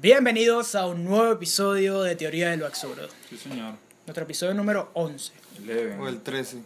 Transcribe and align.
Bienvenidos 0.00 0.74
a 0.74 0.86
un 0.86 1.04
nuevo 1.04 1.32
episodio 1.32 2.02
de 2.02 2.14
Teoría 2.14 2.50
de 2.50 2.56
lo 2.56 2.66
Absurdo. 2.66 3.08
Sí, 3.28 3.36
señor. 3.36 3.74
Nuestro 4.06 4.24
episodio 4.24 4.54
número 4.54 4.90
11. 4.94 5.32
Eleven. 5.58 6.00
O 6.00 6.08
el 6.08 6.20
13, 6.20 6.58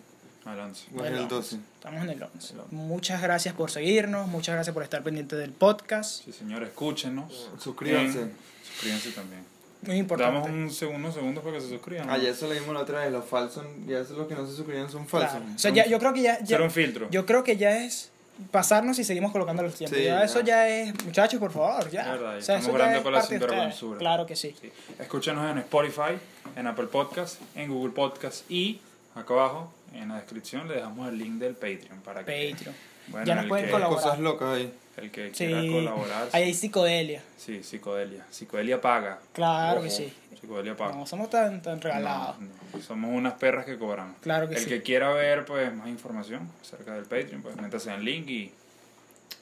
Al 0.45 0.61
once. 0.61 0.84
o 0.95 1.05
el 1.05 1.27
12. 1.29 1.56
Estamos 1.77 2.02
en 2.05 2.10
el 2.10 2.23
11. 2.23 2.52
El 2.55 2.60
11. 2.60 2.74
Muchas 2.74 3.23
gracias 3.23 3.55
por 3.55 3.70
seguirnos, 3.70 4.29
muchas 4.29 4.55
gracias 4.55 4.74
por 4.74 4.82
estar 4.82 5.02
pendiente 5.02 5.34
del 5.37 5.52
podcast. 5.52 6.24
Sí, 6.24 6.32
señor, 6.32 6.62
escúchenos. 6.62 7.50
Suscríbanse. 7.59 8.20
En- 8.20 8.32
Suscríbanse 8.70 9.12
también. 9.12 9.45
Muy 9.87 9.96
importante. 9.96 10.34
Damos 10.34 10.51
un 10.51 10.70
segundo, 10.70 11.10
segundo 11.10 11.41
para 11.41 11.56
que 11.56 11.62
se 11.62 11.69
suscriban. 11.70 12.06
¿no? 12.06 12.12
Ah, 12.12 12.19
ya 12.19 12.28
eso 12.28 12.46
lo 12.46 12.52
vimos 12.52 12.73
la 12.74 12.80
otra 12.83 13.01
vez, 13.01 13.10
los 13.10 13.24
falsos, 13.24 13.64
ya 13.87 13.98
eso 14.01 14.14
los 14.14 14.28
que 14.28 14.34
no 14.34 14.46
se 14.46 14.55
suscribían 14.55 14.88
son 14.91 15.09
falsos. 15.09 15.30
Claro. 15.41 15.46
O 15.56 15.59
sea, 15.59 15.73
ya, 15.73 15.87
yo 15.87 15.98
creo 15.98 16.12
que 16.12 16.23
ya, 16.23 16.38
ya- 16.45 16.60
un 16.60 16.70
filtro. 16.70 17.09
yo 17.10 17.27
creo 17.27 17.42
que 17.42 17.56
ya 17.56 17.83
es 17.84 18.12
pasarnos 18.50 18.98
y 18.98 19.04
seguimos 19.04 19.32
colocando 19.32 19.62
los 19.62 19.74
tiempos. 19.74 19.98
Sí, 19.98 20.04
ya 20.04 20.18
ya. 20.18 20.24
eso 20.24 20.40
ya 20.40 20.68
es, 20.68 21.04
muchachos, 21.04 21.38
por 21.38 21.52
favor, 21.52 21.88
ya. 21.90 22.02
Es 22.02 22.06
verdad, 22.09 22.36
O 22.38 22.42
sea, 22.42 22.56
estamos 22.59 22.80
eso 22.80 23.02
para 23.02 23.16
la 23.18 23.23
sinvergüenzura. 23.23 23.98
Claro 23.98 24.27
que 24.27 24.36
sí. 24.36 24.54
Sí. 24.60 24.73
Escúchenos 24.98 25.50
en 25.50 25.59
Spotify, 25.59 26.18
en 26.56 26.66
Apple 26.66 26.87
Podcast, 26.87 27.40
en 27.54 27.70
Google 27.70 27.92
Podcast 27.92 28.50
y 28.50 28.80
acá 29.14 29.34
abajo 29.34 29.73
en 29.95 30.09
la 30.09 30.16
descripción 30.16 30.66
le 30.68 30.74
dejamos 30.74 31.09
el 31.09 31.18
link 31.18 31.34
del 31.34 31.54
Patreon 31.54 32.00
para 32.04 32.24
que 32.24 32.50
Patreon. 32.54 32.74
bueno, 33.09 33.26
Ya 33.26 33.34
nos 33.34 33.42
el 33.45 33.48
pueden 33.48 33.66
que- 33.66 33.73
colaborar. 33.73 34.02
Cosas 34.02 34.18
locas 34.18 34.48
ahí. 34.56 34.73
El 34.96 35.10
que 35.10 35.28
Sí. 35.34 35.46
quiera 35.46 35.60
colaborar. 35.60 36.28
Ahí 36.32 36.42
hay 36.45 36.54
psicodelia. 36.54 37.23
Sí, 37.38 37.62
psicodelia. 37.62 38.26
Psicodelia 38.30 38.80
paga. 38.80 39.20
Claro 39.32 39.76
Ojo, 39.76 39.84
que 39.84 39.90
sí. 39.90 40.12
Psicodelia 40.42 40.77
paga. 40.77 40.96
No 40.96 41.06
somos 41.06 41.30
tan, 41.30 41.62
tan 41.62 41.80
regalados. 41.80 42.38
No, 42.41 42.48
no, 42.74 42.82
Somos 42.82 43.10
unas 43.14 43.34
perras 43.34 43.64
que 43.64 43.78
cobramos. 43.78 44.16
Claro 44.21 44.48
que 44.48 44.57
el 44.57 44.60
sí. 44.60 44.68
que 44.68 44.82
quiera 44.82 45.10
ver 45.12 45.45
pues 45.45 45.73
más 45.74 45.87
información 45.88 46.51
acerca 46.60 46.95
del 46.95 47.04
Patreon, 47.04 47.43
pues 47.43 47.57
métase 47.57 47.90
en 47.90 48.01
el 48.01 48.04
link 48.04 48.29
y 48.29 48.52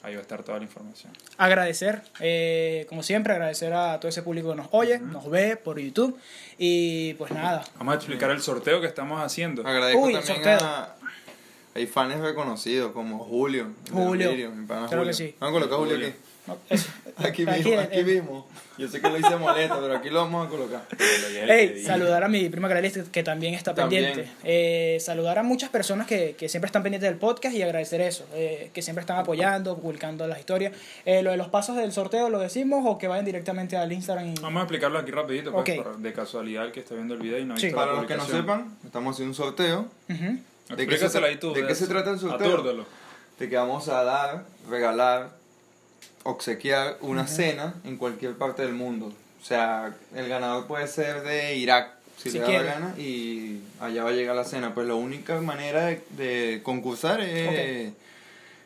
ahí 0.03 0.13
va 0.13 0.19
a 0.19 0.21
estar 0.21 0.43
toda 0.43 0.59
la 0.59 0.63
información. 0.63 1.11
agradecer, 1.39 2.03
eh, 2.19 2.85
como 2.87 3.01
siempre, 3.01 3.33
agradecer 3.33 3.73
a 3.73 3.99
todo 3.99 4.09
ese 4.09 4.21
público 4.21 4.51
que 4.51 4.55
nos 4.57 4.67
oye, 4.71 4.99
nos 4.99 5.27
ve 5.29 5.57
por 5.57 5.79
YouTube. 5.79 6.17
Y 6.59 7.15
pues 7.15 7.31
nada, 7.31 7.63
Vamos 7.79 7.93
a 7.93 7.95
explicar 7.97 8.29
el 8.29 8.41
sorteo 8.41 8.79
que 8.79 8.87
estamos 8.87 9.19
haciendo. 9.23 9.65
Agradezco 9.65 10.01
Uy, 10.01 10.13
también 10.13 10.35
sorteo. 10.35 10.59
a... 10.61 10.95
Hay 11.73 11.87
fans 11.87 12.19
reconocidos 12.19 12.91
como 12.91 13.17
Julio. 13.23 13.71
Julio. 13.91 14.27
Delirio, 14.27 14.51
mi 14.51 14.67
pana 14.67 14.87
Claro 14.87 15.03
que 15.05 15.13
sí. 15.13 15.35
Vamos 15.39 15.55
a 15.55 15.59
colocar 15.67 15.79
Julio. 15.79 16.07
aquí. 16.09 16.15
Eso. 16.69 16.89
Aquí 17.17 17.43
Aquí, 17.43 17.45
mismo, 17.45 17.79
aquí 17.81 17.99
eh, 17.99 18.03
mismo. 18.03 18.47
Yo 18.77 18.87
sé 18.87 18.99
que 19.01 19.09
lo 19.09 19.17
hice 19.19 19.35
molesta, 19.35 19.79
pero 19.79 19.95
aquí 19.95 20.09
lo 20.09 20.21
vamos 20.21 20.47
a 20.47 20.49
colocar. 20.49 20.81
Hey, 21.47 21.83
saludar 21.85 22.23
a 22.23 22.27
mi 22.27 22.49
prima 22.49 22.67
Carelis 22.67 22.97
que 23.11 23.21
también 23.21 23.53
está 23.53 23.73
También. 23.75 24.05
pendiente. 24.05 24.31
Eh, 24.43 24.97
saludar 24.99 25.37
a 25.37 25.43
muchas 25.43 25.69
personas 25.69 26.07
que, 26.07 26.35
que 26.37 26.49
siempre 26.49 26.67
están 26.67 26.81
pendientes 26.81 27.09
del 27.09 27.19
podcast 27.19 27.55
y 27.55 27.61
agradecer 27.61 28.01
eso, 28.01 28.25
eh, 28.33 28.71
que 28.73 28.81
siempre 28.81 29.01
están 29.01 29.17
apoyando, 29.17 29.77
publicando 29.77 30.25
las 30.27 30.39
historias. 30.39 30.73
Eh, 31.05 31.21
lo 31.21 31.31
de 31.31 31.37
los 31.37 31.49
pasos 31.49 31.75
del 31.75 31.91
sorteo 31.91 32.29
lo 32.29 32.39
decimos 32.39 32.83
o 32.85 32.97
que 32.97 33.07
vayan 33.07 33.25
directamente 33.25 33.77
al 33.77 33.91
Instagram. 33.91 34.29
y- 34.29 34.35
Vamos 34.41 34.61
a 34.61 34.63
explicarlo 34.63 34.97
aquí 34.99 35.11
rapidito, 35.11 35.51
pues, 35.51 35.69
Ok. 35.77 35.83
para- 35.83 35.97
de 35.97 36.13
casualidad 36.13 36.65
el 36.65 36.71
que 36.71 36.79
esté 36.79 36.95
viendo 36.95 37.13
el 37.13 37.19
video 37.21 37.37
y 37.39 37.45
no 37.45 37.57
Sí. 37.57 37.67
visto 37.67 37.79
la 37.79 37.85
Para 37.85 37.97
los 37.97 38.07
que 38.07 38.15
no 38.15 38.25
sepan, 38.25 38.77
estamos 38.85 39.15
haciendo 39.15 39.31
un 39.31 39.35
sorteo. 39.35 39.85
Ujú. 40.09 40.75
¿De 40.75 40.87
qué 40.87 40.97
se 40.97 41.17
ahí 41.25 41.35
tú. 41.37 41.53
de 41.53 41.67
qué 41.67 41.75
se 41.75 41.85
trata 41.87 42.11
el 42.11 42.19
sorteo? 42.19 42.85
De 43.37 43.49
que 43.49 43.55
vamos 43.57 43.87
a 43.89 44.03
dar, 44.03 44.43
regalar, 44.69 45.31
obsequiar 46.23 46.97
una 47.01 47.27
cena 47.27 47.73
en 47.83 47.97
cualquier 47.97 48.33
parte 48.35 48.61
del 48.61 48.73
mundo. 48.73 49.11
O 49.41 49.45
sea, 49.45 49.95
el 50.15 50.27
ganador 50.29 50.67
puede 50.67 50.87
ser 50.87 51.23
de 51.23 51.55
Irak, 51.55 51.91
si, 52.17 52.29
Si 52.29 52.37
le 52.37 52.41
da 52.43 52.47
quiere. 52.49 52.65
la 52.65 52.73
gana, 52.73 52.93
y 52.99 53.59
allá 53.79 54.03
va 54.03 54.09
a 54.09 54.13
llegar 54.13 54.35
la 54.35 54.43
cena. 54.45 54.73
Pues 54.73 54.87
la 54.87 54.93
única 54.95 55.39
manera 55.41 55.85
de, 55.87 56.01
de 56.11 56.61
concursar 56.63 57.21
es 57.21 57.93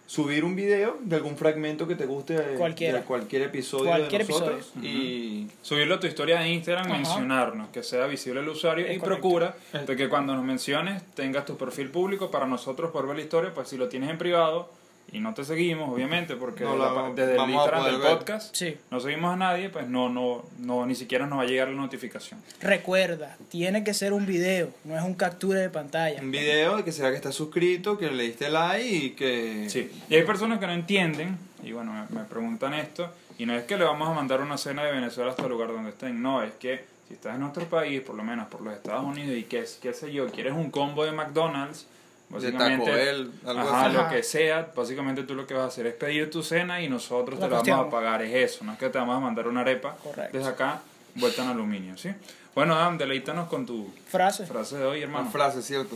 subir 0.08 0.44
un 0.46 0.56
video 0.56 0.98
de 1.02 1.16
algún 1.16 1.36
fragmento 1.38 1.88
que 1.88 1.96
te 1.96 2.06
guste 2.06 2.34
de, 2.34 2.58
Cualquiera. 2.58 3.00
de 3.00 3.06
cualquier 3.06 3.42
episodio 3.44 3.86
Cualquier 3.86 4.26
de 4.28 4.34
nosotros. 4.34 4.60
episodio. 4.76 4.90
Y 4.90 5.48
Subirlo 5.64 5.96
a 5.96 6.00
tu 6.00 6.06
historia 6.08 6.40
de 6.42 6.50
Instagram, 6.50 6.92
mencionarnos, 6.92 7.70
que 7.70 7.82
sea 7.82 8.06
visible 8.06 8.42
el 8.42 8.50
usuario 8.50 8.86
Es 8.86 8.98
y 8.98 9.00
correcto. 9.00 9.22
procura 9.22 9.56
de 9.88 9.96
que 9.96 10.08
cuando 10.10 10.36
nos 10.36 10.44
menciones 10.46 11.02
tengas 11.16 11.46
tu 11.46 11.58
perfil 11.58 11.90
público 11.90 12.30
para 12.30 12.46
nosotros 12.46 12.92
por 12.92 13.08
ver 13.08 13.16
la 13.16 13.24
historia, 13.24 13.52
pues 13.56 13.68
si 13.70 13.78
lo 13.78 13.88
tienes 13.88 14.10
en 14.12 14.18
privado 14.20 14.70
y 15.12 15.20
no 15.20 15.34
te 15.34 15.46
seguimos, 15.46 15.94
obviamente, 15.94 16.36
porque 16.36 16.64
No 16.64 16.76
la 16.78 16.92
la 16.92 17.10
desde 17.12 17.36
el 17.36 17.50
Instagram 17.50 17.86
del 17.86 17.98
ver. 18.00 18.18
podcast 18.18 18.56
Sí. 18.56 18.78
no 18.92 19.00
seguimos 19.00 19.34
a 19.34 19.38
nadie, 19.38 19.70
pues 19.70 19.88
no, 19.88 20.10
no, 20.10 20.44
no, 20.60 20.86
ni 20.86 20.96
siquiera 20.96 21.26
nos 21.26 21.40
va 21.40 21.44
a 21.44 21.46
llegar 21.46 21.70
la 21.70 21.76
notificación. 21.76 22.42
Recuerda, 22.60 23.38
tiene 23.50 23.84
que 23.84 23.94
ser 23.94 24.14
un 24.14 24.26
video, 24.26 24.70
no 24.84 24.98
es 24.98 25.04
un 25.04 25.14
captura 25.14 25.60
de 25.62 25.70
pantalla. 25.70 26.20
un 26.22 26.32
video 26.32 26.78
de 26.78 26.84
que 26.84 26.92
será 26.92 27.12
que 27.12 27.16
estás 27.16 27.36
suscrito, 27.36 27.98
que 27.98 28.10
le 28.12 28.24
diste 28.24 28.50
like 28.50 28.86
y 28.88 29.10
que... 29.12 29.70
Sí, 29.70 29.90
y 30.10 30.16
hay 30.16 30.24
personas 30.24 30.60
que 30.60 30.68
no 30.68 30.74
entienden, 30.74 31.38
y 31.64 31.72
bueno, 31.72 31.94
me, 31.94 32.20
me 32.20 32.26
preguntan 32.26 32.74
esto, 32.74 33.10
y 33.38 33.46
no 33.46 33.56
es 33.56 33.64
que 33.64 33.78
le 33.78 33.86
vamos 33.86 34.10
a 34.10 34.14
mandar 34.14 34.42
una 34.42 34.58
cena 34.58 34.84
de 34.84 34.92
Venezuela 34.92 35.30
hasta 35.32 35.44
el 35.44 35.50
lugar 35.50 35.70
donde 35.70 35.92
estén, 35.92 36.22
no, 36.22 36.42
es 36.42 36.52
que 36.54 36.84
si 37.08 37.14
estás 37.14 37.36
en 37.36 37.42
nuestro 37.42 37.66
país, 37.66 38.02
por 38.02 38.16
lo 38.16 38.24
menos 38.24 38.48
por 38.48 38.62
los 38.62 38.74
Estados 38.74 39.06
Unidos, 39.06 39.38
y 39.38 39.44
que, 39.44 39.64
qué 39.82 39.94
sé 39.94 40.12
yo, 40.12 40.28
quieres 40.32 40.54
un 40.54 40.72
combo 40.72 41.06
de 41.06 41.12
McDonald's, 41.12 41.88
De 42.30 42.36
básicamente, 42.36 42.86
Taco 42.86 42.98
Bell, 42.98 43.32
algo 43.46 43.62
ajá, 43.62 43.86
así. 43.86 43.96
lo 43.96 44.10
que 44.10 44.24
sea, 44.24 44.72
básicamente 44.76 45.24
tú 45.24 45.36
lo 45.36 45.46
que 45.48 45.54
vas 45.54 45.64
a 45.64 45.68
hacer 45.68 45.86
es 45.88 45.94
pedir 45.94 46.30
tu 46.30 46.42
cena 46.44 46.82
y 46.82 46.90
nosotros 46.90 47.40
La 47.40 47.46
te 47.48 47.52
la 47.54 47.62
vamos 47.78 47.88
a 47.88 47.90
pagar, 47.90 48.22
es 48.24 48.34
eso, 48.54 48.64
no 48.66 48.74
es 48.74 48.80
que 48.80 48.90
te 48.90 48.98
vamos 48.98 49.16
a 49.16 49.20
mandar 49.20 49.48
una 49.48 49.62
arepa 49.62 49.96
Correcto. 50.04 50.36
desde 50.38 50.50
acá, 50.50 50.82
vuelta 51.16 51.44
en 51.44 51.50
aluminio, 51.50 51.98
¿sí? 51.98 52.10
Bueno, 52.56 52.74
Adam, 52.76 52.98
deleítanos 52.98 53.48
con 53.48 53.66
tu 53.66 53.90
Frase. 54.10 54.46
frase 54.48 54.78
de 54.78 54.86
hoy, 54.86 54.98
Una 55.00 55.06
hermano. 55.06 55.30
frase, 55.32 55.62
¿cierto? 55.62 55.96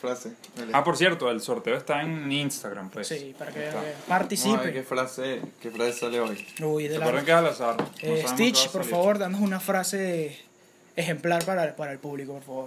Frase. 0.00 0.32
Dale. 0.56 0.70
Ah, 0.74 0.84
por 0.84 0.96
cierto, 0.96 1.28
el 1.28 1.40
sorteo 1.40 1.76
está 1.76 2.02
en 2.02 2.30
Instagram, 2.30 2.88
pues. 2.88 3.08
Sí, 3.08 3.34
para 3.36 3.50
que 3.52 3.58
ver 3.58 3.72
qué 3.72 3.92
participe. 4.06 4.82
frase, 4.84 5.40
qué 5.60 5.70
frase 5.72 5.92
sale 5.92 6.20
hoy. 6.20 6.46
Uy, 6.62 6.86
de 6.86 6.98
la- 7.00 7.24
que 7.24 7.30
es 7.32 7.36
al 7.36 7.46
azar. 7.46 7.76
no 7.76 7.86
Eh, 8.00 8.24
Stitch, 8.28 8.68
por 8.70 8.84
favor, 8.84 9.18
danos 9.18 9.40
una 9.40 9.58
frase 9.58 10.38
ejemplar 10.94 11.44
para, 11.44 11.74
para 11.74 11.90
el 11.92 11.98
público, 11.98 12.34
por 12.34 12.42
favor. 12.42 12.66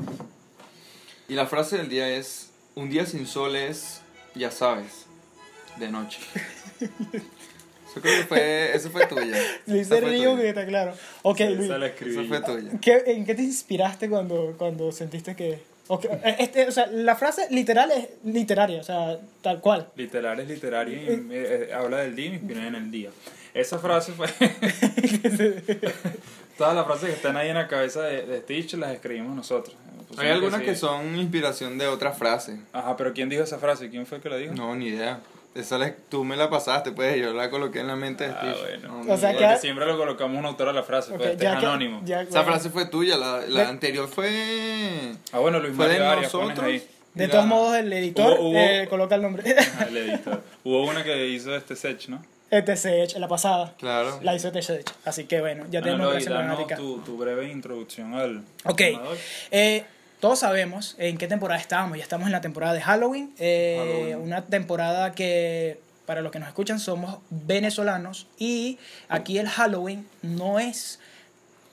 Y 1.31 1.35
la 1.35 1.45
frase 1.45 1.77
del 1.77 1.87
día 1.87 2.09
es, 2.09 2.49
un 2.75 2.89
día 2.89 3.05
sin 3.05 3.25
sol 3.25 3.55
es, 3.55 4.01
ya 4.35 4.51
sabes, 4.51 5.05
de 5.77 5.87
noche. 5.87 6.19
Eso 7.89 8.01
creo 8.01 8.17
que 8.19 8.25
fue, 8.25 8.75
eso 8.75 8.89
fue 8.89 9.05
tuya. 9.05 9.37
Luis 9.65 9.87
fue 9.87 10.01
río 10.01 10.35
que 10.35 10.49
está 10.49 10.65
claro. 10.65 10.93
Ok, 11.23 11.37
Sí, 11.37 11.45
Luis, 11.55 11.69
Eso 11.71 12.23
fue 12.25 12.39
yo. 12.39 12.43
tuya. 12.43 12.71
¿qué- 12.81 13.03
¿en 13.07 13.25
qué 13.25 13.33
te 13.35 13.43
inspiraste 13.43 14.09
cuando, 14.09 14.55
cuando 14.57 14.91
sentiste 14.91 15.33
que... 15.35 15.59
ok, 15.87 16.03
eh, 16.05 16.35
este, 16.39 16.67
o 16.67 16.71
sea, 16.73 16.87
la 16.87 17.15
frase 17.15 17.47
literal 17.49 17.91
es 17.91 18.09
literaria, 18.25 18.81
o 18.81 18.83
sea, 18.83 19.17
tal 19.41 19.61
cual. 19.61 19.89
Literal 19.95 20.37
es 20.41 20.49
literaria 20.49 21.01
y 21.01 21.05
eh, 21.07 21.23
eh, 21.31 21.71
habla 21.73 21.99
del 21.99 22.13
día 22.13 22.25
y 22.25 22.29
me 22.31 22.35
inspira 22.35 22.67
en 22.67 22.75
el 22.75 22.91
día. 22.91 23.09
Esa 23.53 23.79
frase 23.79 24.11
fue. 24.11 24.27
Todas 26.61 26.75
las 26.75 26.85
frases 26.85 27.09
que 27.09 27.15
están 27.15 27.37
ahí 27.37 27.49
en 27.49 27.55
la 27.55 27.67
cabeza 27.67 28.03
de, 28.03 28.21
de 28.23 28.41
Stitch 28.41 28.73
las 28.75 28.91
escribimos 28.91 29.35
nosotros. 29.35 29.75
Hay 30.17 30.29
algunas 30.29 30.59
sí. 30.59 30.65
que 30.67 30.75
son 30.75 31.15
inspiración 31.17 31.79
de 31.79 31.87
otra 31.87 32.11
frase. 32.11 32.59
Ajá, 32.71 32.95
pero 32.97 33.13
¿quién 33.13 33.29
dijo 33.29 33.41
esa 33.41 33.57
frase? 33.57 33.89
¿Quién 33.89 34.05
fue 34.05 34.17
el 34.17 34.21
que 34.23 34.29
la 34.29 34.35
dijo? 34.37 34.53
No, 34.53 34.75
ni 34.75 34.89
idea. 34.89 35.21
Esa 35.55 35.79
la- 35.79 35.95
tú 36.09 36.23
me 36.23 36.35
la 36.37 36.51
pasaste, 36.51 36.91
pues 36.91 37.17
yo 37.19 37.33
la 37.33 37.49
coloqué 37.49 37.79
en 37.79 37.87
la 37.87 37.95
mente 37.95 38.25
de 38.27 38.29
Ah, 38.29 38.37
Steve. 38.55 38.77
bueno. 38.77 39.03
No, 39.05 39.13
O 39.13 39.17
sea, 39.17 39.31
que- 39.35 39.39
Porque 39.43 39.57
siempre 39.57 39.87
lo 39.87 39.97
colocamos 39.97 40.37
un 40.37 40.45
autor 40.45 40.69
a 40.69 40.73
la 40.73 40.83
frase, 40.83 41.11
Ok, 41.13 41.17
pues 41.17 41.29
este 41.31 41.43
ya 41.45 41.53
es 41.53 41.59
que- 41.61 41.65
anónimo. 41.65 42.01
ya- 42.05 42.21
Esa 42.21 42.43
frase 42.43 42.69
fue 42.69 42.85
tuya, 42.85 43.17
la, 43.17 43.67
anterior 43.67 44.07
fue... 44.07 45.13
Ah, 45.31 45.39
bueno, 45.39 45.59
Luis 45.59 45.75
Fue 45.75 45.87
de 45.87 45.93
Mario 45.93 46.09
Arias, 46.11 46.31
nosotros. 46.33 46.59
ahí. 46.63 46.87
De 47.15 47.25
La- 47.25 47.31
todos 47.33 47.45
modos, 47.47 47.75
el 47.75 47.91
editor 47.91 48.37
Hubo- 48.39 48.49
hubo- 48.51 48.57
eh, 48.59 48.87
coloca 48.87 49.15
el 49.15 49.23
nombre. 49.23 49.43
Ah, 49.79 49.85
el 49.89 49.97
editor. 49.97 50.41
Hubo 50.63 50.83
una 50.85 51.03
que 51.03 51.27
hizo 51.27 51.55
este 51.55 51.75
Sech, 51.75 52.07
¿no? 52.07 52.23
ETCH, 52.51 53.17
la 53.17 53.27
pasada. 53.27 53.73
Claro. 53.79 54.19
La 54.21 54.35
hizo 54.35 54.49
ETCH. 54.49 54.85
Así 55.05 55.23
que 55.23 55.39
bueno, 55.41 55.65
ya 55.71 55.81
tenemos 55.81 56.05
Bueno, 56.07 56.23
danos 56.23 56.47
gramática. 56.47 56.75
tu, 56.75 56.99
tu 56.99 57.17
breve 57.17 57.49
introducción 57.49 58.13
al 58.13 58.43
Ok. 58.65 58.81
Eh, 59.51 59.85
todos 60.19 60.39
sabemos 60.39 60.95
en 60.99 61.17
qué 61.17 61.27
temporada 61.27 61.59
estamos. 61.59 61.97
Ya 61.97 62.03
estamos 62.03 62.27
en 62.27 62.31
la 62.33 62.41
temporada 62.41 62.73
de 62.73 62.81
Halloween. 62.81 63.33
eh, 63.39 63.77
Halloween. 63.79 64.17
Una 64.27 64.41
temporada 64.45 65.13
que, 65.13 65.79
para 66.05 66.21
los 66.21 66.31
que 66.31 66.39
nos 66.39 66.47
escuchan, 66.49 66.79
somos 66.79 67.17
venezolanos. 67.29 68.27
Y 68.37 68.77
aquí 69.09 69.39
el 69.39 69.47
Halloween 69.49 70.07
no 70.21 70.59
es 70.59 70.99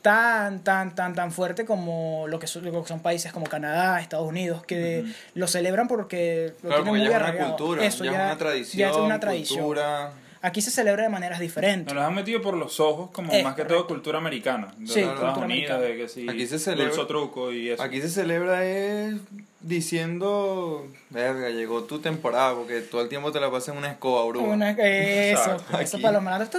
tan, 0.01 0.63
tan, 0.63 0.95
tan, 0.95 1.15
tan 1.15 1.33
fuerte 1.33 1.65
como 1.67 2.27
lo 2.29 2.39
que 2.39 2.47
son, 2.47 2.65
lo 2.65 2.83
que 2.83 2.89
son 2.89 3.01
países 3.01 3.33
como 3.33 3.47
Canadá, 3.47 4.01
Estados 4.01 4.27
Unidos, 4.29 4.65
que 4.65 5.05
lo 5.35 5.49
celebran 5.49 5.89
porque 5.89 6.55
lo 6.63 6.69
Claro, 6.69 6.85
tienen 6.85 6.85
porque 6.85 6.91
muy 6.91 7.09
ya 7.11 7.17
es 7.17 7.35
una 7.35 7.47
cultura, 7.49 7.85
Eso, 7.85 8.05
ya, 8.05 8.11
es 8.11 8.17
una 8.17 8.39
tradición, 8.39 8.79
ya 8.79 8.91
es 8.91 8.97
una 8.97 9.21
tradición. 9.21 9.59
cultura. 9.65 10.13
Aquí 10.41 10.63
se 10.63 10.71
celebra 10.71 11.03
de 11.03 11.09
maneras 11.09 11.41
diferentes. 11.41 11.87
Nos 11.87 11.95
los 11.95 12.05
han 12.05 12.15
metido 12.15 12.41
por 12.41 12.55
los 12.55 12.79
ojos 12.81 13.11
como 13.11 13.33
Es 13.33 13.43
más 13.43 13.55
que 13.57 13.65
todo 13.65 13.87
cultura 13.87 14.19
americana. 14.19 14.73
De 14.79 14.87
Sí, 14.87 15.03
cultura 15.03 15.33
Unidos, 15.33 15.43
americana. 15.45 15.81
de 15.81 15.97
que 15.97 16.09
sí, 16.09 16.27
Aquí 16.29 16.47
se 16.47 16.59
celebra- 16.59 16.95
dulce 16.95 17.07
truco 17.09 17.53
y 17.53 17.71
eso. 17.71 17.83
Aquí 17.83 18.01
se 18.01 18.09
celebra 18.09 18.65
es 18.65 19.17
diciendo, 19.61 20.87
verga, 21.11 21.49
llegó 21.51 21.85
tu 21.85 21.99
temporada, 22.01 22.55
porque 22.55 22.81
todo 22.81 23.03
el 23.03 23.09
tiempo 23.09 23.33
te 23.33 23.41
la 23.41 23.51
pasas 23.51 23.71
en 23.71 23.79
una 23.79 23.91
escoba, 23.91 24.25
bro. 24.27 24.41
Una- 24.43 24.71
eso, 24.73 25.57
eso 25.81 26.01
para 26.01 26.13
los 26.15 26.23
malandros. 26.23 26.51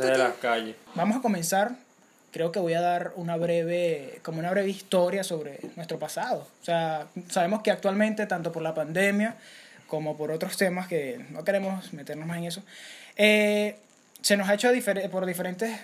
De 0.00 0.18
las 0.18 0.34
calles. 0.34 0.76
Vamos 0.94 1.18
a 1.18 1.20
comenzar. 1.20 1.72
Creo 2.32 2.50
que 2.50 2.60
voy 2.60 2.72
a 2.72 2.80
dar 2.80 3.12
una 3.16 3.36
breve, 3.36 4.18
como 4.22 4.38
una 4.38 4.50
breve 4.50 4.70
historia 4.70 5.22
sobre 5.22 5.58
nuestro 5.76 5.98
pasado. 5.98 6.48
O 6.62 6.64
sea, 6.64 7.06
sabemos 7.28 7.60
que 7.62 7.70
actualmente, 7.70 8.26
tanto 8.26 8.52
por 8.52 8.62
la 8.62 8.74
pandemia 8.74 9.36
como 9.86 10.16
por 10.16 10.30
otros 10.30 10.56
temas 10.56 10.88
que 10.88 11.20
no 11.30 11.44
queremos 11.44 11.92
meternos 11.92 12.26
más 12.26 12.38
en 12.38 12.44
eso, 12.44 12.62
eh, 13.16 13.76
se 14.20 14.36
nos 14.36 14.48
ha 14.48 14.54
hecho 14.54 14.72
difer- 14.72 15.08
por 15.10 15.26
diferentes 15.26 15.78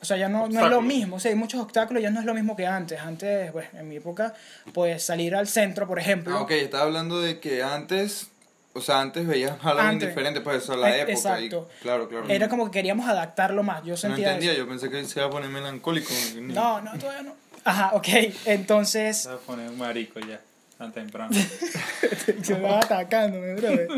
O 0.00 0.04
sea, 0.04 0.16
ya 0.18 0.28
no, 0.28 0.46
no 0.48 0.64
es 0.64 0.70
lo 0.70 0.82
mismo. 0.82 1.16
O 1.16 1.20
sea, 1.20 1.30
hay 1.30 1.36
muchos 1.36 1.58
obstáculos, 1.60 2.02
ya 2.02 2.10
no 2.10 2.20
es 2.20 2.26
lo 2.26 2.34
mismo 2.34 2.54
que 2.54 2.66
antes. 2.66 3.00
Antes, 3.00 3.50
pues, 3.50 3.66
en 3.74 3.88
mi 3.88 3.96
época, 3.96 4.34
pues 4.74 5.02
salir 5.02 5.34
al 5.34 5.48
centro, 5.48 5.86
por 5.86 5.98
ejemplo. 5.98 6.36
Ah, 6.36 6.42
ok, 6.42 6.50
estaba 6.52 6.84
hablando 6.84 7.18
de 7.20 7.40
que 7.40 7.62
antes, 7.62 8.28
o 8.74 8.80
sea, 8.82 9.00
antes 9.00 9.26
veías 9.26 9.58
Halloween 9.58 9.98
diferente, 9.98 10.42
pues 10.42 10.62
eso, 10.62 10.76
la 10.76 10.90
Eh, 10.90 11.00
época. 11.00 11.12
exacto. 11.12 11.68
Y, 11.78 11.82
claro, 11.82 12.08
claro. 12.10 12.28
Era 12.28 12.48
como 12.48 12.66
que 12.66 12.72
queríamos 12.72 13.08
adaptarlo 13.08 13.62
más. 13.62 13.82
Yo 13.84 13.92
no 13.92 13.96
sentía 13.96 14.26
entendía, 14.28 14.52
eso. 14.52 14.60
yo 14.60 14.68
pensé 14.68 14.90
que 14.90 15.02
se 15.06 15.18
iba 15.18 15.28
a 15.28 15.30
poner 15.30 15.48
melancólico. 15.48 16.12
No, 16.42 16.80
no, 16.82 16.96
todavía 16.98 17.22
no. 17.22 17.34
Ajá, 17.64 17.90
ok. 17.94 18.08
Entonces, 18.44 19.22
Se 19.22 19.28
va 19.30 19.36
a 19.36 19.38
poner 19.38 19.70
un 19.70 19.78
marico 19.78 20.20
ya, 20.20 20.40
tan 20.78 20.92
temprano. 20.92 21.30
se 22.42 22.54
va 22.60 22.78
atacándome, 22.80 23.54
brother. 23.54 23.88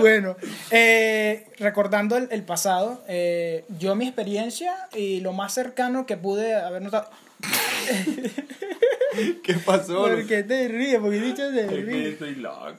Bueno, 0.00 0.36
eh, 0.70 1.46
recordando 1.58 2.16
el, 2.16 2.28
el 2.30 2.42
pasado, 2.42 3.02
eh, 3.08 3.64
yo 3.78 3.94
mi 3.94 4.06
experiencia 4.06 4.74
y 4.94 5.20
lo 5.20 5.32
más 5.32 5.52
cercano 5.52 6.06
que 6.06 6.16
pude 6.16 6.54
haber 6.54 6.82
notado. 6.82 7.10
¿Qué 9.44 9.54
pasó? 9.54 9.98
¿Por 9.98 10.26
qué 10.26 10.42
te 10.42 10.68
ríes? 10.68 10.98
Porque 10.98 11.20
dicho 11.20 11.50
se 11.50 11.64
Es 11.64 11.68
que 11.70 11.76
ríe. 11.82 12.08
estoy 12.10 12.34
loco. 12.36 12.56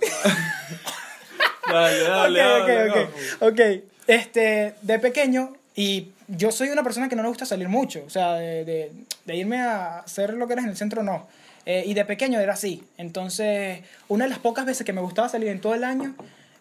dale, 1.72 2.00
dale, 2.02 2.46
ok, 2.46 2.68
dale. 2.68 2.90
ok, 2.90 2.98
ok. 3.42 3.52
Ok, 3.52 3.60
este, 4.08 4.74
de 4.82 5.00
pequeño, 5.00 5.54
y 5.76 6.10
yo 6.28 6.52
soy 6.52 6.70
una 6.70 6.84
persona 6.84 7.08
que 7.10 7.16
no 7.16 7.22
le 7.22 7.30
gusta 7.30 7.46
salir 7.46 7.70
mucho, 7.70 8.04
o 8.06 8.10
sea, 8.10 8.34
de, 8.34 8.66
de, 8.66 8.92
de 9.26 9.36
irme 9.36 9.62
a 9.62 10.00
hacer 10.00 10.34
lo 10.34 10.48
que 10.48 10.54
eres 10.54 10.66
en 10.66 10.72
el 10.72 10.78
centro, 10.78 11.04
no. 11.04 11.28
Eh, 11.66 11.84
y 11.86 11.94
de 11.94 12.04
pequeño 12.06 12.40
era 12.40 12.54
así. 12.54 12.84
Entonces, 12.98 13.80
una 14.10 14.26
de 14.26 14.30
las 14.30 14.40
pocas 14.40 14.66
veces 14.66 14.86
que 14.86 14.94
me 14.94 15.02
gustaba 15.02 15.30
salir 15.30 15.48
en 15.50 15.62
todo 15.62 15.76
el 15.76 15.84
año 15.84 16.14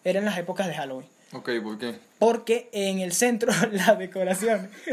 era 0.03 0.19
en 0.19 0.25
las 0.25 0.37
épocas 0.37 0.67
de 0.67 0.73
Halloween. 0.75 1.07
Ok, 1.33 1.49
¿por 1.63 1.77
qué? 1.77 1.95
Porque 2.19 2.69
en 2.71 2.99
el 2.99 3.11
centro, 3.13 3.51
la 3.71 3.95
decoración. 3.95 4.69
No, 4.87 4.91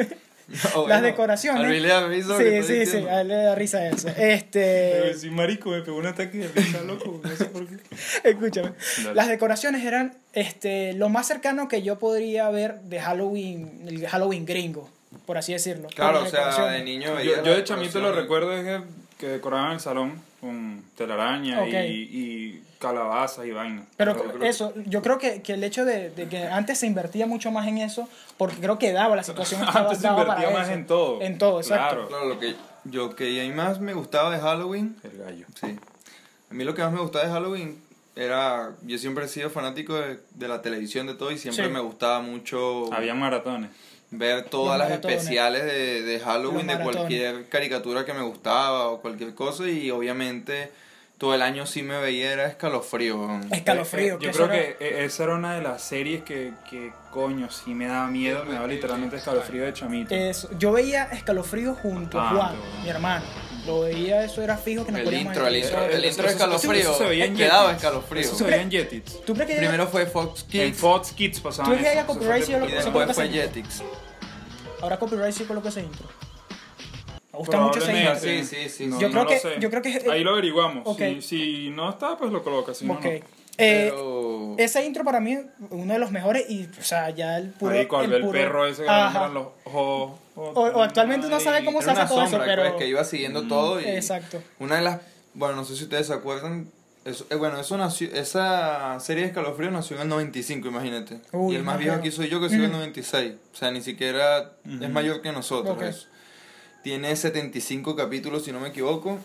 las 0.65 0.75
bueno, 0.75 1.03
decoraciones. 1.03 1.62
a 1.65 1.69
Luis 1.69 1.81
le 1.83 1.89
da 1.89 2.09
risa 2.09 2.37
Sí, 2.39 2.62
sí, 2.65 2.87
sí, 2.87 2.97
a 3.07 3.21
él 3.21 3.29
le 3.29 3.35
da 3.37 3.55
risa 3.55 3.87
eso. 3.87 4.09
Pero 4.17 4.33
Este. 4.35 5.15
si 5.15 5.31
marico 5.31 5.71
me 5.71 5.83
pegó 5.83 5.97
un 5.99 6.07
ataque 6.07 6.39
de 6.39 6.49
risa, 6.49 6.81
loco, 6.83 7.21
no 7.23 7.37
sé 7.37 7.45
por 7.45 7.67
qué. 7.69 7.77
Escúchame. 8.25 8.73
Dale. 9.05 9.15
Las 9.15 9.29
decoraciones 9.29 9.85
eran 9.85 10.17
este, 10.33 10.93
lo 10.95 11.09
más 11.09 11.29
cercano 11.29 11.69
que 11.69 11.83
yo 11.83 11.99
podría 12.01 12.49
ver 12.51 12.81
de 12.81 13.01
Halloween, 13.01 13.83
el 13.87 14.05
Halloween 14.09 14.45
gringo, 14.45 14.91
por 15.25 15.39
así 15.39 15.53
decirlo. 15.53 15.89
Claro, 15.95 16.25
o 16.25 16.27
sea, 16.27 16.67
de 16.71 16.83
niño 16.83 17.21
Yo, 17.21 17.45
yo 17.45 17.55
de 17.55 17.63
chamito 17.63 18.01
lo 18.01 18.11
recuerdo 18.13 18.53
es 18.56 18.65
que, 18.65 18.83
que 19.20 19.28
decoraban 19.28 19.72
el 19.72 19.81
salón 19.81 20.20
con 20.40 20.82
telaraña 20.96 21.67
y, 21.69 21.72
y 21.75 22.62
calabazas 22.78 23.44
y 23.46 23.50
vainas. 23.50 23.84
Pero 23.99 24.17
Yo 24.17 24.32
creo- 24.32 24.49
eso, 24.50 24.72
yo 24.87 25.02
creo 25.02 25.19
que, 25.19 25.43
que 25.43 25.52
el 25.52 25.62
hecho 25.62 25.84
de, 25.84 26.08
de 26.11 26.28
que 26.28 26.44
antes 26.44 26.78
se 26.78 26.87
invertía 26.87 27.26
mucho 27.26 27.50
más 27.50 27.69
en 27.69 27.76
eso, 27.78 28.08
porque 28.38 28.56
creo 28.56 28.78
que 28.78 28.93
daba 28.93 29.14
la 29.17 29.22
situación. 29.22 29.61
Antes 29.67 30.00
daba- 30.00 30.17
se 30.17 30.22
invertía 30.22 30.46
para 30.46 30.50
más 30.58 30.69
eso. 30.69 30.78
en 30.78 30.87
todo. 30.87 31.20
En 31.20 31.37
todo, 31.38 31.61
exacto. 31.61 31.94
Claro. 31.94 32.08
Claro, 32.08 32.25
lo 32.28 32.38
que 32.38 32.55
yo 32.84 33.14
que 33.14 33.38
a 33.40 33.44
mí 33.44 33.52
más 33.52 33.78
me 33.81 33.93
gustaba 33.93 34.31
de 34.31 34.40
Halloween, 34.40 34.96
El 35.05 35.19
gallo. 35.19 35.46
sí. 35.61 35.76
A 36.50 36.55
mí 36.55 36.64
lo 36.64 36.75
que 36.75 36.82
más 36.82 36.93
me 36.93 37.00
gustaba 37.00 37.26
de 37.26 37.31
Halloween 37.31 37.78
era, 38.17 38.72
yo 38.82 38.99
siempre 38.99 39.26
he 39.26 39.28
sido 39.28 39.50
fanático 39.50 39.94
de, 39.94 40.19
de 40.34 40.49
la 40.49 40.62
televisión, 40.62 41.06
de 41.06 41.14
todo, 41.14 41.31
y 41.31 41.38
siempre 41.38 41.67
Sí. 41.67 41.70
me 41.70 41.81
gustaba 41.81 42.20
mucho 42.20 42.93
Había 42.93 43.14
maratones. 43.14 43.70
Ver 44.11 44.45
todas 44.45 44.79
las 44.79 44.91
especiales 44.91 45.65
de, 45.65 46.03
de 46.03 46.21
Halloween, 46.21 46.67
de 46.67 46.79
cualquier 46.81 47.49
caricatura 47.49 48.05
que 48.05 48.12
me 48.12 48.23
gustaba 48.23 48.89
o 48.89 49.01
cualquier 49.01 49.35
cosa, 49.35 49.69
y 49.69 49.91
obviamente 49.91 50.73
todo 51.19 51.35
el 51.35 51.43
año 51.43 51.67
sí 51.67 51.83
me 51.83 51.99
veía, 52.01 52.33
era 52.33 52.47
escalofrío. 52.47 53.19
weón. 53.21 53.53
Escalofrío. 53.53 54.15
Eh, 54.15 54.19
que 54.19 54.25
yo 54.25 54.31
eso 54.31 54.47
creo 54.47 54.53
era- 54.59 54.79
que 54.79 54.85
eh, 54.85 55.05
esa 55.05 55.25
era 55.25 55.35
una 55.35 55.55
de 55.55 55.62
las 55.62 55.83
series 55.83 56.23
que, 56.23 56.53
que 56.71 56.93
coño, 57.11 57.51
sí 57.51 57.75
me 57.75 57.87
daba 57.89 58.07
miedo, 58.09 58.45
me 58.47 58.55
daba 58.55 58.67
literalmente 58.67 59.17
escalofrío 59.17 59.65
de 59.65 59.73
chamito. 59.75 60.15
Eso. 60.15 60.49
Yo 60.59 60.73
veía 60.73 61.05
escalofrío 61.05 61.75
junto 61.75 62.19
a 62.19 62.31
Ah, 62.31 62.35
Juan, 62.35 62.55
mi 62.83 62.89
hermano. 62.89 63.25
Lo 63.70 63.81
veía, 63.82 64.25
eso 64.25 64.43
era 64.43 64.56
fijo 64.56 64.84
que 64.84 64.93
nos 64.93 65.00
El 65.02 65.14
intro, 65.14 65.46
el 65.46 65.55
en 65.56 65.62
intro, 65.64 65.84
el 65.84 65.93
Eso- 65.93 66.06
intro 66.08 66.22
de 66.25 66.28
eso- 66.28 66.38
escalofrío, 66.38 66.81
eso 66.81 66.99
se 66.99 67.05
veía 67.05 67.25
en 67.26 67.37
quedaba 67.37 67.72
escalofrío. 67.72 68.20
Eso 68.22 68.34
se 68.37 68.44
veía 68.44 68.62
en 68.62 68.70
Jetix. 68.70 69.25
¿Tú 69.25 69.34
crees 69.34 69.49
que 69.50 69.56
Primero 69.56 69.87
fue 69.87 70.06
Fox 70.06 70.43
En 70.43 70.49
Kids 70.72 70.78
Fox 70.78 71.12
Kids 71.12 71.40
pasaban 71.40 71.70
¿Tú 71.70 71.76
ves 71.76 71.82
que 71.84 71.90
eso, 71.90 71.99
haya 71.99 72.06
copyright 72.06 72.44
si 72.44 72.52
y 72.52 72.55
después 72.56 72.93
coloca 72.93 73.14
fue? 73.14 73.28
Jetix. 73.28 73.82
ahora 74.82 74.99
copyright 74.99 75.32
sí 75.34 75.44
coloca 75.44 75.69
ese 75.69 75.81
intro? 75.82 76.08
Me 77.32 77.38
gusta 77.38 77.61
mucho 77.61 77.78
ese 77.78 77.96
intro. 77.96 78.17
Sí, 78.19 78.44
sí, 78.44 78.69
sí, 78.69 78.87
No. 78.87 79.00
Yo 79.00 79.08
no 79.08 79.25
creo 79.26 79.40
que- 79.40 79.61
yo 79.61 79.70
creo 79.70 79.82
que- 79.82 80.11
Ahí 80.11 80.25
lo 80.25 80.31
averiguamos. 80.31 80.96
Si, 80.96 81.22
si 81.22 81.70
no 81.70 81.90
está, 81.90 82.17
pues 82.19 82.32
lo 82.32 82.43
colocas. 82.43 82.76
Si 82.78 82.84
no. 82.87 82.99
Eh, 83.02 83.22
Pero... 83.90 84.19
ese 84.58 84.85
intro 84.85 85.05
para 85.05 85.20
mí 85.20 85.38
uno 85.70 85.93
de 85.93 85.99
los 85.99 86.11
mejores 86.11 86.49
y, 86.49 86.69
o 86.79 86.82
sea, 86.82 87.11
ya 87.11 87.38
el 87.38 87.49
puro... 87.50 87.75
Marico, 87.75 87.99
al 87.99 88.05
el 88.06 88.11
ver 88.11 88.20
el 88.20 88.26
puro- 88.26 88.38
perro 88.38 88.67
ese 88.67 88.82
que 88.82 88.88
nombran 88.91 89.35
los 89.35 89.47
ojos. 89.64 90.19
O- 90.37 90.50
o 90.52 90.82
actualmente 90.82 91.26
uno 91.26 91.38
sabe 91.41 91.64
cómo 91.64 91.82
se 91.82 91.91
hace 91.91 92.00
una 92.00 92.08
todo 92.08 92.23
eso, 92.25 92.38
pero- 92.44 92.62
pues, 92.62 92.75
que 92.75 92.87
iba 92.88 93.05
siguiendo 93.05 93.47
todo 93.47 93.81
y 93.81 93.85
Exacto. 93.85 94.43
una 94.58 94.76
de 94.76 94.82
las 94.82 95.00
bueno 95.35 95.56
no 95.56 95.64
sé 95.64 95.76
si 95.76 95.85
ustedes 95.85 96.06
se 96.06 96.12
acuerdan 96.14 96.69
eso, 97.05 97.26
eh, 97.31 97.35
bueno 97.37 97.58
eso 97.61 97.76
nació 97.79 98.08
esa 98.12 98.99
serie 99.00 99.23
de 99.23 99.29
escalofrío 99.29 99.70
nació 99.70 99.97
en 99.97 100.02
el 100.02 100.08
95 100.08 100.69
imagínate 100.69 101.20
Uy, 101.32 101.55
y 101.55 101.56
el 101.56 101.62
más 101.62 101.79
viejo 101.79 101.94
aquí 101.96 102.11
soy 102.11 102.29
yo 102.29 102.41
que 102.41 102.49
soy 102.49 102.58
del 102.58 102.69
Ujú. 102.70 102.79
96 102.79 103.35
o 103.53 103.56
sea 103.56 103.70
ni 103.70 103.81
siquiera 103.81 104.53
Ujú. 104.67 104.82
es 104.85 104.91
mayor 104.91 105.20
que 105.23 105.31
nosotros 105.32 105.76
Ok. 105.76 105.82
eso. 105.82 106.06
tiene 106.82 107.14
75 107.14 107.94
capítulos 107.96 108.44
si 108.44 108.53
no 108.53 108.61
me 108.61 108.69
equivoco 108.69 109.19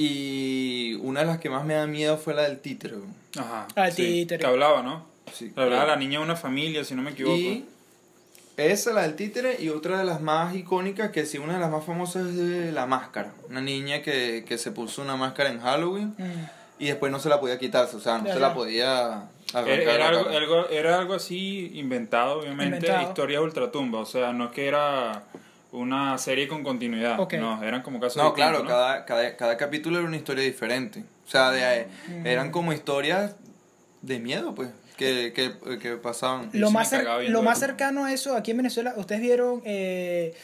y 0.00 0.94
una 1.02 1.20
de 1.20 1.26
las 1.26 1.38
que 1.38 1.50
más 1.50 1.64
me 1.64 1.74
da 1.74 1.86
miedo 1.88 2.16
fue 2.18 2.32
la 2.32 2.42
del 2.42 2.60
títere. 2.60 2.94
Ajá. 3.36 3.66
Al 3.74 3.92
sí, 3.92 4.02
títere. 4.22 4.38
Que 4.40 4.46
hablaba, 4.46 4.82
¿no? 4.82 5.04
Sí, 5.32 5.52
hablaba 5.56 5.84
la 5.86 5.96
niña 5.96 6.18
de 6.20 6.24
una 6.24 6.36
familia, 6.36 6.84
si 6.84 6.94
no 6.94 7.02
me 7.02 7.10
equivoco. 7.10 7.36
Y 7.36 7.64
esa, 8.56 8.92
la 8.92 9.02
del 9.02 9.14
títere, 9.16 9.56
y 9.60 9.68
otra 9.68 9.98
de 9.98 10.04
las 10.04 10.20
más 10.20 10.54
icónicas, 10.54 11.10
que 11.10 11.26
sí, 11.26 11.38
una 11.38 11.54
de 11.54 11.60
las 11.60 11.70
más 11.70 11.84
famosas 11.84 12.26
es 12.28 12.36
de 12.36 12.72
la 12.72 12.86
máscara. 12.86 13.32
Una 13.50 13.60
niña 13.60 14.00
que, 14.02 14.44
que 14.46 14.56
se 14.56 14.70
puso 14.70 15.02
una 15.02 15.16
máscara 15.16 15.50
en 15.50 15.60
Halloween 15.60 16.14
Mm. 16.16 16.46
y 16.78 16.86
después 16.86 17.10
no 17.12 17.18
se 17.18 17.28
la 17.28 17.40
podía 17.40 17.58
quitarse, 17.58 17.96
o 17.96 18.00
sea, 18.00 18.18
no 18.18 18.32
se 18.32 18.38
la 18.40 18.54
podía. 18.54 19.24
Era, 19.52 19.60
algo, 20.08 20.24
cara. 20.24 20.36
algo- 20.36 20.68
era 20.70 20.98
algo 20.98 21.14
así 21.14 21.72
inventado, 21.74 22.40
obviamente, 22.40 22.76
Inventado. 22.76 23.08
historias 23.08 23.42
ultratumba. 23.42 23.98
O 24.00 24.06
sea, 24.06 24.32
no 24.32 24.44
es 24.46 24.50
que 24.52 24.68
era 24.68 25.22
una 25.72 26.16
serie 26.18 26.48
con 26.48 26.62
continuidad. 26.62 27.20
Ok. 27.20 27.34
No, 27.34 27.62
eran 27.62 27.82
como 27.82 28.00
casos 28.00 28.16
No, 28.22 28.32
claro, 28.32 28.62
¿no? 28.62 28.68
cada, 28.68 29.04
cada, 29.04 29.36
cada 29.36 29.56
capítulo 29.56 29.98
era 29.98 30.06
una 30.08 30.16
historia 30.16 30.42
diferente. 30.44 31.04
O 31.26 31.30
sea, 31.30 31.50
de, 31.50 31.86
Mm. 32.08 32.26
eran 32.26 32.50
como 32.50 32.72
historias 32.72 33.36
de 34.02 34.18
miedo, 34.18 34.54
pues, 34.54 34.70
que, 34.96 35.32
que, 35.34 35.52
que 35.78 35.96
pasaban. 35.96 36.50
Lo 36.54 36.70
más, 36.70 36.92
cer- 36.92 37.28
lo 37.28 37.42
más 37.42 37.58
cercano 37.60 38.04
a 38.06 38.12
eso 38.12 38.34
aquí 38.36 38.50
en 38.52 38.56
Venezuela, 38.58 38.94
ustedes 38.96 39.20
vieron, 39.20 39.60
eh, 39.64 40.34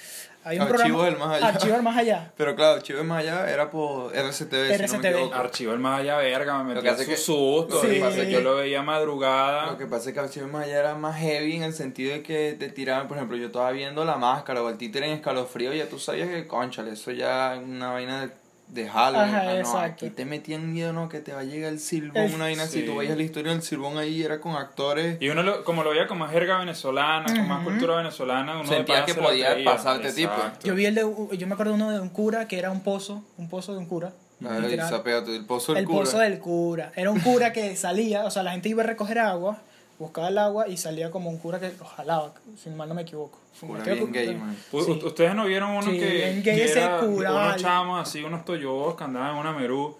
hay 0.44 0.56
un 0.58 0.62
Archivos 0.62 0.80
programa... 0.82 1.04
del 1.04 1.16
Más 1.18 1.36
Allá. 1.36 1.48
Archivos 1.48 1.74
del 1.76 1.82
Más 1.82 1.96
Allá. 1.96 2.32
Pero 2.36 2.54
claro, 2.56 2.80
Chivo 2.80 2.98
de 2.98 3.04
Más 3.04 3.18
allá 3.20 3.50
era 3.50 3.70
por 3.70 4.14
RCTV, 4.14 4.50
si 4.50 4.52
no 4.52 4.66
me 4.68 4.74
RCTV. 4.76 5.06
equivoco. 5.06 5.34
Archivo 5.34 5.72
el 5.72 5.78
más 5.78 6.00
allá, 6.00 6.16
verga, 6.18 6.62
me 6.62 6.74
Lo 6.74 6.82
metía 6.82 6.82
que 6.82 6.88
hace 6.90 7.04
su 7.04 7.10
que- 7.10 7.16
susto. 7.16 7.74
lo 7.76 7.80
que 7.82 7.96
y 7.96 8.00
pasa 8.00 8.22
es 8.22 8.28
yo 8.28 8.38
que- 8.38 8.44
lo 8.44 8.56
veía 8.56 8.82
madrugada. 8.82 9.66
Lo 9.72 9.78
que 9.78 9.86
pasa 9.86 10.08
es 10.10 10.14
que 10.14 10.20
Archivo 10.20 10.46
de 10.46 10.52
Más 10.52 10.64
allá 10.64 10.80
era 10.80 10.94
más 10.94 11.16
heavy 11.18 11.56
en 11.56 11.62
el 11.62 11.72
sentido 11.74 12.12
de 12.12 12.22
que 12.22 12.56
te 12.58 12.68
tiraban, 12.68 13.08
por 13.08 13.16
ejemplo, 13.16 13.36
yo 13.36 13.46
estaba 13.46 13.70
viendo 13.70 14.04
la 14.04 14.16
máscara 14.16 14.62
o 14.62 14.68
el 14.68 14.76
títere 14.76 15.06
en 15.06 15.12
escalofrío 15.14 15.72
y 15.74 15.78
ya 15.78 15.88
tú 15.88 15.98
sabías 15.98 16.28
que, 16.28 16.46
conchale, 16.46 16.92
eso 16.92 17.10
ya 17.10 17.54
es 17.54 17.62
una 17.62 17.92
vaina 17.92 18.22
de, 18.26 18.30
de 18.68 18.88
Halloween. 18.88 19.34
Ajá, 19.34 19.50
Ah, 19.50 19.62
no, 19.62 19.78
aquí 19.78 20.10
te 20.10 20.24
metían 20.24 20.72
miedo, 20.72 20.92
¿no? 20.92 21.08
Que 21.08 21.20
te 21.20 21.32
va 21.32 21.40
a 21.40 21.44
llegar 21.44 21.72
el 21.72 21.78
silbón, 21.78 22.32
una 22.34 22.44
vaina 22.44 22.64
así. 22.64 22.80
Sí. 22.80 22.86
Tú 22.86 22.96
veías 22.96 23.16
la 23.16 23.22
historia 23.22 23.52
del 23.52 23.62
silbón 23.62 23.98
ahí 23.98 24.22
era 24.22 24.40
con 24.40 24.56
actores. 24.56 25.16
Y 25.20 25.28
uno, 25.28 25.42
lo- 25.42 25.62
como 25.64 25.84
lo 25.84 25.90
veía 25.90 26.06
con 26.08 26.18
más 26.18 26.32
jerga 26.32 26.58
venezolana, 26.58 27.26
con 27.26 27.46
más 27.48 27.62
cultura 27.64 27.96
venezolana, 27.96 28.60
uno 28.60 28.84
pana 28.86 29.04
que 29.04 29.14
podía 29.14 29.52
creía. 29.52 29.70
pasarte 29.70 30.12
tipo. 30.12 30.32
Yo 30.64 30.74
vi 30.74 30.86
el 30.86 30.94
de, 30.94 31.02
yo 31.36 31.46
me 31.46 31.52
acuerdo 31.54 31.74
uno 31.74 31.90
de 31.90 32.00
un 32.00 32.08
cura 32.08 32.48
que 32.48 32.58
era 32.58 32.70
un 32.70 32.80
pozo, 32.82 33.22
un 33.38 33.48
pozo 33.48 33.72
de 33.72 33.78
un 33.78 33.86
cura. 33.86 34.12
Literal. 34.40 34.88
sapéate, 34.90 35.34
el 35.36 35.46
pozo 35.46 35.72
del 35.72 35.82
el 35.82 35.88
cura. 35.88 36.00
pozo 36.00 36.18
del 36.18 36.38
cura. 36.40 36.92
Era 36.96 37.10
un 37.10 37.20
cura 37.20 37.52
que 37.52 37.76
salía, 37.76 38.24
o 38.24 38.30
sea, 38.30 38.42
la 38.42 38.50
gente 38.50 38.68
iba 38.68 38.82
a 38.82 38.86
recoger 38.86 39.18
agua, 39.20 39.62
buscaba 39.98 40.28
el 40.28 40.38
agua 40.38 40.68
y 40.68 40.76
salía 40.76 41.10
como 41.10 41.30
un 41.30 41.38
cura 41.38 41.60
que 41.60 41.72
lo 41.78 41.84
jalaba, 41.84 42.32
si 42.62 42.70
mal 42.70 42.88
no 42.88 42.94
me 42.94 43.02
equivoco. 43.02 43.38
Cura 43.60 43.84
Me 43.84 43.94
bien 43.94 44.12
gay, 44.12 44.34
man. 44.34 44.56
Sí. 44.70 45.00
Ustedes 45.04 45.34
no 45.34 45.44
vieron 45.46 45.70
uno 45.70 45.82
Sí, 45.90 45.98
que, 45.98 46.10
bien 46.10 46.42
gay 46.42 46.56
que 46.56 46.64
ese 46.64 46.80
era 46.82 46.98
cura, 46.98 47.30
unos 47.32 47.44
vale. 47.46 47.62
chamos 47.62 48.02
así, 48.08 48.22
unos 48.22 48.44
toyobos 48.44 48.96
que 48.96 49.04
andaban 49.04 49.30
en 49.32 49.36
una 49.36 49.52
merú 49.52 49.96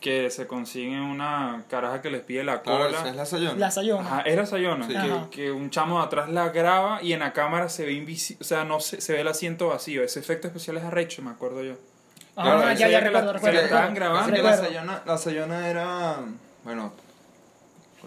que 0.00 0.30
se 0.30 0.48
consiguen 0.48 0.98
una 1.00 1.62
caraja 1.70 2.02
que 2.02 2.10
les 2.10 2.22
pide 2.22 2.42
la 2.42 2.60
Claro, 2.62 2.86
cola. 2.86 2.98
esa 2.98 3.08
es 3.10 3.14
la 3.16 3.24
sayona. 3.26 3.54
La 3.58 3.70
sayona. 3.70 4.00
Ajá, 4.08 4.22
era 4.22 4.46
Sayona, 4.46 4.86
Sí. 4.88 4.94
que, 4.94 5.30
que 5.44 5.52
un 5.52 5.70
chamo 5.70 5.98
de 6.00 6.06
atrás 6.06 6.28
la 6.28 6.48
graba 6.48 7.00
y 7.02 7.12
en 7.12 7.20
la 7.20 7.32
cámara 7.32 7.68
se 7.68 7.84
ve 7.86 7.92
invisible, 7.92 8.40
o 8.40 8.44
sea, 8.44 8.64
no 8.64 8.80
se, 8.80 9.00
se 9.00 9.12
ve 9.12 9.20
el 9.20 9.28
asiento 9.28 9.68
vacío. 9.68 10.02
Ese 10.02 10.18
efecto 10.18 10.48
especial 10.48 10.76
es 10.78 10.82
arrecho, 10.84 11.22
me 11.22 11.30
acuerdo 11.30 11.62
yo. 11.62 11.74
Ah, 12.34 12.42
Claro, 12.42 12.60
ya, 12.72 12.88
ya, 12.88 12.88
que 12.88 13.00
recuerdo, 13.04 13.26
la- 13.26 13.32
recuerdo. 13.34 13.46
se 13.46 13.62
la 13.62 13.68
estaban 13.68 13.94
grabando. 13.94 14.42
La 14.42 14.56
sayona, 14.56 15.02
la 15.06 15.18
sayona 15.18 15.68
era, 15.68 16.16
bueno, 16.64 16.92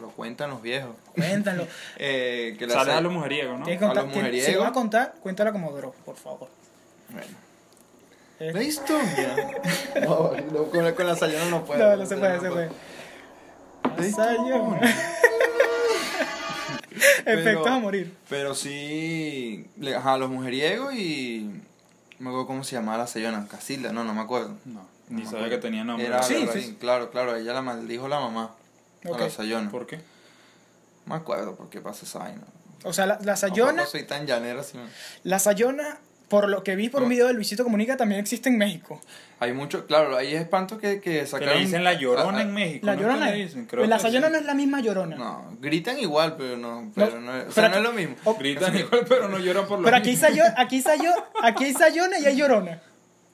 lo 0.01 0.09
cuentan 0.09 0.49
los 0.49 0.61
viejos. 0.61 0.95
Cuéntalo. 1.13 1.67
Eh, 1.97 2.55
que 2.59 2.67
la 2.67 2.73
Sale 2.75 2.91
a 2.93 3.01
lo 3.01 3.09
mujeriego, 3.11 3.57
¿no? 3.57 3.63
Tienes 3.63 3.79
que 3.79 3.85
A 3.85 3.89
contar- 3.89 4.03
los 4.05 4.13
tienes- 4.13 4.31
si 4.31 4.37
mujeriegos. 4.37 4.63
vas 4.63 4.69
a 4.71 4.73
contar, 4.73 5.15
cuéntala 5.21 5.51
como 5.51 5.71
Dross, 5.71 5.95
por 6.05 6.15
favor. 6.17 6.49
Bueno. 7.09 7.27
Eh, 8.39 8.51
¿La 8.53 8.63
historia? 8.63 9.35
no, 10.03 10.31
no, 10.51 10.63
con, 10.69 10.83
la- 10.83 10.93
con 10.95 11.07
la 11.07 11.15
sayona 11.15 11.45
no 11.49 11.63
puedo. 11.63 11.79
No, 11.87 11.95
no 11.95 12.05
se 12.05 12.17
puede, 12.17 12.39
se 12.41 12.49
puede. 12.51 12.69
La 13.97 14.09
sayona. 14.11 14.79
Efectos 17.25 17.67
a 17.67 17.79
morir. 17.79 18.13
Pero 18.29 18.55
sí, 18.55 19.67
ajá, 19.95 20.17
los 20.17 20.29
mujeriegos 20.29 20.93
y... 20.93 21.49
No 22.19 22.25
me 22.25 22.29
acuerdo 22.29 22.47
cómo 22.47 22.63
se 22.63 22.75
llamaba 22.77 22.99
la 22.99 23.07
sellona, 23.07 23.45
Casilda, 23.49 23.91
no, 23.91 24.03
no 24.05 24.13
me 24.13 24.21
acuerdo. 24.21 24.55
No, 24.63 24.85
ni 25.09 25.25
sabía 25.25 25.49
que 25.49 25.57
tenía 25.57 25.83
nombre. 25.83 26.07
Era 26.07 26.23
Sí, 26.23 26.47
sí. 26.53 26.77
claro, 26.79 27.11
claro, 27.11 27.35
ella 27.35 27.51
la 27.53 27.61
maldijo 27.61 28.07
la 28.07 28.19
mamá. 28.21 28.51
Ok. 29.11 29.21
A 29.21 29.23
la 29.25 29.29
sayona. 29.29 29.69
¿Por 29.69 29.87
qué? 29.87 29.97
No 29.97 31.13
me 31.13 31.15
acuerdo 31.15 31.55
por 31.55 31.69
qué 31.69 31.81
pasa 31.81 32.05
esa 32.05 32.19
vaina. 32.19 32.41
O 32.83 32.93
sea, 32.93 33.05
la, 33.05 33.19
la 33.23 33.35
sayona, 33.35 33.67
Tampoco 33.69 33.89
soy 33.91 34.03
tan 34.03 34.25
llanera, 34.27 34.61
sino... 34.63 34.83
la 35.23 35.39
sayona, 35.39 35.97
por 36.29 36.49
lo 36.49 36.63
que 36.63 36.75
vi 36.75 36.89
por 36.89 37.01
un 37.01 37.09
No. 37.09 37.13
video 37.13 37.27
de 37.27 37.33
Luisito 37.33 37.63
Comunica, 37.63 37.97
también 37.97 38.21
existe 38.21 38.49
en 38.49 38.57
México. 38.57 38.99
Hay 39.39 39.53
mucho, 39.53 39.85
claro, 39.87 40.15
hay 40.17 40.33
espantos 40.35 40.79
que, 40.79 40.99
que 41.01 41.19
Que 41.19 41.25
sacaron... 41.27 41.55
le 41.55 41.59
dicen 41.61 41.83
la 41.83 41.93
llorona 41.93 42.39
Ah, 42.39 42.41
en 42.43 42.53
México. 42.53 42.85
La 42.85 42.93
¿no? 42.93 42.97
¿Qué 42.99 43.03
llorona. 43.05 43.31
le 43.31 43.37
dicen? 43.43 43.65
Creo 43.65 43.85
la 43.85 43.97
que 43.97 44.01
sayona 44.03 44.27
sí. 44.27 44.33
no 44.33 44.39
es 44.39 44.45
la 44.45 44.53
misma 44.53 44.81
llorona. 44.81 45.15
No, 45.15 45.57
gritan 45.59 45.99
igual, 45.99 46.35
pero 46.37 46.57
no, 46.57 46.91
pero 46.95 47.19
no, 47.21 47.31
o 47.31 47.51
sea, 47.51 47.53
pero- 47.55 47.69
no 47.69 47.75
es 47.77 47.83
lo 47.83 47.93
mismo. 47.93 48.15
Oh, 48.23 48.35
Gritan 48.35 48.75
igual, 48.77 49.05
pero 49.07 49.27
no 49.29 49.37
lloran 49.39 49.67
por 49.67 49.79
lo 49.79 49.85
Pero 49.85 49.97
aquí 49.97 50.11
mismo. 50.11 50.27
sayo- 50.27 50.53
aquí, 50.57 50.81
sayo- 50.81 51.13
aquí 51.43 51.63
hay 51.65 51.73
sayona 51.73 52.19
y 52.19 52.25
hay 52.25 52.35
llorona. 52.35 52.81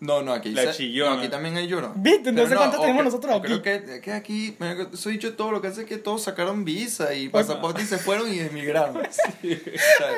No, 0.02 0.24
no, 0.24 0.34
aquí, 0.34 0.50
La 0.50 0.64
se- 0.74 0.78
chillona. 0.80 1.12
no, 1.16 1.20
aquí 1.20 1.30
también 1.30 1.56
hay 1.58 1.68
llorona. 1.68 1.94
¿Viste? 1.96 2.30
Entonces, 2.30 2.58
¿cuántos 2.58 2.80
o 2.80 2.82
tenemos 2.82 3.04
nosotros 3.06 3.34
o 3.34 3.38
aquí? 3.38 3.48
Creo 3.60 3.62
que, 3.62 4.02
que 4.02 4.12
aquí, 4.12 4.58
he 4.60 5.10
dicho 5.10 5.36
todo, 5.36 5.52
lo 5.52 5.62
que 5.62 5.68
hace 5.68 5.82
es 5.82 5.88
que 5.88 5.98
todos 5.98 6.24
sacaron 6.24 6.66
visa 6.66 7.14
y 7.14 7.30
pasaporte 7.30 7.84
y 7.84 7.86
se 7.86 8.00
fueron 8.00 8.34
y 8.34 8.40
emigraron. 8.40 9.00
Sea, 9.12 10.10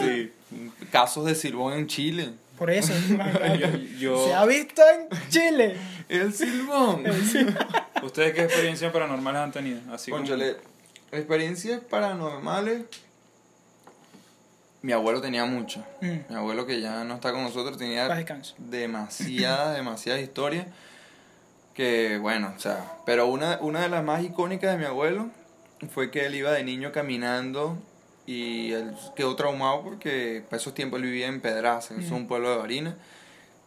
Sí. 0.00 0.30
Casos 0.90 1.24
de 1.24 1.34
Silbón 1.34 1.72
en 1.72 1.86
Chile. 1.86 2.30
Por 2.58 2.70
eso. 2.70 2.92
Yo, 3.58 3.66
yo- 3.98 4.26
Se 4.26 4.34
ha 4.34 4.44
visto 4.44 4.82
en 4.82 5.08
Chile. 5.30 5.76
El 6.10 6.32
Silbón. 6.34 7.04
¿Ustedes 8.02 8.34
qué 8.34 8.42
experiencias 8.42 8.92
paranormales 8.92 9.40
han 9.40 9.52
tenido? 9.52 9.80
Así 9.92 10.10
como- 10.10 10.22
Cónchale, 10.22 10.56
experiencias 11.10 11.80
paranormales. 11.88 12.82
Mi 14.82 14.92
abuelo 14.92 15.20
tenía 15.20 15.44
muchas. 15.44 15.84
Mm. 16.00 16.18
Mi 16.28 16.34
abuelo 16.34 16.66
que 16.66 16.80
ya 16.80 17.04
no 17.04 17.14
está 17.14 17.32
con 17.32 17.42
nosotros 17.42 17.78
tenía 17.78 18.08
demasiadas, 18.58 19.76
demasiadas 19.76 20.20
historias. 20.20 20.66
Que 21.74 22.18
bueno, 22.18 22.52
o 22.54 22.60
sea, 22.60 22.98
pero 23.06 23.26
una, 23.28 23.58
una 23.62 23.80
de 23.80 23.88
las 23.88 24.04
más 24.04 24.22
icónicas 24.22 24.72
de 24.72 24.78
mi 24.78 24.84
abuelo 24.84 25.30
fue 25.90 26.10
que 26.10 26.26
él 26.26 26.34
iba 26.34 26.52
de 26.52 26.64
niño 26.64 26.92
caminando 26.92 27.78
y 28.26 28.72
él 28.72 28.94
quedó 29.16 29.34
traumado 29.36 29.82
porque 29.82 30.44
para 30.48 30.60
esos 30.60 30.74
tiempos 30.74 30.98
él 30.98 31.06
vivía 31.06 31.28
en 31.28 31.40
Pedraza, 31.40 31.94
que 31.94 32.02
es 32.04 32.10
un 32.10 32.26
pueblo 32.26 32.50
de 32.50 32.56
Barina. 32.58 32.96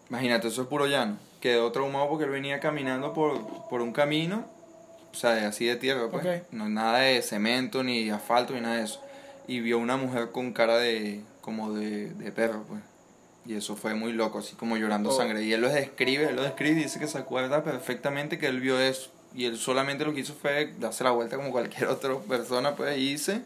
Imagínate, 0.09 0.49
eso 0.49 0.61
es 0.61 0.67
puro 0.67 0.85
llano. 0.85 1.17
Quedó 1.41 1.71
traumado 1.71 2.09
porque 2.09 2.25
él 2.25 2.29
venía 2.29 2.59
caminando 2.59 3.13
por, 3.13 3.67
por 3.69 3.81
un 3.81 3.91
camino, 3.91 4.45
o 5.11 5.15
sea, 5.15 5.47
así 5.47 5.65
de 5.65 5.75
tierra, 5.75 6.09
pues. 6.11 6.25
Ok. 6.25 6.47
No 6.51 6.69
nada 6.69 6.99
de 6.99 7.21
cemento, 7.21 7.83
ni 7.83 8.09
asfalto, 8.09 8.53
ni 8.53 8.61
nada 8.61 8.75
de 8.75 8.83
eso. 8.83 9.01
Y 9.47 9.59
vio 9.59 9.77
una 9.77 9.97
mujer 9.97 10.31
con 10.31 10.53
cara 10.53 10.77
de, 10.77 11.21
como 11.41 11.73
de, 11.73 12.09
de 12.11 12.31
perro, 12.31 12.63
pues. 12.67 12.81
Y 13.45 13.53
eso 13.53 13.75
fue 13.75 13.93
muy 13.93 14.11
loco, 14.11 14.39
así 14.39 14.55
como 14.55 14.75
llorando 14.75 15.11
Oh. 15.11 15.17
sangre. 15.17 15.43
Y 15.43 15.53
él 15.53 15.61
lo 15.61 15.69
describe, 15.69 16.29
él 16.29 16.35
lo 16.35 16.41
describe 16.41 16.79
y 16.79 16.83
dice 16.83 16.99
que 16.99 17.07
se 17.07 17.19
acuerda 17.19 17.63
perfectamente 17.63 18.39
que 18.39 18.47
él 18.47 18.59
vio 18.59 18.79
eso. 18.79 19.11
Y 19.35 19.45
él 19.45 19.57
solamente 19.57 20.03
lo 20.05 20.13
que 20.13 20.21
hizo 20.21 20.33
fue 20.33 20.73
darse 20.79 21.03
la 21.03 21.11
vuelta 21.11 21.35
como 21.35 21.51
cualquier 21.51 21.87
otra 21.89 22.17
persona, 22.19 22.75
pues, 22.75 22.97
y 22.97 23.11
irse. 23.11 23.41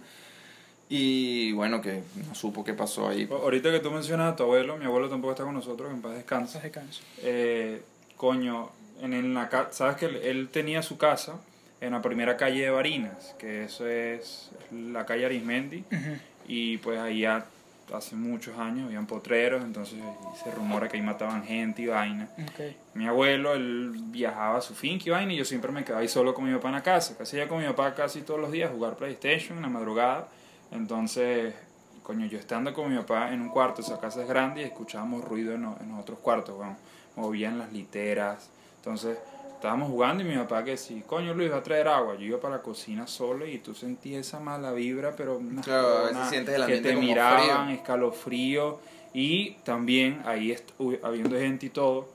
Y 0.87 1.51
bueno, 1.51 1.81
que 1.81 2.01
no 2.27 2.33
supo 2.33 2.63
qué 2.63 2.73
pasó 2.73 3.09
ahí. 3.09 3.25
pues. 3.25 3.41
Ahorita 3.41 3.71
que 3.71 3.79
tú 3.79 3.91
mencionas 3.91 4.33
a 4.33 4.35
tu 4.35 4.43
abuelo, 4.43 4.77
mi 4.77 4.85
abuelo 4.85 5.09
tampoco 5.09 5.33
está 5.33 5.43
con 5.43 5.53
nosotros, 5.53 5.91
en 5.91 6.01
paz 6.01 6.15
descanse. 6.15 6.53
Paz 6.53 6.63
descanse. 6.63 7.01
Eh, 7.21 7.81
coño, 8.17 8.69
en, 9.01 9.13
en 9.13 9.33
la 9.33 9.67
sabes 9.71 9.97
que 9.97 10.05
él, 10.05 10.15
él 10.23 10.49
tenía 10.49 10.81
su 10.81 10.97
casa 10.97 11.35
en 11.81 11.91
la 11.93 12.01
primera 12.01 12.35
calle 12.37 12.61
de 12.63 12.69
Barinas, 12.69 13.35
que 13.39 13.63
eso 13.65 13.87
es 13.87 14.51
la 14.71 15.05
calle 15.05 15.25
Arismendi, 15.25 15.83
Ujú. 15.91 16.17
y 16.47 16.77
pues 16.77 16.99
ahí 16.99 17.25
ha- 17.25 17.45
hace 17.93 18.15
muchos 18.15 18.55
años 18.59 18.85
habían 18.85 19.07
potreros, 19.07 19.63
entonces 19.63 19.97
se 20.43 20.51
rumora 20.51 20.87
que 20.87 20.97
ahí 20.97 21.01
mataban 21.03 21.43
gente 21.43 21.81
y 21.81 21.87
vaina. 21.87 22.29
Ok. 22.37 22.75
Mi 22.93 23.07
abuelo, 23.07 23.53
él 23.55 23.93
viajaba 24.11 24.59
a 24.59 24.61
su 24.61 24.75
finca 24.75 25.05
y 25.07 25.09
vaina, 25.09 25.33
y 25.33 25.37
yo 25.37 25.45
siempre 25.45 25.71
me 25.71 25.83
quedaba 25.83 26.01
ahí 26.01 26.07
solo 26.07 26.35
con 26.35 26.45
mi 26.45 26.53
papá 26.53 26.67
en 26.67 26.75
la 26.75 26.83
casa. 26.83 27.17
Casi 27.17 27.37
ya 27.37 27.47
con 27.47 27.59
mi 27.59 27.65
papá 27.65 27.95
casi 27.95 28.21
todos 28.21 28.39
los 28.39 28.51
días, 28.51 28.69
jugar 28.71 28.95
PlayStation 28.95 29.57
en 29.57 29.63
la 29.63 29.69
madrugada. 29.69 30.27
Entonces, 30.71 31.55
coño, 32.03 32.27
yo 32.27 32.37
estando 32.37 32.73
con 32.75 32.91
mi 32.91 32.97
papá 32.99 33.33
en 33.33 33.41
un 33.41 33.49
cuarto, 33.49 33.81
esa 33.81 33.99
casa 33.99 34.21
es 34.21 34.27
grande, 34.27 34.61
y 34.61 34.65
escuchábamos 34.65 35.23
ruido 35.25 35.53
en, 35.55 35.63
en 35.63 35.89
los 35.89 35.99
otros 35.99 36.19
cuartos, 36.19 36.59
weón. 36.59 36.77
Movían 37.15 37.57
las 37.57 37.73
literas. 37.73 38.49
Entonces, 38.77 39.17
estábamos 39.59 39.89
jugando 39.89 40.23
y 40.23 40.27
mi 40.27 40.37
papá 40.37 40.63
que 40.63 40.77
sí, 40.77 41.03
coño 41.05 41.33
Luis, 41.33 41.51
va 41.51 41.57
a 41.57 41.63
traer 41.63 41.89
agua. 41.89 42.15
Yo 42.15 42.25
iba 42.25 42.39
para 42.39 42.55
la 42.55 42.61
cocina 42.61 43.05
solo 43.07 43.45
y 43.45 43.57
tú 43.59 43.75
sentías 43.75 44.25
esa 44.25 44.39
mala 44.39 44.71
vibra, 44.71 45.13
pero 45.17 45.37
una 45.37 45.61
Claro, 45.61 45.87
a 45.87 45.91
veces 46.03 46.11
jodona, 46.13 46.29
sientes 46.29 46.55
el 46.55 46.65
que 46.65 46.77
te 46.77 46.93
como 46.93 47.05
miraban, 47.07 47.65
frío. 47.65 47.75
escalofrío. 47.75 48.79
Y 49.13 49.51
también 49.65 50.21
ahí 50.25 50.55
habiendo 51.03 51.35
gente 51.37 51.65
y 51.65 51.69
todo, 51.69 52.07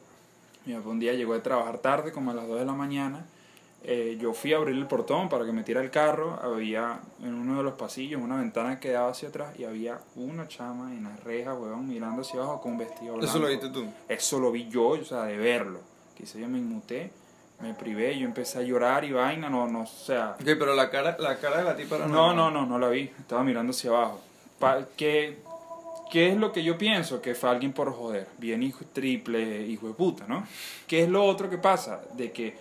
mi 0.64 0.72
papá 0.74 0.88
un 0.88 0.98
día 1.00 1.12
llegó 1.12 1.34
de 1.34 1.40
trabajar 1.40 1.78
tarde, 1.78 2.12
como 2.12 2.30
a 2.30 2.34
las 2.34 2.48
2 2.48 2.60
de 2.60 2.64
la 2.64 2.72
mañana. 2.72 3.26
Eh, 3.82 4.16
yo 4.18 4.32
fui 4.32 4.54
a 4.54 4.56
abrir 4.56 4.74
el 4.76 4.86
portón 4.86 5.28
para 5.28 5.44
que 5.44 5.52
metiera 5.52 5.82
el 5.82 5.90
carro. 5.90 6.38
Había 6.42 6.98
en 7.22 7.34
uno 7.34 7.58
de 7.58 7.62
los 7.62 7.74
pasillos 7.74 8.22
una 8.22 8.38
ventana 8.38 8.80
que 8.80 8.90
daba 8.90 9.10
hacia 9.10 9.28
atrás 9.28 9.58
y 9.58 9.64
había 9.64 9.98
una 10.16 10.48
chama 10.48 10.94
en 10.94 11.04
la 11.04 11.14
reja, 11.16 11.52
huevón, 11.52 11.86
mirando 11.86 12.22
hacia 12.22 12.40
abajo 12.40 12.62
con 12.62 12.72
un 12.72 12.78
vestido 12.78 13.16
blanco. 13.16 13.26
Eso 13.26 13.38
lo 13.38 13.48
viste 13.48 13.68
tú. 13.68 13.84
Eso 14.08 14.40
lo 14.40 14.50
vi 14.50 14.66
yo, 14.70 14.88
o 14.88 15.04
sea, 15.04 15.24
de 15.24 15.36
verlo. 15.36 15.80
Quizá 16.16 16.38
yo 16.38 16.48
me 16.48 16.56
inmuté, 16.58 17.10
me 17.61 17.73
privé, 17.75 18.18
yo 18.18 18.26
empecé 18.26 18.58
a 18.58 18.62
llorar 18.62 19.04
y 19.04 19.12
vaina, 19.12 19.49
no, 19.49 19.66
no, 19.68 19.82
o 19.82 19.87
sea... 19.87 20.30
Ok, 20.40 20.44
pero 20.44 20.75
la 20.75 20.90
cara, 20.90 21.16
la 21.18 21.37
cara 21.37 21.58
de 21.58 21.64
la 21.64 21.76
tipa 21.76 21.96
era 21.96 22.06
No, 22.06 22.34
normal. 22.34 22.37
no, 22.37 22.50
no, 22.50 22.66
no 22.66 22.78
la 22.78 22.88
vi. 22.88 23.11
Estaba 23.18 23.42
mirando 23.42 23.70
hacia 23.70 23.90
abajo. 23.90 24.20
Pa- 24.58 24.87
¿qué, 24.96 25.38
¿Qué 26.11 26.28
es 26.30 26.37
lo 26.37 26.52
que 26.52 26.62
yo 26.62 26.76
pienso? 26.76 27.23
Que 27.23 27.34
fue 27.34 27.49
alguien 27.50 27.73
por 27.73 27.92
joder. 27.92 28.26
Bien 28.38 28.62
hijo 28.62 28.84
triple, 28.92 29.62
hijo 29.66 29.88
de 29.88 29.94
puta, 29.94 30.25
¿no? 30.28 30.46
¿Qué 30.87 31.02
es 31.04 31.08
lo 31.08 31.25
otro 31.25 31.49
que 31.49 31.58
pasa? 31.58 32.02
De 32.14 32.30
que, 32.32 32.54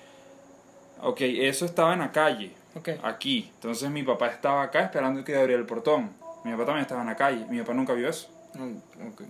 ok, 1.02 1.22
eso 1.22 1.66
estaba 1.66 1.94
en 1.94 2.00
la 2.00 2.12
calle, 2.12 2.52
aquí. 3.04 3.52
Entonces 3.56 3.90
mi 3.90 4.04
papá 4.04 4.28
estaba 4.28 4.64
acá 4.64 4.82
esperando 4.84 5.24
que 5.24 5.36
abriera 5.36 5.60
el 5.60 5.68
portón. 5.68 6.12
Mi 6.46 6.52
papá 6.52 6.66
también 6.66 6.82
estaba 6.84 7.02
en 7.02 7.08
la 7.08 7.16
calle. 7.16 7.46
Mi 7.50 7.60
papá 7.60 7.74
nunca 7.74 7.94
vio 7.94 8.08
eso. 8.10 8.30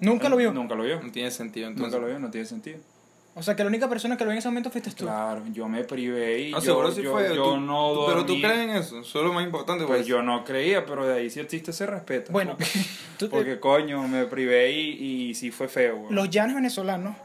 Nunca 0.01 0.29
lo 0.29 0.37
vio. 0.37 0.51
Nunca 0.53 0.75
lo 0.75 0.83
vio. 0.83 1.01
No 1.01 1.11
tiene 1.11 1.31
sentido 1.31 1.69
Nunca 1.69 1.85
entonces. 1.85 2.01
lo 2.01 2.07
vio, 2.07 2.19
no 2.19 2.29
tiene 2.29 2.45
sentido. 2.45 2.79
O 3.35 3.41
sea, 3.41 3.55
que 3.55 3.63
la 3.63 3.69
única 3.69 3.89
persona 3.89 4.15
que 4.15 4.23
lo 4.23 4.27
vio 4.29 4.33
en 4.33 4.37
ese 4.39 4.47
momento 4.47 4.69
fuiste 4.69 4.91
tú. 4.91 5.05
Claro, 5.05 5.41
yo 5.51 5.67
me 5.67 5.83
privé 5.83 6.41
y 6.49 6.51
No, 6.51 6.59
yo, 6.59 6.65
seguro 6.65 6.91
sí 6.91 7.01
yo, 7.01 7.11
fue. 7.13 7.35
yo 7.35 7.43
tú- 7.53 7.57
no 7.59 7.93
tú- 7.93 8.05
Pero 8.05 8.19
tú 8.25 8.33
dormí. 8.33 8.41
crees 8.43 8.57
en 8.59 8.69
eso. 8.69 8.99
Eso 8.99 9.19
es 9.19 9.25
lo 9.25 9.33
más 9.33 9.43
importante. 9.43 9.85
Pues 9.85 9.99
pues. 9.99 10.07
yo 10.07 10.21
no 10.21 10.43
creía, 10.43 10.85
pero 10.85 11.05
de 11.07 11.15
ahí 11.15 11.29
sí 11.31 11.39
existe 11.39 11.71
ese 11.71 11.85
respeto. 11.87 12.31
Bueno, 12.31 12.55
tú- 13.17 13.29
Porque 13.29 13.59
coño, 13.59 14.07
me 14.07 14.25
privé 14.25 14.71
y, 14.71 15.29
y 15.29 15.33
sí 15.33 15.49
fue 15.51 15.67
feo. 15.67 15.97
güey. 15.97 16.13
los 16.13 16.29
llanos 16.29 16.55
venezolanos 16.55 17.15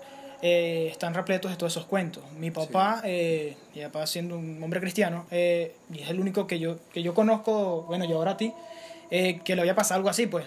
eh, 0.40 0.88
están 0.90 1.12
repletos 1.14 1.50
de 1.50 1.56
todos 1.56 1.72
esos 1.74 1.84
cuentos. 1.86 2.22
Mi 2.38 2.50
papá, 2.52 3.02
eh, 3.04 3.56
mi 3.74 3.82
papá 3.82 4.06
siendo 4.06 4.38
un 4.38 4.62
hombre 4.62 4.80
cristiano, 4.80 5.26
eh, 5.30 5.74
y 5.92 6.00
es 6.00 6.08
el 6.10 6.20
único 6.20 6.46
que 6.46 6.58
yo, 6.58 6.76
que 6.92 7.02
yo 7.02 7.12
conozco, 7.12 7.82
bueno, 7.88 8.04
y 8.04 8.12
ahora 8.12 8.30
a 8.30 8.36
ti, 8.36 8.52
eh, 9.10 9.40
que 9.44 9.54
le 9.56 9.62
había 9.62 9.74
pasado 9.74 9.96
algo 9.98 10.08
así, 10.08 10.26
pues. 10.26 10.46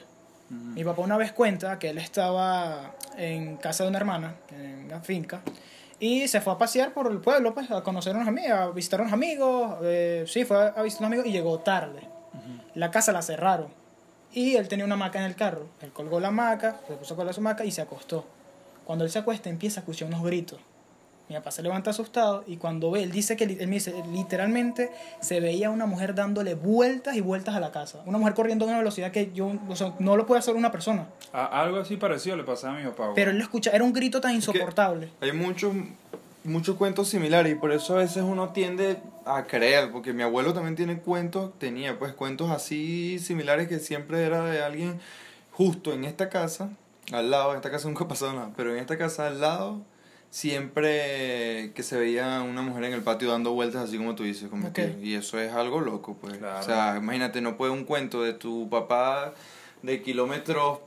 Mi 0.51 0.83
papá 0.83 1.01
una 1.01 1.17
vez 1.17 1.31
cuenta 1.31 1.79
que 1.79 1.89
él 1.89 1.97
estaba 1.97 2.93
en 3.17 3.57
casa 3.57 3.83
de 3.83 3.89
una 3.89 3.99
hermana, 3.99 4.35
en 4.51 4.85
una 4.85 4.99
finca, 4.99 5.41
y 5.99 6.27
se 6.27 6.41
fue 6.41 6.53
a 6.53 6.57
pasear 6.57 6.93
por 6.93 7.11
el 7.11 7.19
pueblo, 7.19 7.53
pues, 7.53 7.69
a 7.71 7.83
conocer 7.83 8.13
a 8.13 8.17
unos 8.17 8.27
amigos, 8.27 8.51
a 8.51 8.69
visitar 8.71 8.99
a 8.99 9.03
unos 9.03 9.13
amigos, 9.13 9.77
eh, 9.83 10.25
sí, 10.27 10.43
fue 10.45 10.57
a 10.57 10.81
visitar 10.81 11.05
a 11.05 11.07
unos 11.07 11.19
amigos 11.19 11.25
y 11.27 11.31
llegó 11.31 11.59
tarde. 11.59 12.01
La 12.73 12.89
casa 12.89 13.11
la 13.11 13.21
cerraron. 13.21 13.67
Y 14.33 14.55
él 14.55 14.67
tenía 14.67 14.85
una 14.85 14.95
hamaca 14.95 15.19
en 15.19 15.25
el 15.25 15.35
carro. 15.35 15.67
Él 15.81 15.91
colgó 15.91 16.19
la 16.19 16.29
hamaca, 16.29 16.79
se 16.87 16.95
puso 16.95 17.13
a 17.13 17.17
colgar 17.17 17.35
su 17.35 17.41
hamaca 17.41 17.65
y 17.65 17.71
se 17.71 17.81
acostó. 17.81 18.25
Cuando 18.85 19.05
él 19.05 19.11
se 19.11 19.19
acuesta 19.19 19.49
empieza 19.49 19.79
a 19.79 19.81
escuchar 19.81 20.07
unos 20.07 20.23
gritos. 20.23 20.59
Mi 21.31 21.37
papá 21.37 21.51
se 21.51 21.63
levanta 21.63 21.91
asustado 21.91 22.43
y 22.45 22.57
cuando 22.57 22.91
ve, 22.91 23.03
él 23.03 23.11
dice 23.13 23.37
que 23.37 23.45
él 23.45 23.67
me 23.69 23.75
dice, 23.75 23.93
literalmente 24.11 24.91
se 25.21 25.39
veía 25.39 25.69
una 25.69 25.85
mujer 25.85 26.13
dándole 26.13 26.55
vueltas 26.55 27.15
y 27.15 27.21
vueltas 27.21 27.55
a 27.55 27.61
la 27.61 27.71
casa. 27.71 28.01
Una 28.05 28.17
mujer 28.17 28.33
corriendo 28.33 28.65
a 28.65 28.67
una 28.67 28.77
velocidad 28.79 29.11
que 29.11 29.31
yo, 29.33 29.53
o 29.69 29.75
sea, 29.77 29.93
no 29.99 30.17
lo 30.17 30.25
puede 30.25 30.39
hacer 30.39 30.55
una 30.55 30.73
persona. 30.73 31.07
A- 31.31 31.61
algo 31.61 31.77
así 31.79 31.95
parecido 31.95 32.35
le 32.35 32.43
pasaba 32.43 32.75
a 32.75 32.79
mi 32.81 32.85
papá. 32.85 33.03
güey. 33.05 33.15
Pero 33.15 33.31
él 33.31 33.37
lo 33.37 33.43
escucha, 33.43 33.71
era 33.71 33.81
un 33.81 33.93
grito 33.93 34.19
tan 34.19 34.35
insoportable. 34.35 35.09
Hay 35.21 35.31
muchos, 35.31 35.73
muchos 36.43 36.75
cuentos 36.75 37.07
similares 37.07 37.53
y 37.53 37.55
por 37.55 37.71
eso 37.71 37.93
a 37.95 37.99
veces 37.99 38.23
uno 38.23 38.49
tiende 38.49 38.97
a 39.25 39.45
creer, 39.45 39.89
porque 39.93 40.11
mi 40.11 40.23
abuelo 40.23 40.53
también 40.53 40.75
tiene 40.75 40.97
cuentos, 40.99 41.57
tenía 41.59 41.97
pues 41.97 42.11
cuentos 42.11 42.51
así 42.51 43.19
similares 43.19 43.69
que 43.69 43.79
siempre 43.79 44.25
era 44.25 44.43
de 44.43 44.61
alguien 44.61 44.99
justo 45.53 45.93
en 45.93 46.03
esta 46.03 46.27
casa, 46.27 46.71
al 47.13 47.31
lado, 47.31 47.51
en 47.51 47.55
esta 47.55 47.71
casa 47.71 47.87
nunca 47.87 48.03
ha 48.03 48.07
pasado 48.09 48.33
nada, 48.33 48.49
pero 48.57 48.73
en 48.73 48.79
esta 48.79 48.97
casa 48.97 49.27
al 49.27 49.39
lado 49.39 49.79
siempre 50.31 51.71
que 51.75 51.83
se 51.83 51.97
veía 51.97 52.41
una 52.41 52.61
mujer 52.61 52.85
en 52.85 52.93
el 52.93 53.01
patio 53.03 53.29
dando 53.29 53.51
vueltas 53.51 53.83
así 53.87 53.97
como 53.97 54.15
tú 54.15 54.23
dices, 54.23 54.49
como 54.49 54.71
que- 54.73 54.95
y 55.03 55.13
eso 55.15 55.39
es 55.39 55.51
algo 55.53 55.81
loco 55.81 56.17
pues. 56.19 56.37
Claro. 56.37 56.59
O 56.59 56.63
sea, 56.63 56.95
imagínate, 56.97 57.41
no 57.41 57.57
puede 57.57 57.71
un 57.71 57.83
cuento 57.83 58.23
de 58.23 58.33
tu 58.33 58.69
papá 58.69 59.33
de 59.83 60.01
kilómetros 60.01 60.79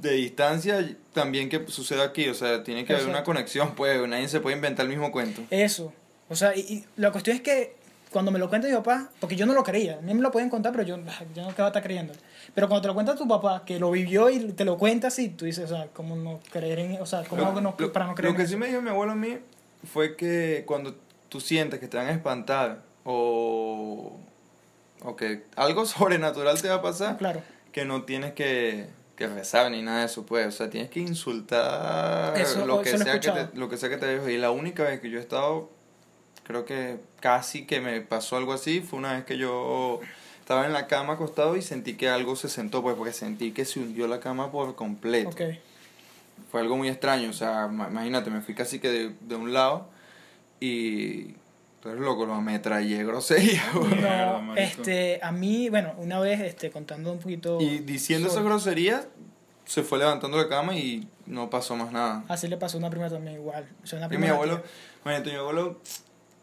de 0.00 0.12
distancia 0.12 0.96
también 1.12 1.48
que 1.48 1.66
suceda 1.68 2.04
aquí, 2.04 2.28
o 2.28 2.34
sea, 2.34 2.62
tiene 2.62 2.84
que 2.84 2.92
haber 2.94 3.08
una 3.08 3.24
conexión, 3.24 3.74
pues 3.74 4.06
nadie 4.08 4.28
se 4.28 4.40
puede 4.40 4.56
inventar 4.56 4.84
el 4.84 4.90
mismo 4.90 5.10
cuento. 5.10 5.42
Eso. 5.50 5.92
O 6.28 6.36
sea, 6.36 6.56
y, 6.56 6.60
y 6.60 6.84
la 6.96 7.10
cuestión 7.12 7.36
es 7.36 7.42
que 7.42 7.76
cuando 8.14 8.30
me 8.30 8.38
lo 8.38 8.48
cuenta 8.48 8.66
mi 8.68 8.74
papá, 8.74 9.10
porque 9.20 9.36
yo 9.36 9.44
no 9.44 9.52
lo 9.52 9.62
creía, 9.62 9.98
a 9.98 10.00
mí 10.00 10.14
me 10.14 10.22
lo 10.22 10.30
pueden 10.30 10.48
contar, 10.48 10.72
pero 10.72 10.84
yo, 10.84 10.96
yo 11.34 11.42
no 11.42 11.50
estaba 11.50 11.72
creyendo. 11.72 12.14
Pero 12.54 12.68
cuando 12.68 12.80
te 12.82 12.88
lo 12.88 12.94
cuenta 12.94 13.14
tu 13.16 13.26
papá, 13.28 13.64
que 13.66 13.78
lo 13.78 13.90
vivió 13.90 14.30
y 14.30 14.38
te 14.52 14.64
lo 14.64 14.78
cuenta 14.78 15.08
así, 15.08 15.28
tú 15.28 15.44
dices, 15.44 15.70
o 15.70 15.74
sea, 15.76 15.88
¿cómo 15.92 16.14
no 16.16 16.38
creer 16.52 16.78
en 16.78 17.02
O 17.02 17.06
sea, 17.06 17.24
¿cómo 17.24 17.42
Lo- 17.42 17.48
hago 17.48 17.60
no- 17.60 17.74
lo- 17.76 17.92
para 17.92 18.06
no 18.06 18.14
creer 18.14 18.32
Lo 18.32 18.36
que 18.36 18.42
en 18.42 18.48
sí 18.48 18.54
eso? 18.54 18.60
me 18.60 18.68
dijo 18.68 18.80
mi 18.80 18.88
abuelo 18.90 19.12
a 19.12 19.16
mí 19.16 19.38
fue 19.92 20.16
que 20.16 20.62
cuando 20.66 20.94
tú 21.28 21.40
sientes 21.40 21.80
que 21.80 21.88
te 21.88 21.96
van 21.96 22.06
a 22.06 22.12
espantar 22.12 22.82
o, 23.04 24.16
o 25.02 25.16
que 25.16 25.44
algo 25.56 25.84
sobrenatural 25.86 26.60
te 26.62 26.68
va 26.68 26.76
a 26.76 26.82
pasar, 26.82 27.16
Claro. 27.18 27.42
que 27.72 27.84
no 27.84 28.04
tienes 28.04 28.32
que, 28.32 28.86
que 29.16 29.26
rezar 29.26 29.70
ni 29.70 29.82
nada 29.82 30.00
de 30.00 30.06
eso, 30.06 30.24
pues. 30.24 30.46
O 30.46 30.50
sea, 30.52 30.70
tienes 30.70 30.88
que 30.90 31.00
insultar 31.00 32.38
Eso- 32.38 32.64
lo, 32.66 32.80
que 32.80 32.90
eso 32.90 32.98
lo 32.98 33.02
he 33.02 33.06
sea 33.06 33.20
que 33.20 33.30
te, 33.30 33.56
lo 33.58 33.68
que 33.68 33.76
sea 33.76 33.88
que 33.88 33.96
te 33.96 34.12
dijo. 34.14 34.28
Y 34.28 34.38
la 34.38 34.50
única 34.50 34.84
vez 34.84 35.00
que 35.00 35.10
yo 35.10 35.18
he 35.18 35.20
estado, 35.22 35.70
creo 36.44 36.64
que 36.64 36.98
casi 37.20 37.66
que 37.66 37.80
me 37.80 38.00
pasó 38.00 38.36
algo 38.36 38.52
así, 38.52 38.80
fue 38.80 38.98
una 38.98 39.14
vez 39.14 39.24
que 39.24 39.36
yo 39.38 40.00
estaba 40.40 40.66
en 40.66 40.72
la 40.72 40.86
cama 40.86 41.14
acostado 41.14 41.56
y 41.56 41.62
sentí 41.62 41.94
que 41.94 42.08
algo 42.08 42.36
se 42.36 42.48
sentó, 42.48 42.82
pues, 42.82 42.96
porque 42.96 43.12
sentí 43.12 43.52
que 43.52 43.64
se 43.64 43.80
hundió 43.80 44.06
la 44.06 44.20
cama 44.20 44.52
por 44.52 44.74
completo 44.74 45.30
Ok. 45.30 45.40
fue 46.50 46.60
algo 46.60 46.76
muy 46.76 46.88
extraño, 46.88 47.30
o 47.30 47.32
sea, 47.32 47.66
ma- 47.68 47.88
imagínate, 47.88 48.30
me 48.30 48.40
fui 48.42 48.54
casi 48.54 48.78
que 48.78 48.88
de, 48.90 49.14
de 49.20 49.34
un 49.36 49.52
lado 49.54 49.88
y 50.60 51.34
eres 51.84 51.98
loco, 52.00 52.24
lo 52.26 52.34
ametrallé 52.34 53.04
grosería, 53.04 53.62
No, 53.74 54.54
este, 54.56 55.20
a 55.22 55.32
mí, 55.32 55.68
bueno, 55.68 55.94
una 55.98 56.18
vez, 56.20 56.40
este, 56.40 56.70
contando 56.70 57.12
un 57.12 57.18
poquito... 57.18 57.60
Y 57.60 57.78
diciendo 57.80 58.28
esas 58.28 58.42
groserías, 58.44 59.06
se 59.66 59.82
fue 59.82 59.98
levantando 59.98 60.36
la 60.38 60.48
cama 60.48 60.74
y 60.76 61.06
no 61.26 61.48
pasó 61.50 61.76
más 61.76 61.92
nada. 61.92 62.24
Así 62.28 62.48
le 62.48 62.56
pasó 62.56 62.76
a 62.76 62.80
una 62.80 62.90
prima 62.90 63.08
también 63.10 63.36
igual. 63.36 63.66
O 63.82 63.86
sea, 63.86 63.98
una 63.98 64.14
Y 64.14 64.18
mi 64.18 64.26
abuelo, 64.28 64.62
imagínate, 65.04 65.30
mi 65.30 65.36
abuelo 65.36 65.80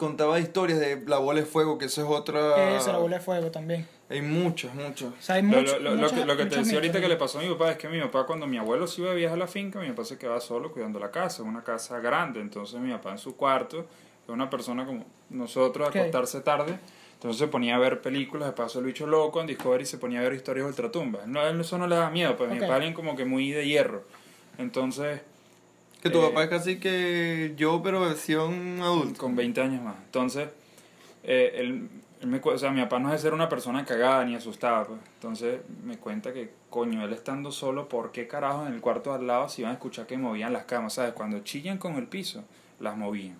contaba 0.01 0.39
historias 0.39 0.79
de 0.79 1.01
la 1.07 1.19
bola 1.19 1.39
de 1.39 1.45
fuego, 1.45 1.77
que 1.77 1.85
eso 1.85 2.01
es 2.01 2.07
otra... 2.09 2.75
Eso, 2.75 2.91
la 2.91 2.97
bola 2.97 3.17
de 3.19 3.23
fuego 3.23 3.51
también. 3.51 3.87
Hay 4.09 4.21
muchas, 4.21 4.73
muchas. 4.75 5.09
O 5.09 5.21
sea, 5.21 5.35
hay 5.35 5.43
Lo, 5.43 5.59
mucho- 5.59 5.77
lo- 5.77 5.79
lo- 5.79 5.89
lo 5.91 5.95
muchas- 6.01 6.11
que, 6.19 6.25
lo 6.25 6.33
que 6.35 6.43
te 6.43 6.49
muchos 6.49 6.57
decía 6.65 6.77
ahorita 6.79 6.99
que 6.99 7.07
le 7.07 7.15
pasó 7.15 7.39
a 7.39 7.43
mi 7.43 7.49
papá 7.49 7.71
es 7.71 7.77
que 7.77 7.87
mi 7.87 8.01
papá 8.01 8.25
cuando 8.25 8.45
mi 8.47 8.57
abuelo 8.57 8.87
se 8.87 9.01
iba 9.01 9.11
de 9.11 9.15
viaje 9.15 9.35
a 9.35 9.37
la 9.37 9.47
finca, 9.47 9.79
mi 9.79 9.87
papá 9.89 10.03
se 10.03 10.17
quedaba 10.17 10.41
solo 10.41 10.71
cuidando 10.73 10.99
la 10.99 11.11
casa, 11.11 11.43
una 11.43 11.63
casa 11.63 11.99
grande, 11.99 12.41
entonces 12.41 12.79
mi 12.81 12.91
papá 12.91 13.11
en 13.11 13.19
su 13.19 13.37
cuarto, 13.37 13.79
es 14.25 14.29
una 14.29 14.49
persona 14.49 14.85
como 14.85 15.05
nosotros, 15.29 15.87
a 15.87 15.97
acostarse 15.97 16.41
tarde, 16.41 16.77
entonces 17.13 17.39
se 17.39 17.47
ponía 17.47 17.75
a 17.75 17.79
ver 17.79 18.01
películas, 18.01 18.47
de 18.49 18.53
paso 18.53 18.79
el 18.79 18.85
bicho 18.85 19.07
loco 19.07 19.39
en 19.39 19.47
Discovery 19.47 19.85
se 19.85 19.97
ponía 19.97 20.19
a 20.19 20.23
ver 20.23 20.33
historias 20.33 20.65
de 20.65 20.69
ultratumba. 20.71 21.19
No, 21.27 21.39
a 21.39 21.47
él 21.49 21.61
eso 21.61 21.77
no 21.77 21.87
le 21.87 21.95
da 21.95 22.09
miedo, 22.09 22.35
pues 22.35 22.49
mi 22.49 22.59
papá 22.59 22.75
alguien 22.75 22.93
como 22.93 23.15
que 23.15 23.23
muy 23.25 23.51
de 23.51 23.65
hierro. 23.67 24.03
Entonces, 24.57 25.21
Que 26.01 26.09
tu 26.09 26.19
Eh, 26.19 26.27
papá 26.29 26.43
es 26.43 26.49
casi 26.49 26.79
que 26.79 27.53
yo, 27.57 27.81
pero 27.83 28.01
versión 28.01 28.81
adulta. 28.81 29.19
con 29.19 29.35
20 29.35 29.61
años 29.61 29.81
más. 29.83 29.95
Entonces, 30.05 30.49
eh, 31.23 31.51
él, 31.55 31.89
él 32.21 32.27
me, 32.27 32.39
o 32.43 32.57
sea, 32.57 32.71
mi 32.71 32.81
papá 32.81 32.99
no 32.99 33.09
es 33.09 33.13
de 33.13 33.19
ser 33.19 33.33
una 33.33 33.47
persona 33.49 33.85
cagada 33.85 34.25
ni 34.25 34.35
asustada, 34.35 34.85
pues. 34.85 34.99
Entonces, 35.15 35.61
me 35.83 35.97
cuenta 35.97 36.33
que, 36.33 36.51
coño, 36.69 37.03
él 37.05 37.13
estando 37.13 37.51
solo, 37.51 37.87
¿por 37.87 38.11
qué 38.11 38.27
carajo 38.27 38.65
en 38.65 38.73
el 38.73 38.81
cuarto 38.81 39.11
de 39.11 39.17
al 39.17 39.27
lado 39.27 39.49
se 39.49 39.61
iban 39.61 39.71
a 39.71 39.75
escuchar 39.75 40.07
que 40.07 40.17
movían 40.17 40.53
las 40.53 40.65
camas? 40.65 40.93
¿Sabes? 40.93 41.13
Cuando 41.13 41.39
chillan 41.41 41.77
con 41.77 41.95
el 41.95 42.07
piso, 42.07 42.43
las 42.79 42.97
movían. 42.97 43.37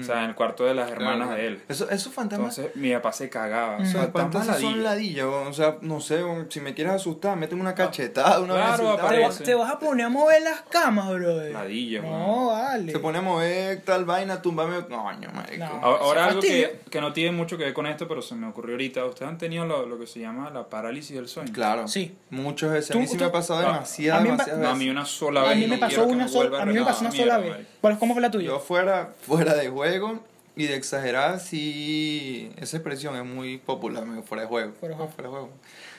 O 0.00 0.02
sea, 0.04 0.22
en 0.22 0.30
el 0.30 0.34
cuarto 0.36 0.64
de 0.64 0.74
las 0.74 0.90
hermanas 0.90 1.26
Claro. 1.28 1.42
de 1.42 1.46
él. 1.48 1.62
Eso, 1.68 1.90
esos 1.90 2.12
fantasmas... 2.12 2.56
Entonces, 2.56 2.76
mi 2.80 2.92
papá 2.92 3.12
se 3.12 3.28
cagaba. 3.28 3.78
O 3.78 3.84
sea, 3.84 4.02
Los 4.04 4.12
fantasmas 4.12 4.60
son 4.60 4.84
ladillas, 4.84 5.26
o 5.26 5.52
sea, 5.52 5.78
no 5.80 6.00
sé, 6.00 6.22
si 6.50 6.60
me 6.60 6.72
quieres 6.72 6.92
asustar, 6.92 7.36
méteme 7.36 7.60
una 7.62 7.74
cachetada, 7.74 8.38
una 8.40 8.54
Claro. 8.54 8.76
¿Te, 8.76 9.02
va- 9.02 9.08
Parece. 9.08 9.42
te 9.44 9.54
vas 9.56 9.72
a 9.72 9.78
poner 9.80 10.06
a 10.06 10.08
mover 10.08 10.40
las 10.42 10.60
camas, 10.62 11.08
bro. 11.12 11.34
Ladilla, 11.48 12.00
No, 12.02 12.46
vale. 12.48 12.92
Se 12.92 12.98
pone 13.00 13.18
a 13.18 13.22
mover 13.22 13.82
tal 13.82 14.04
vaina, 14.04 14.40
tumbame. 14.40 14.82
Coño, 14.86 15.30
marico. 15.34 15.64
No. 15.64 15.80
Ahora, 15.84 16.26
algo 16.26 16.40
que, 16.40 16.80
que 16.88 17.00
no 17.00 17.12
tiene 17.12 17.32
mucho 17.32 17.58
que 17.58 17.64
ver 17.64 17.74
con 17.74 17.86
esto, 17.86 18.06
pero 18.06 18.22
se 18.22 18.34
me 18.36 18.46
ocurrió 18.46 18.74
ahorita. 18.74 19.04
Ustedes 19.04 19.28
han 19.30 19.38
tenido 19.38 19.64
lo, 19.66 19.84
lo 19.86 19.98
que 19.98 20.06
se 20.06 20.20
llama 20.20 20.50
la 20.50 20.68
parálisis 20.68 21.16
del 21.16 21.26
sueño. 21.28 21.52
Claro. 21.52 21.88
Sí. 21.88 22.16
Muchas 22.30 22.70
veces. 22.70 22.90
A 22.90 22.92
Tú- 22.94 23.00
mí 23.00 23.06
sí 23.08 23.14
tú- 23.16 23.24
me 23.24 23.30
ha 23.30 23.32
pasado 23.32 23.60
Ah, 23.60 23.72
demasiadas, 23.72 24.20
a 24.20 24.22
mí 24.22 24.28
me- 24.28 24.32
demasiadas 24.32 24.60
No, 24.62 24.66
a 24.68 24.72
veces. 24.72 24.84
mí 24.84 24.90
una 24.90 25.04
sola 25.06 25.40
A 25.40 25.48
vez. 25.48 25.56
mí 25.56 25.64
y 25.64 25.66
me 25.66 25.74
no 25.76 25.80
pasó 25.80 25.90
quiero 25.94 26.06
que 26.08 26.14
una 26.14 26.28
sola, 26.28 26.48
vuelva 26.50 26.62
a 26.62 26.66
mí 26.66 26.72
me 26.74 26.80
no, 26.80 26.86
pasó 26.86 27.00
una 27.00 27.10
sola 27.10 27.38
vez. 27.38 27.56
¿Cuál, 27.80 27.98
¿Cómo 27.98 28.12
fue 28.14 28.22
la 28.22 28.30
tuya? 28.30 28.46
Yo 28.46 28.60
fuera, 28.60 29.12
fuera 29.22 29.54
de 29.54 29.68
juego 29.72 30.24
y 30.56 30.66
de 30.66 30.76
exagerar, 30.76 31.40
sí. 31.40 32.50
Esa 32.58 32.76
expresión 32.76 33.16
es 33.16 33.24
muy 33.24 33.58
popular, 33.58 34.04
me 34.04 34.14
digo, 34.14 34.22
fuera 34.26 34.42
de 34.42 34.48
juego. 34.48 34.72
Fuera 34.78 34.94
de 34.94 34.96
juego. 34.98 35.12
Fuera 35.12 35.28
de 35.28 35.32
juego. 35.34 35.50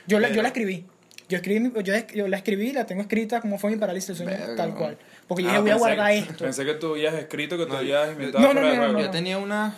Yo 0.07 0.19
la, 0.19 0.29
yo 0.29 0.41
la 0.41 0.49
escribí. 0.49 0.85
Yo, 1.29 1.37
escribí, 1.37 1.59
mi- 1.61 1.71
yo, 1.83 1.93
yo 2.13 2.27
la 2.27 2.37
escribí, 2.37 2.71
la 2.73 2.85
tengo 2.85 3.01
escrita 3.01 3.39
como 3.41 3.57
fue 3.57 3.71
mi 3.71 3.77
parálisis 3.77 4.09
del 4.09 4.17
sueño, 4.17 4.31
Verga, 4.31 4.55
tal 4.55 4.69
no. 4.71 4.75
cual. 4.75 4.97
Porque 5.27 5.41
yo 5.43 5.49
Ah, 5.49 5.51
dije, 5.53 5.61
voy 5.61 5.71
a 5.71 5.75
guardar 5.75 6.11
esto. 6.11 6.43
Pensé 6.43 6.65
que 6.65 6.73
tú 6.73 6.91
habías 6.91 7.13
escrito 7.15 7.57
que 7.57 7.63
tú 7.65 7.71
No, 7.71 7.77
habías 7.77 8.11
inventado 8.11 8.43
no, 8.43 8.53
no, 8.53 8.59
fuera 8.59 8.69
de 8.71 8.75
no, 8.75 8.81
no, 8.81 8.87
juego. 8.89 8.99
no. 8.99 9.05
Yo 9.05 9.11
tenía 9.11 9.37
unas 9.37 9.73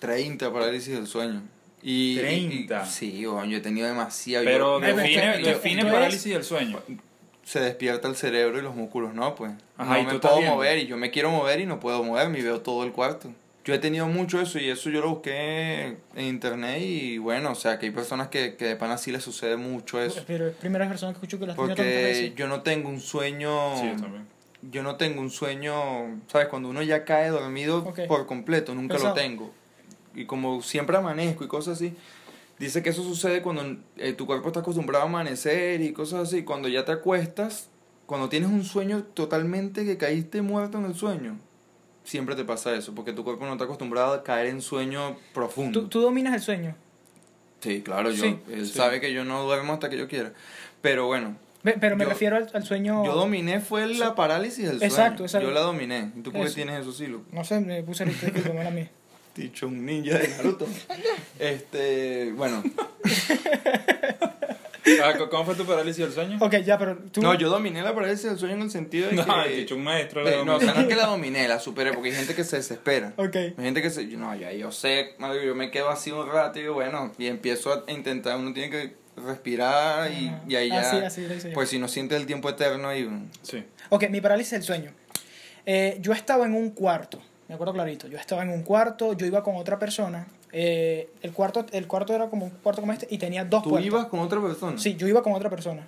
30 0.00 0.52
parálisis 0.52 0.94
del 0.94 1.06
sueño. 1.06 1.42
Y, 1.82 2.16
30. 2.16 2.82
y- 2.86 2.90
sí, 2.90 3.18
yo 3.18 3.42
he 3.42 3.60
tenido 3.60 3.86
demasiado. 3.86 4.44
Pero 4.44 4.80
define, 4.80 5.38
define 5.38 5.84
parálisis 5.84 6.32
del 6.32 6.44
sueño. 6.44 6.80
Se 7.44 7.60
despierta 7.60 8.08
el 8.08 8.16
cerebro 8.16 8.58
y 8.58 8.62
los 8.62 8.74
músculos 8.74 9.14
no, 9.14 9.34
pues. 9.34 9.52
Ajá, 9.76 10.00
y 10.00 10.04
no 10.04 10.08
tú 10.08 10.14
me 10.14 10.20
puedo 10.20 10.36
viendo. 10.38 10.54
mover 10.54 10.78
y 10.78 10.86
yo 10.86 10.96
me 10.96 11.10
quiero 11.10 11.30
mover 11.30 11.60
y 11.60 11.66
no 11.66 11.78
puedo 11.78 12.02
moverme 12.02 12.38
y 12.38 12.42
veo 12.42 12.60
todo 12.60 12.84
el 12.84 12.92
cuarto. 12.92 13.30
Yo 13.64 13.72
he 13.72 13.78
tenido 13.78 14.06
mucho 14.06 14.40
eso 14.40 14.58
y 14.58 14.68
eso 14.68 14.90
yo 14.90 15.00
lo 15.00 15.08
busqué 15.10 15.96
en 16.14 16.24
internet 16.24 16.82
y 16.82 17.16
bueno, 17.16 17.52
o 17.52 17.54
sea, 17.54 17.78
que 17.78 17.86
hay 17.86 17.92
personas 17.92 18.28
que, 18.28 18.56
que 18.56 18.66
de 18.66 18.76
pana 18.76 18.98
sí 18.98 19.10
les 19.10 19.22
sucede 19.22 19.56
mucho 19.56 20.02
eso. 20.02 20.22
Pero 20.26 20.48
es 20.48 20.56
primera 20.56 20.86
persona 20.86 21.12
que 21.12 21.16
escucho 21.16 21.38
que 21.38 21.46
la 21.46 21.54
tenía 21.54 21.74
tantas 21.74 21.86
Porque 21.86 22.32
yo 22.36 22.46
no 22.46 22.60
tengo 22.60 22.90
un 22.90 23.00
sueño... 23.00 23.76
Sí, 23.76 23.88
yo 23.88 24.02
también. 24.02 24.26
yo 24.70 24.82
no 24.82 24.96
tengo 24.96 25.22
un 25.22 25.30
sueño, 25.30 26.20
¿sabes? 26.26 26.48
Cuando 26.48 26.68
uno 26.68 26.82
ya 26.82 27.04
cae 27.04 27.30
dormido 27.30 27.90
por 28.06 28.26
completo, 28.26 28.74
nunca 28.74 28.98
lo 28.98 29.14
tengo. 29.14 29.50
Y 30.14 30.26
como 30.26 30.60
siempre 30.60 30.96
amanezco 30.96 31.42
y 31.42 31.48
cosas 31.48 31.76
así, 31.78 31.94
dice 32.58 32.82
que 32.82 32.90
eso 32.90 33.02
sucede 33.02 33.42
cuando 33.42 33.76
eh, 33.96 34.12
tu 34.12 34.26
cuerpo 34.26 34.48
está 34.48 34.60
acostumbrado 34.60 35.04
a 35.04 35.08
amanecer 35.08 35.80
y 35.82 35.92
cosas 35.92 36.28
así. 36.28 36.42
Cuando 36.44 36.68
ya 36.68 36.84
te 36.84 36.92
acuestas, 36.92 37.68
cuando 38.06 38.28
tienes 38.28 38.50
un 38.50 38.64
sueño 38.64 39.02
totalmente 39.14 39.84
que 39.84 39.96
caíste 39.96 40.42
muerto 40.42 40.78
en 40.78 40.84
el 40.86 40.94
sueño, 40.94 41.38
siempre 42.04 42.34
te 42.36 42.44
pasa 42.44 42.74
eso, 42.74 42.94
porque 42.94 43.12
tu 43.12 43.24
cuerpo 43.24 43.46
no 43.46 43.52
está 43.52 43.64
acostumbrado 43.64 44.12
a 44.14 44.22
caer 44.22 44.46
en 44.48 44.60
sueño 44.60 45.16
profundo. 45.32 45.82
¿Tú, 45.82 45.88
tú 45.88 46.00
dominas 46.00 46.34
el 46.34 46.40
sueño. 46.40 46.74
Sí, 47.60 47.80
claro, 47.80 48.10
yo, 48.10 48.22
Sí. 48.24 48.38
él 48.50 48.66
Sí. 48.66 48.74
sabe 48.74 49.00
que 49.00 49.12
yo 49.14 49.24
no 49.24 49.42
duermo 49.44 49.72
hasta 49.72 49.88
que 49.88 49.96
yo 49.96 50.06
quiera. 50.06 50.32
Pero 50.82 51.06
bueno, 51.06 51.36
Pero 51.80 51.96
me 51.96 52.04
Yo- 52.04 52.10
refiero 52.10 52.36
al, 52.36 52.46
al 52.52 52.62
sueño... 52.62 53.02
yo 53.06 53.14
dominé 53.14 53.58
fue 53.58 53.86
la 53.94 54.14
parálisis 54.14 54.66
del 54.68 54.76
sueño. 54.80 54.84
Exacto, 54.92 55.22
exacto. 55.22 55.48
Yo 55.48 55.54
la 55.54 55.60
dominé. 55.62 56.12
¿Y 56.14 56.20
tú 56.20 56.30
por 56.30 56.44
qué 56.46 56.50
tienes 56.52 56.78
eso, 56.78 56.92
sí, 56.92 57.06
loco? 57.06 57.24
No 57.32 57.42
sé, 57.42 57.58
me 57.60 57.82
puse 57.82 58.04
ahorita 58.04 58.30
que 58.32 58.40
era 58.50 58.70
mí. 58.70 58.86
Dicho 59.34 59.66
un 59.66 59.84
ninja 59.84 60.18
de 60.18 60.28
Naruto. 60.28 60.66
este, 61.38 62.32
bueno. 62.32 62.62
Ah, 65.02 65.14
¿Cómo 65.30 65.44
fue 65.46 65.54
tu 65.54 65.64
parálisis 65.64 66.04
del 66.04 66.12
sueño? 66.12 66.38
Ok, 66.40 66.56
ya, 66.56 66.78
pero 66.78 66.98
tú... 67.10 67.22
No, 67.22 67.34
yo 67.34 67.48
dominé 67.48 67.82
la 67.82 67.94
parálisis 67.94 68.26
del 68.26 68.38
sueño 68.38 68.54
en 68.54 68.62
el 68.62 68.70
sentido 68.70 69.08
de 69.08 69.16
No, 69.16 69.24
que... 69.24 69.54
he 69.54 69.56
dicho 69.56 69.76
un 69.76 69.82
maestro. 69.82 70.22
le 70.22 70.44
no, 70.44 70.56
o 70.56 70.60
sea, 70.60 70.74
no 70.74 70.82
es 70.82 70.86
que 70.86 70.94
la 70.94 71.06
dominé, 71.06 71.48
la 71.48 71.58
superé, 71.58 71.92
porque 71.92 72.10
hay 72.10 72.16
gente 72.16 72.34
que 72.34 72.44
se 72.44 72.56
desespera. 72.56 73.14
Ok. 73.16 73.34
Hay 73.34 73.54
gente 73.56 73.80
que 73.80 73.90
se... 73.90 74.04
No, 74.04 74.34
ya 74.36 74.52
yo 74.52 74.70
sé, 74.70 75.14
madre, 75.18 75.46
yo 75.46 75.54
me 75.54 75.70
quedo 75.70 75.88
así 75.88 76.10
un 76.10 76.28
rato 76.28 76.60
y 76.60 76.68
bueno, 76.68 77.12
y 77.16 77.28
empiezo 77.28 77.72
a 77.72 77.90
intentar, 77.90 78.36
uno 78.36 78.52
tiene 78.52 78.68
que 78.70 78.94
respirar 79.16 80.10
y, 80.12 80.54
ahí 80.54 80.68
ya... 80.68 80.80
Así, 80.80 80.96
así 80.98 81.26
lo 81.26 81.34
hice 81.34 81.48
yo. 81.48 81.54
Pues 81.54 81.70
si 81.70 81.78
no 81.78 81.88
siente 81.88 82.16
el 82.16 82.26
tiempo 82.26 82.50
eterno 82.50 82.94
y... 82.94 83.08
Sí. 83.42 83.64
Ok, 83.88 84.10
mi 84.10 84.20
parálisis 84.20 84.52
del 84.52 84.62
sueño. 84.64 84.92
Eh, 85.64 85.96
yo 86.00 86.12
estaba 86.12 86.44
en 86.44 86.54
un 86.54 86.70
cuarto, 86.70 87.22
me 87.48 87.54
acuerdo 87.54 87.72
clarito. 87.74 88.08
Yo 88.08 88.18
estaba 88.18 88.42
en 88.42 88.50
un 88.50 88.62
cuarto, 88.62 89.12
yo 89.12 89.26
iba 89.26 89.42
con 89.42 89.56
otra 89.56 89.78
persona. 89.78 90.26
eh, 90.52 91.10
el, 91.22 91.32
cuarto, 91.32 91.66
el 91.72 91.86
cuarto 91.88 92.14
era 92.14 92.28
como 92.30 92.44
un 92.46 92.50
cuarto 92.50 92.80
como 92.80 92.92
este 92.92 93.06
y 93.10 93.18
tenía 93.18 93.44
dos 93.44 93.62
¿Tú 93.64 93.70
puertas. 93.70 93.86
ibas 93.86 94.06
con 94.06 94.20
otra 94.20 94.40
persona? 94.40 94.78
Sí, 94.78 94.94
yo 94.96 95.08
iba 95.08 95.22
con 95.22 95.32
otra 95.32 95.50
persona. 95.50 95.82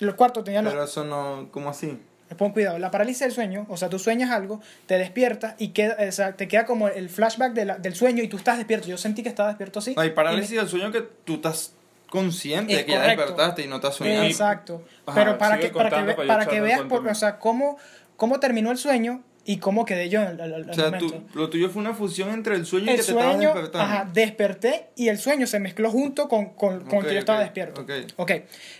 Los 0.00 0.14
cuartos 0.14 0.44
tenían 0.44 0.64
los... 0.64 0.72
Pero 0.72 0.84
eso 0.84 1.04
no... 1.04 1.48
¿Cómo 1.50 1.68
así? 1.70 1.98
Pon 2.36 2.52
cuidado, 2.52 2.78
la 2.78 2.90
parálisis 2.90 3.20
del 3.20 3.32
sueño, 3.32 3.64
o 3.70 3.76
sea, 3.78 3.88
tú 3.88 3.98
sueñas 3.98 4.30
algo, 4.30 4.60
te 4.86 4.98
despiertas 4.98 5.54
y 5.58 5.68
queda, 5.68 5.96
o 6.06 6.12
sea, 6.12 6.32
te 6.36 6.46
queda 6.46 6.66
como 6.66 6.88
el 6.88 7.08
flashback 7.08 7.52
de 7.54 7.64
la- 7.64 7.76
del 7.78 7.94
sueño 7.94 8.22
y 8.22 8.28
tú 8.28 8.36
estás 8.36 8.58
despierto. 8.58 8.86
Yo 8.86 8.98
sentí 8.98 9.22
que 9.22 9.30
estaba 9.30 9.48
despierto 9.48 9.78
así. 9.78 9.94
No, 9.94 10.02
hay 10.02 10.10
parálisis 10.10 10.50
me- 10.52 10.58
del 10.58 10.68
sueño 10.68 10.92
que 10.92 11.00
tú 11.24 11.36
estás 11.36 11.72
consciente 12.10 12.72
Es 12.72 12.78
de 12.80 12.84
que 12.86 12.92
ya 12.92 12.98
correcto. 13.00 13.22
despertaste 13.22 13.62
y 13.62 13.66
no 13.66 13.76
estás 13.76 13.94
soñando. 13.96 14.24
Exacto. 14.24 14.82
Ajá, 15.06 15.18
Pero 15.18 15.38
para 15.38 15.58
que, 15.58 15.68
para 15.70 15.90
que, 16.06 16.14
para 16.26 16.46
que 16.46 16.60
veas, 16.60 16.82
por- 16.82 17.06
o 17.06 17.14
sea, 17.14 17.38
cómo, 17.38 17.78
cómo 18.16 18.40
terminó 18.40 18.70
el 18.70 18.78
sueño 18.78 19.22
y 19.50 19.56
cómo 19.56 19.86
quedé 19.86 20.10
yo 20.10 20.20
al, 20.20 20.38
al- 20.38 20.68
O 20.68 20.74
sea, 20.74 20.90
momento. 20.90 21.22
lo 21.32 21.48
tuyo 21.48 21.70
fue 21.70 21.80
una 21.80 21.94
fusión 21.94 22.28
entre 22.28 22.54
el 22.54 22.66
sueño 22.66 22.84
y 22.84 22.88
que 22.90 22.94
te 22.96 23.00
estabas 23.00 23.32
sueño, 23.32 23.48
despertando. 23.54 23.78
ajá, 23.94 24.10
desperté 24.12 24.88
y 24.94 25.08
el 25.08 25.18
sueño 25.18 25.46
se 25.46 25.58
mezcló 25.58 25.90
junto 25.90 26.28
con, 26.28 26.50
con, 26.50 26.84
que 26.86 27.14
yo 27.14 27.18
estaba 27.18 27.40
despierto. 27.40 27.80
ok. 27.80 27.90
ok, 28.16 28.32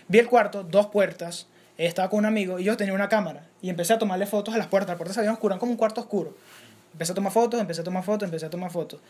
vi 0.07 0.19
el 0.19 0.27
cuarto, 0.27 0.63
dos 0.63 0.85
puertas, 0.87 1.47
estaba 1.77 2.07
con 2.09 2.19
un 2.19 2.25
amigo 2.25 2.59
y 2.59 2.65
yo 2.65 2.77
tenía 2.77 2.93
una 2.93 3.09
cámara 3.09 3.47
y 3.63 3.69
empecé 3.71 3.93
a 3.93 3.97
tomarle 3.97 4.27
fotos 4.27 4.53
a 4.53 4.57
las 4.59 4.67
puertas. 4.67 4.89
Las 4.89 4.97
puertas 4.97 5.15
se 5.15 5.21
habían 5.21 5.33
oscuras, 5.33 5.53
eran 5.55 5.59
como 5.59 5.71
un 5.71 5.77
cuarto 5.77 6.01
oscuro. 6.01 6.37
Empecé 6.93 7.13
a 7.13 7.15
tomar 7.15 7.31
fotos, 7.31 7.59
empecé 7.59 7.81
a 7.81 7.83
tomar 7.83 8.03
fotos, 8.03 8.27
empecé 8.27 8.45
a 8.45 8.49
tomar 8.51 8.69
fotos. 8.71 9.01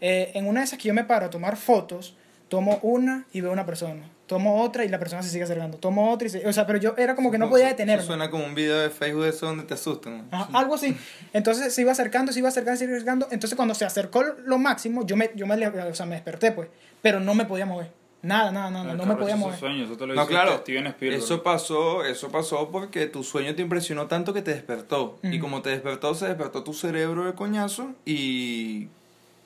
Eh, 0.00 0.30
en 0.34 0.46
una 0.46 0.60
de 0.60 0.66
esas 0.66 0.78
que 0.78 0.86
yo 0.86 0.94
me 0.94 1.02
paro 1.02 1.26
a 1.26 1.30
tomar 1.30 1.56
fotos, 1.56 2.14
tomo 2.48 2.78
una 2.82 3.26
y 3.32 3.40
veo 3.40 3.52
una 3.52 3.66
persona. 3.66 4.08
Tomo 4.26 4.62
otra 4.62 4.84
y 4.84 4.88
la 4.90 4.98
persona 4.98 5.22
se 5.22 5.30
sigue 5.30 5.44
acercando. 5.44 5.78
Tomo 5.78 6.10
otra 6.12 6.26
y 6.26 6.30
se... 6.30 6.46
O 6.46 6.52
sea, 6.52 6.66
pero 6.66 6.78
yo 6.78 6.94
era 6.98 7.14
como 7.14 7.30
que 7.30 7.38
no 7.38 7.48
podía 7.48 7.64
Eso 7.66 7.74
detenerme. 7.76 8.04
suena 8.04 8.30
como 8.30 8.44
un 8.44 8.54
video 8.54 8.78
de 8.78 8.90
Facebook 8.90 9.22
de 9.22 9.30
eso 9.30 9.46
donde 9.46 9.64
te 9.64 9.72
asustan. 9.72 10.28
Ajá, 10.30 10.50
algo 10.52 10.74
así. 10.74 10.94
Entonces 11.32 11.72
se 11.74 11.80
iba 11.80 11.92
acercando, 11.92 12.30
se 12.32 12.40
iba 12.40 12.48
acercando, 12.50 12.76
se 12.78 12.84
iba 12.84 12.92
acercando. 12.94 13.26
Entonces 13.30 13.56
cuando 13.56 13.74
se 13.74 13.86
acercó 13.86 14.22
lo 14.44 14.58
máximo, 14.58 15.06
yo 15.06 15.16
me, 15.16 15.30
yo 15.34 15.46
me, 15.46 15.56
le- 15.56 15.68
o 15.68 15.94
sea, 15.94 16.04
me 16.04 16.16
desperté, 16.16 16.52
pues. 16.52 16.68
Pero 17.00 17.20
no 17.20 17.34
me 17.34 17.46
podía 17.46 17.64
mover. 17.64 17.90
Nada, 18.20 18.50
nada, 18.50 18.68
nada. 18.70 18.94
No, 18.94 19.06
me 19.06 19.14
podía 19.14 19.34
Eso 19.34 19.38
mover. 19.38 19.54
es 19.54 19.60
sueño, 19.60 19.84
eso 19.84 19.96
te 19.96 20.06
lo 20.06 20.14
No, 20.14 20.26
claro. 20.26 20.58
Steven 20.58 20.88
Spielberg. 20.88 21.22
Eso 21.22 21.42
pasó, 21.42 22.04
eso 22.04 22.28
pasó 22.30 22.68
porque 22.70 23.06
tu 23.06 23.22
sueño 23.22 23.54
te 23.54 23.62
impresionó 23.62 24.08
tanto 24.08 24.34
que 24.34 24.42
te 24.42 24.50
despertó. 24.52 25.18
Y 25.22 25.34
Ujú. 25.36 25.40
como 25.40 25.62
te 25.62 25.70
despertó, 25.70 26.14
se 26.14 26.26
despertó 26.26 26.64
tu 26.64 26.74
cerebro 26.74 27.24
de 27.24 27.34
coñazo 27.34 27.92
y 28.04 28.88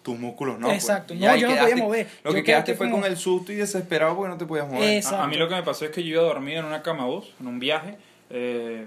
tus 0.02 0.18
músculos 0.18 0.58
no. 0.58 0.66
pues. 0.66 0.78
Exacto. 0.82 1.14
Y 1.14 1.18
No, 1.18 1.30
ahí 1.30 1.40
yo 1.40 1.48
no 1.48 1.56
podía 1.56 1.76
mover. 1.76 2.06
Lo 2.24 2.30
Yo 2.30 2.34
que 2.36 2.44
quedaste 2.44 2.74
fue 2.74 2.90
como- 2.90 3.02
con 3.02 3.10
el 3.10 3.16
susto 3.16 3.52
y 3.52 3.56
desesperado 3.56 4.16
porque 4.16 4.30
no 4.30 4.36
te 4.38 4.46
podías 4.46 4.66
mover. 4.66 4.82
Es- 4.98 5.06
A, 5.06 5.22
a 5.22 5.26
mí 5.26 5.34
Exacto. 5.34 5.38
lo 5.38 5.48
que 5.48 5.54
me 5.54 5.62
pasó 5.62 5.84
es 5.84 5.90
que 5.92 6.02
yo 6.02 6.14
iba 6.14 6.22
dormido 6.22 6.60
en 6.60 6.66
una 6.66 6.82
cama 6.82 7.04
bus, 7.06 7.32
en 7.40 7.46
un 7.46 7.58
viaje, 7.58 7.96
eh, 8.30 8.86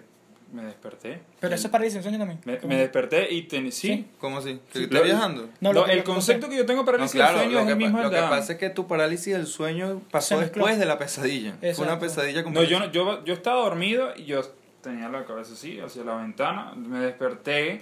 me 0.53 0.63
desperté. 0.63 1.19
Pero 1.39 1.55
eso 1.55 1.67
es 1.67 1.71
parálisis 1.71 1.97
de 1.97 2.03
sueño 2.03 2.17
también. 2.17 2.39
Me, 2.45 2.57
Como- 2.57 2.73
me 2.73 2.79
desperté 2.79 3.33
y 3.33 3.43
ten- 3.43 3.71
sí. 3.71 3.87
Sí. 3.87 4.07
¿Cómo 4.19 4.37
así? 4.37 4.59
¿Que 4.71 4.79
Sí, 4.79 4.83
estás 4.85 4.99
lo- 4.99 5.03
viajando? 5.05 5.49
No, 5.59 5.73
Lo- 5.73 5.81
lo 5.81 5.85
que- 5.85 5.93
el 5.93 6.03
concepto 6.03 6.47
que 6.49 6.55
yo 6.57 6.65
tengo 6.65 6.85
para 6.85 6.97
No, 6.97 7.07
claro, 7.07 7.37
sueño 7.39 7.51
lo 7.53 7.59
es 7.59 7.65
que, 7.65 7.71
el 7.71 7.77
mismo 7.77 8.01
lo 8.01 8.09
que 8.09 8.17
pasa 8.17 8.53
es 8.53 8.59
que 8.59 8.69
tu 8.69 8.87
parálisis 8.87 9.33
del 9.33 9.47
sueño 9.47 10.01
pasó 10.11 10.39
después 10.39 10.77
de 10.77 10.85
la 10.85 10.97
pesadilla. 10.97 11.51
Fue 11.59 11.59
una 11.69 11.69
Exacto. 11.93 11.99
pesadilla 11.99 12.39
No, 12.39 12.43
completa. 12.45 12.69
yo, 12.69 12.79
no- 12.79 12.91
yo, 12.91 13.23
yo 13.25 13.33
estaba 13.33 13.61
dormido 13.61 14.13
y 14.15 14.25
yo 14.25 14.41
tenía 14.81 15.09
la 15.09 15.25
cabeza 15.25 15.53
así, 15.53 15.79
hacia 15.79 16.03
la 16.03 16.15
ventana. 16.17 16.73
Me 16.75 16.99
desperté, 16.99 17.81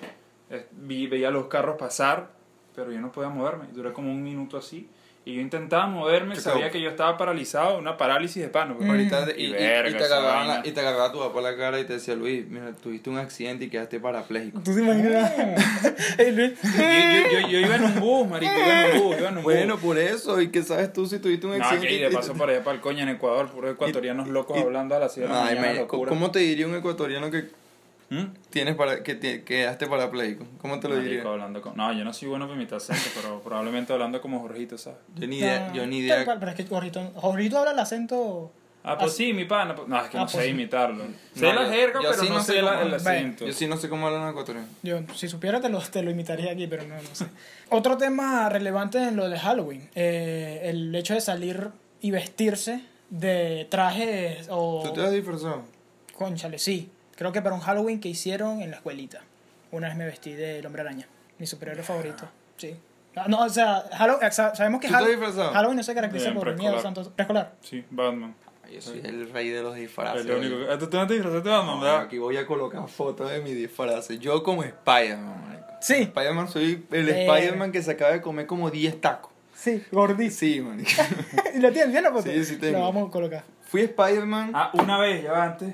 vi, 0.72 1.08
veía 1.08 1.30
los 1.32 1.48
carros 1.48 1.76
pasar, 1.78 2.30
pero 2.76 2.92
yo 2.92 3.00
no 3.02 3.12
podía 3.12 3.30
moverme. 3.30 3.66
Duré 3.74 3.92
como 3.94 4.12
un 4.12 4.24
minuto 4.24 4.58
así. 4.58 4.88
Y 5.26 5.36
yo 5.36 5.42
intentaba 5.42 5.88
moverme, 5.88 6.36
sabía 6.36 6.70
que 6.70 6.82
yo 6.82 6.90
estaba 6.90 7.16
paralizado, 7.18 7.78
una 7.78 7.96
parálisis 7.96 8.44
de 8.44 8.50
pano. 8.50 8.76
Ahorita 8.86 9.26
te- 9.28 9.40
Y 9.40 9.46
y, 9.46 9.48
y- 9.48 9.52
verga, 9.54 9.90
y 9.90 9.94
te 9.94 10.04
esa 10.04 10.18
agarraban 10.18 10.48
la- 10.50 10.68
y 10.68 10.72
te 10.74 10.80
agarraba 10.82 11.14
tu 11.14 11.20
papá 11.20 11.40
la 11.40 11.56
cara 11.56 11.80
y 11.80 11.86
te 11.86 11.94
decía, 11.94 12.14
Luis, 12.14 12.46
mira, 12.50 12.74
tuviste 12.74 13.10
un 13.10 13.18
accidente 13.18 13.64
y 13.64 13.70
quedaste 13.70 14.02
parapléjico. 14.02 14.60
¿Tú 14.60 14.76
te 14.76 14.82
imaginas? 14.82 15.32
Luis. 16.34 16.62
Yo, 16.62 16.70
yo- 17.32 17.40
yo- 17.40 17.48
yo 17.48 17.60
iba 17.60 17.76
en 17.78 17.84
un 17.86 18.00
bus, 18.02 18.28
marico, 18.28 18.52
iba 18.54 18.86
en 18.90 18.98
un 18.98 19.02
bus, 19.08 19.18
iba 19.18 19.30
en 19.30 19.38
un 19.38 19.44
Bueno, 19.44 19.74
bus. 19.76 19.84
por 19.86 19.98
eso, 19.98 20.42
¿y 20.42 20.50
qué 20.50 20.62
sabes 20.62 20.92
tú 20.92 21.06
si 21.06 21.20
tuviste 21.20 21.48
un 21.48 21.58
No, 21.58 21.64
accidente? 21.64 21.88
que 21.88 21.96
y 21.96 22.00
de 22.02 22.12
paso 22.12 22.34
por 22.34 22.50
allá 22.50 22.62
para 22.62 22.76
el 22.76 22.82
coño 22.82 23.04
en 23.04 23.10
Ecuador, 23.10 23.50
puros 23.50 23.72
ecuatorianos 23.72 24.28
locos 24.28 24.58
y- 24.58 24.62
hablando 24.62 24.94
a 24.96 25.00
la 25.00 25.08
ciudad 25.08 25.30
de 25.30 25.34
la 25.36 25.46
Ay, 25.46 25.56
mañana, 25.56 25.80
locura. 25.80 26.10
¿Cómo 26.10 26.32
te 26.32 26.40
diría 26.40 26.68
un 26.68 26.76
ecuatoriano 26.76 27.32
que 27.32 27.46
¿Mm? 28.10 28.26
tienes 28.50 28.76
para 28.76 29.02
que 29.04 29.16
te, 29.16 29.44
quedaste 29.44 29.88
parapléjico? 29.88 30.46
¿Cómo 30.62 30.80
te 30.80 30.88
lo 30.88 30.96
Marico, 30.96 31.12
diría? 31.16 31.30
hablando 31.32 31.62
con... 31.62 31.76
No, 31.76 31.92
yo 31.94 32.04
no 32.04 32.14
soy 32.14 32.28
bueno 32.28 32.46
para 32.46 32.56
imitar 32.58 32.78
acento, 32.78 33.02
pero 33.16 33.40
probablemente 33.42 33.92
hablando 33.94 34.22
como 34.22 34.40
Jorgito, 34.42 34.78
¿sabes? 34.78 35.00
Yo 35.16 35.28
ni 35.28 35.38
idea, 35.40 35.68
No, 35.70 35.74
yo 35.76 35.88
ni 35.88 35.98
idea. 36.00 36.24
cual, 36.26 36.38
pero 36.40 36.52
es 36.52 36.58
que 36.58 36.66
Jorrito, 36.66 37.12
Jorrito 37.16 37.58
habla 37.60 37.72
el 37.72 37.80
acento. 37.80 38.52
Ah, 38.86 38.98
pues 38.98 39.14
Así. 39.14 39.28
sí, 39.28 39.34
mi 39.34 39.46
pana. 39.46 39.74
pues- 39.76 39.88
No, 39.88 39.96
es 40.04 40.10
que 40.10 40.18
Ah, 40.18 40.22
no 40.22 40.26
pues 40.26 40.36
sé 40.36 40.44
sí. 40.44 40.50
imitarlo. 40.50 41.06
Sé 41.34 41.42
No, 41.46 41.54
la 41.54 41.66
jerga, 41.72 42.02
yo 42.04 42.10
pero 42.12 42.22
sí 42.24 42.30
no, 42.30 42.44
sé 42.44 42.62
la- 42.62 42.82
el 42.82 42.94
acento. 42.94 43.46
Yo 43.48 43.54
sí 43.54 43.66
no 43.66 43.78
sé 43.78 43.88
cómo 43.88 44.08
hablan 44.08 44.30
ecuatoriano. 44.30 44.68
Yo, 44.84 45.00
si 45.16 45.30
supiera, 45.30 45.62
te 45.62 45.70
lo, 45.70 45.80
te 45.80 46.04
lo 46.04 46.12
imitaría 46.12 46.52
aquí, 46.52 46.68
pero 46.68 46.84
no, 46.84 46.96
no 46.96 47.02
sé. 47.16 47.28
Otro 47.70 47.98
tema 47.98 48.50
relevante 48.50 48.98
en 49.02 49.16
lo 49.16 49.30
de 49.30 49.40
Halloween: 49.40 49.90
eh, 49.96 50.62
el 50.66 50.94
hecho 50.96 51.14
de 51.14 51.22
salir 51.22 51.70
y 52.02 52.12
vestirse 52.12 52.82
de 53.10 53.66
trajes 53.72 54.48
o. 54.52 54.82
¿Tú 54.84 54.92
te 54.94 55.02
has 55.02 55.12
disfrazado? 55.14 55.64
Conchale, 56.18 56.60
sí. 56.60 56.92
Creo 57.16 57.32
que 57.32 57.42
para 57.42 57.56
un 57.56 57.62
Halloween 57.62 58.00
que 58.00 58.10
hicieron 58.10 58.62
en 58.62 58.72
la 58.72 58.78
escuelita. 58.78 59.22
Una 59.72 59.88
vez 59.88 59.98
me 59.98 60.06
vestí 60.06 60.34
del 60.34 60.66
hombre 60.66 60.82
araña. 60.82 61.08
Mi 61.40 61.48
superhéroe 61.48 61.84
favorito. 61.84 62.28
Sí. 62.58 62.76
No, 63.16 63.28
no, 63.28 63.44
o 63.44 63.50
sea, 63.50 63.84
Halloween, 63.94 64.32
sa- 64.32 64.56
sabemos 64.56 64.82
que 64.82 64.88
¿Tú 64.88 64.94
te 64.94 64.98
has 64.98 65.04
Halloween? 65.04 65.54
Halloween 65.54 65.78
no 65.78 65.84
se 65.84 65.94
caracteriza 65.94 66.30
En 66.30 66.36
por 66.36 66.48
el 66.50 66.56
miedo 66.58 66.82
santo. 66.82 67.12
¿Preescolar? 67.16 67.54
Sí, 67.62 67.84
Batman. 67.90 68.36
Yo 68.72 68.82
soy 68.82 69.02
el 69.04 69.30
rey 69.32 69.50
de 69.50 69.62
los 69.62 69.76
disfraces. 69.76 70.22
Es 70.22 70.26
lo 70.28 70.38
único 70.38 70.58
que- 70.58 70.72
Ah, 70.72 70.78
¿Tú 70.80 70.88
tú 70.90 70.98
no 70.98 71.06
te 71.06 71.14
disfrazaste 71.14 71.48
de 71.48 71.56
Batman, 71.56 71.76
No, 71.76 71.82
verdad? 71.84 72.02
aquí 72.02 72.18
voy 72.18 72.38
a 72.38 72.46
colocar 72.48 72.88
fotos 72.88 73.30
de 73.30 73.40
mi 73.42 73.54
disfraces. 73.54 74.20
Yo 74.20 74.42
como 74.42 74.64
Spider-Man. 74.64 75.66
Sí. 75.82 75.94
Spider-Man 76.04 76.48
soy 76.50 76.86
el 76.92 77.10
Eh. 77.10 77.28
Spider-Man 77.28 77.72
que 77.72 77.84
se 77.84 77.92
acaba 77.92 78.12
de 78.14 78.22
comer 78.22 78.48
como 78.48 78.72
10 78.72 79.00
tacos. 79.00 79.32
Sí, 79.54 79.84
gordísimo. 79.92 80.72
Sí. 80.80 80.86
¿Y 81.56 81.60
lo 81.60 81.72
tienes? 81.72 81.92
¿Tienes 81.92 82.04
la 82.04 82.12
foto? 82.12 82.24
Sí, 82.32 82.44
sí 82.46 82.58
tengo. 82.58 82.80
Lo 82.80 82.86
vamos 82.86 83.10
a 83.10 83.12
colocar. 83.12 83.44
Fui 83.68 83.82
Spider-Man. 83.82 84.52
Ah, 84.56 84.72
una 84.74 84.98
vez, 84.98 85.24
ya 85.24 85.44
antes 85.44 85.74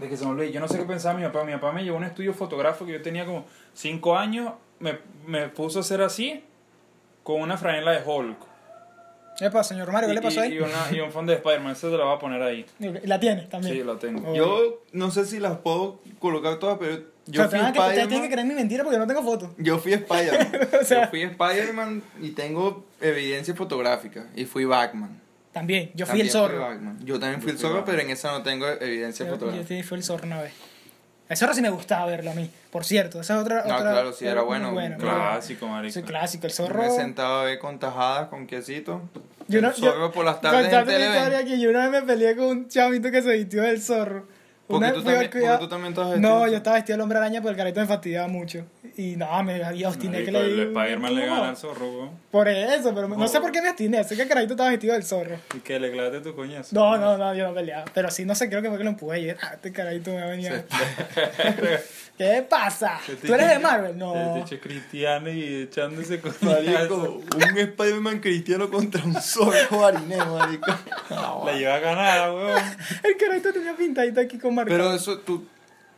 de 0.00 0.08
que 0.08 0.16
se 0.16 0.24
me 0.24 0.30
olvide. 0.30 0.50
Yo 0.52 0.60
no 0.60 0.68
sé 0.68 0.78
qué 0.78 0.84
pensaba 0.84 1.18
mi 1.18 1.24
papá. 1.24 1.44
Mi 1.44 1.52
papá 1.52 1.72
me 1.72 1.82
llevó 1.84 1.96
a 1.96 2.00
un 2.00 2.04
estudio 2.06 2.32
fotográfico 2.34 2.86
que 2.86 2.92
yo 2.92 3.02
tenía 3.02 3.24
como 3.26 3.44
5 3.74 4.16
años. 4.16 4.52
Me, 4.78 4.98
me 5.26 5.48
puso 5.48 5.78
a 5.78 5.82
hacer 5.82 6.00
así 6.02 6.42
con 7.22 7.40
una 7.40 7.56
franela 7.56 7.92
de 7.92 8.02
Hulk. 8.04 8.38
Epa, 9.40 9.64
señor 9.64 9.90
Mario, 9.90 10.08
¿qué 10.08 10.14
le 10.14 10.20
Y- 10.20 10.22
pasó 10.24 10.40
y, 10.40 10.42
ahí? 10.48 10.54
Y, 10.54 10.58
una- 10.58 10.86
y 10.92 11.00
un 11.00 11.10
fondo 11.12 11.32
de 11.32 11.38
Spider-Man. 11.38 11.72
Eso 11.72 11.90
te 11.90 11.96
lo 11.96 12.04
voy 12.06 12.14
a 12.16 12.18
poner 12.18 12.42
ahí. 12.42 12.66
La 13.04 13.18
tienes 13.20 13.48
también. 13.48 13.74
Sí, 13.74 13.82
lo 13.82 13.96
tengo. 13.96 14.30
Oh. 14.30 14.34
Yo 14.34 14.82
no 14.92 15.10
sé 15.10 15.24
si 15.24 15.38
las 15.38 15.58
puedo 15.58 16.00
colocar 16.18 16.58
todas, 16.58 16.76
pero 16.78 16.96
yo 17.26 17.44
o 17.46 17.48
sea, 17.48 17.58
fui 17.60 17.68
ustedes 17.70 17.72
tienen 17.72 17.72
que 17.72 18.06
Spider-Man. 18.08 18.30
creer 18.30 18.46
mi 18.46 18.54
mentira 18.54 18.82
porque 18.84 18.98
no 18.98 19.06
tengo 19.06 19.22
foto. 19.22 19.54
Yo 19.56 19.78
fui 19.78 19.92
Spider-Man. 19.94 20.68
O 20.80 20.84
sea- 20.84 21.04
Yo 21.04 21.10
fui 21.10 21.22
Spider-Man 21.22 22.02
y 22.20 22.30
tengo 22.30 22.84
evidencia 23.00 23.54
fotográfica. 23.54 24.26
Y 24.36 24.44
fui 24.44 24.64
Batman. 24.66 25.19
También, 25.52 25.90
yo 25.94 26.06
fui 26.06 26.10
También 26.10 26.26
el 26.26 26.32
zorro. 26.32 26.60
Batman. 26.60 26.98
Yo 27.04 27.18
también 27.18 27.40
Yo 27.40 27.42
fui 27.42 27.50
el 27.50 27.56
fui 27.56 27.62
zorro, 27.62 27.74
Batman. 27.80 27.96
pero 27.96 28.02
en 28.08 28.10
esa 28.10 28.30
no 28.32 28.42
tengo 28.42 28.68
evidencia 28.68 29.26
Yo, 29.26 29.32
yo 29.32 29.38
fotográfica. 29.38 29.68
sí 29.68 29.82
fui 29.82 29.98
el 29.98 30.04
zorro 30.04 30.26
una 30.26 30.42
vez. 30.42 30.52
El 31.28 31.36
zorro 31.36 31.54
sí 31.54 31.62
me 31.62 31.70
gustaba 31.70 32.06
verlo 32.06 32.30
a 32.32 32.34
mí, 32.34 32.50
por 32.70 32.84
cierto. 32.84 33.20
Esa 33.20 33.34
es 33.36 33.40
otra. 33.42 33.64
No, 33.66 33.74
otra- 33.76 33.92
claro, 33.92 34.12
sí, 34.12 34.26
era 34.26 34.42
bueno, 34.42 34.72
bueno. 34.72 34.96
Clásico, 34.98 35.66
marico. 35.68 35.92
Sí, 35.94 36.02
clásico. 36.02 36.46
El 36.46 36.52
Yo 36.52 36.56
zorro. 36.56 36.80
Me 36.82 36.86
he 36.88 36.90
sentado 36.90 37.40
a 37.40 37.44
ver 37.44 37.58
con 37.58 37.78
tajadas, 37.78 38.28
con 38.28 38.46
quesito. 38.46 39.02
Yo 39.48 39.60
no- 39.60 39.68
El 39.68 39.74
zorro 39.74 40.06
yo- 40.08 40.12
por 40.12 40.24
las 40.24 40.40
tardes 40.40 40.72
en 40.72 41.46
que 41.46 41.60
yo 41.60 41.70
una 41.70 41.88
vez 41.88 42.00
me 42.00 42.06
peleé 42.06 42.36
con 42.36 42.46
un 42.46 42.68
chavito 42.68 43.10
que 43.10 43.22
se 43.22 43.32
vistió 43.36 43.62
del 43.62 43.80
zorro. 43.82 44.26
Porque 44.70 44.84
Una 44.86 44.92
tú 44.92 44.94
vez 44.94 45.04
fui 45.04 45.12
a 45.12 45.14
también- 45.16 45.30
cuidar- 45.32 45.50
porque 45.58 45.64
tú 45.64 45.68
también 45.70 45.92
estabas 45.92 46.10
vestido 46.12 46.30
No, 46.38 46.46
yo 46.48 46.56
estaba 46.56 46.76
vestido 46.76 46.94
del 46.96 47.00
hombre 47.02 47.18
araña, 47.18 47.40
pero 47.40 47.50
el 47.50 47.56
carrito 47.56 47.80
me 47.80 47.86
fastidiaba 47.86 48.28
mucho. 48.28 48.64
Y 48.96 49.16
no, 49.16 49.42
me 49.42 49.62
había 49.64 49.88
obstiné 49.88 50.24
que 50.24 50.30
le 50.32 50.40
el 50.40 50.56
di- 50.56 50.62
Spider-Man 50.62 51.14
le 51.14 51.26
gana 51.26 51.48
al 51.50 51.56
zorro, 51.56 51.90
weón. 51.90 52.10
Por 52.30 52.48
eso, 52.48 52.94
pero 52.94 53.08
no 53.08 53.16
No. 53.16 53.28
sé 53.28 53.40
por 53.40 53.50
qué 53.52 53.60
me 53.62 53.68
obstiné. 53.70 54.04
Sé 54.04 54.14
que 54.16 54.22
el 54.22 54.28
carajito 54.28 54.54
estaba 54.54 54.70
vestido 54.70 54.94
del 54.94 55.02
zorro. 55.02 55.36
Y 55.56 55.58
que 55.60 55.78
le 55.80 55.90
clavaste 55.90 56.20
tu 56.20 56.34
coñazo. 56.34 56.74
No, 56.74 56.96
no, 56.96 57.18
no, 57.18 57.34
yo 57.34 57.48
no 57.48 57.54
peleaba. 57.54 57.84
Pero 57.92 58.10
sí, 58.10 58.24
no 58.24 58.34
sé, 58.34 58.48
creo 58.48 58.62
que 58.62 58.68
fue 58.68 58.78
que 58.78 58.84
lo 58.84 58.90
empujé 58.90 59.18
y 59.18 59.24
dije, 59.24 59.36
ah, 59.42 59.52
este 59.54 59.72
carajito 59.72 60.10
me 60.12 60.20
va 60.20 60.26
a 60.26 60.30
venir. 60.30 60.64
¿Qué 62.20 62.42
pasa? 62.46 63.00
¿Tú 63.26 63.32
eres 63.32 63.48
de 63.48 63.58
Marvel? 63.60 63.96
No. 63.96 64.36
Este 64.36 64.56
hecho 64.56 64.62
cristiano 64.62 65.30
y 65.30 65.62
echándose 65.62 66.20
con 66.20 66.34
Marico, 66.42 67.22
un 67.34 67.58
Spider-Man 67.58 68.20
cristiano 68.20 68.68
contra 68.68 69.02
un 69.02 69.14
zorro 69.14 69.86
harinero, 69.86 70.36
marico. 70.36 70.70
La 71.08 71.54
lleva 71.54 71.76
a 71.76 71.78
ganar, 71.78 72.30
weón. 72.32 72.62
El 73.04 73.16
carajito 73.16 73.54
tenía 73.54 73.74
pintadito 73.74 74.20
aquí 74.20 74.36
con 74.38 74.54
marca. 74.54 74.70
Pero 74.70 74.92
eso, 74.92 75.20
tú, 75.20 75.46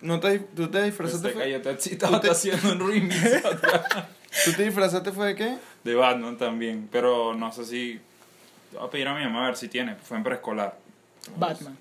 no 0.00 0.20
te, 0.20 0.38
tú 0.38 0.70
te 0.70 0.84
disfrazaste 0.84 1.26
Se 1.26 1.34
fue, 1.34 1.42
cayó 1.42 1.60
Tachita, 1.60 2.08
está 2.08 2.30
haciendo 2.30 2.70
un 2.72 2.88
remix. 2.88 3.16
¿Tú 4.44 4.52
te 4.52 4.62
disfrazaste 4.62 5.10
fue 5.10 5.26
de 5.26 5.34
qué? 5.34 5.56
De 5.82 5.96
Batman 5.96 6.38
también, 6.38 6.88
pero 6.92 7.34
no 7.34 7.50
sé 7.52 7.64
si... 7.64 8.00
Voy 8.70 8.86
a 8.86 8.90
pedir 8.90 9.08
a 9.08 9.14
mi 9.16 9.24
mamá 9.24 9.42
a 9.42 9.46
ver 9.48 9.56
si 9.56 9.66
tiene, 9.66 9.96
fue 9.96 10.18
en 10.18 10.22
preescolar. 10.22 10.78
Batman. 11.36 11.76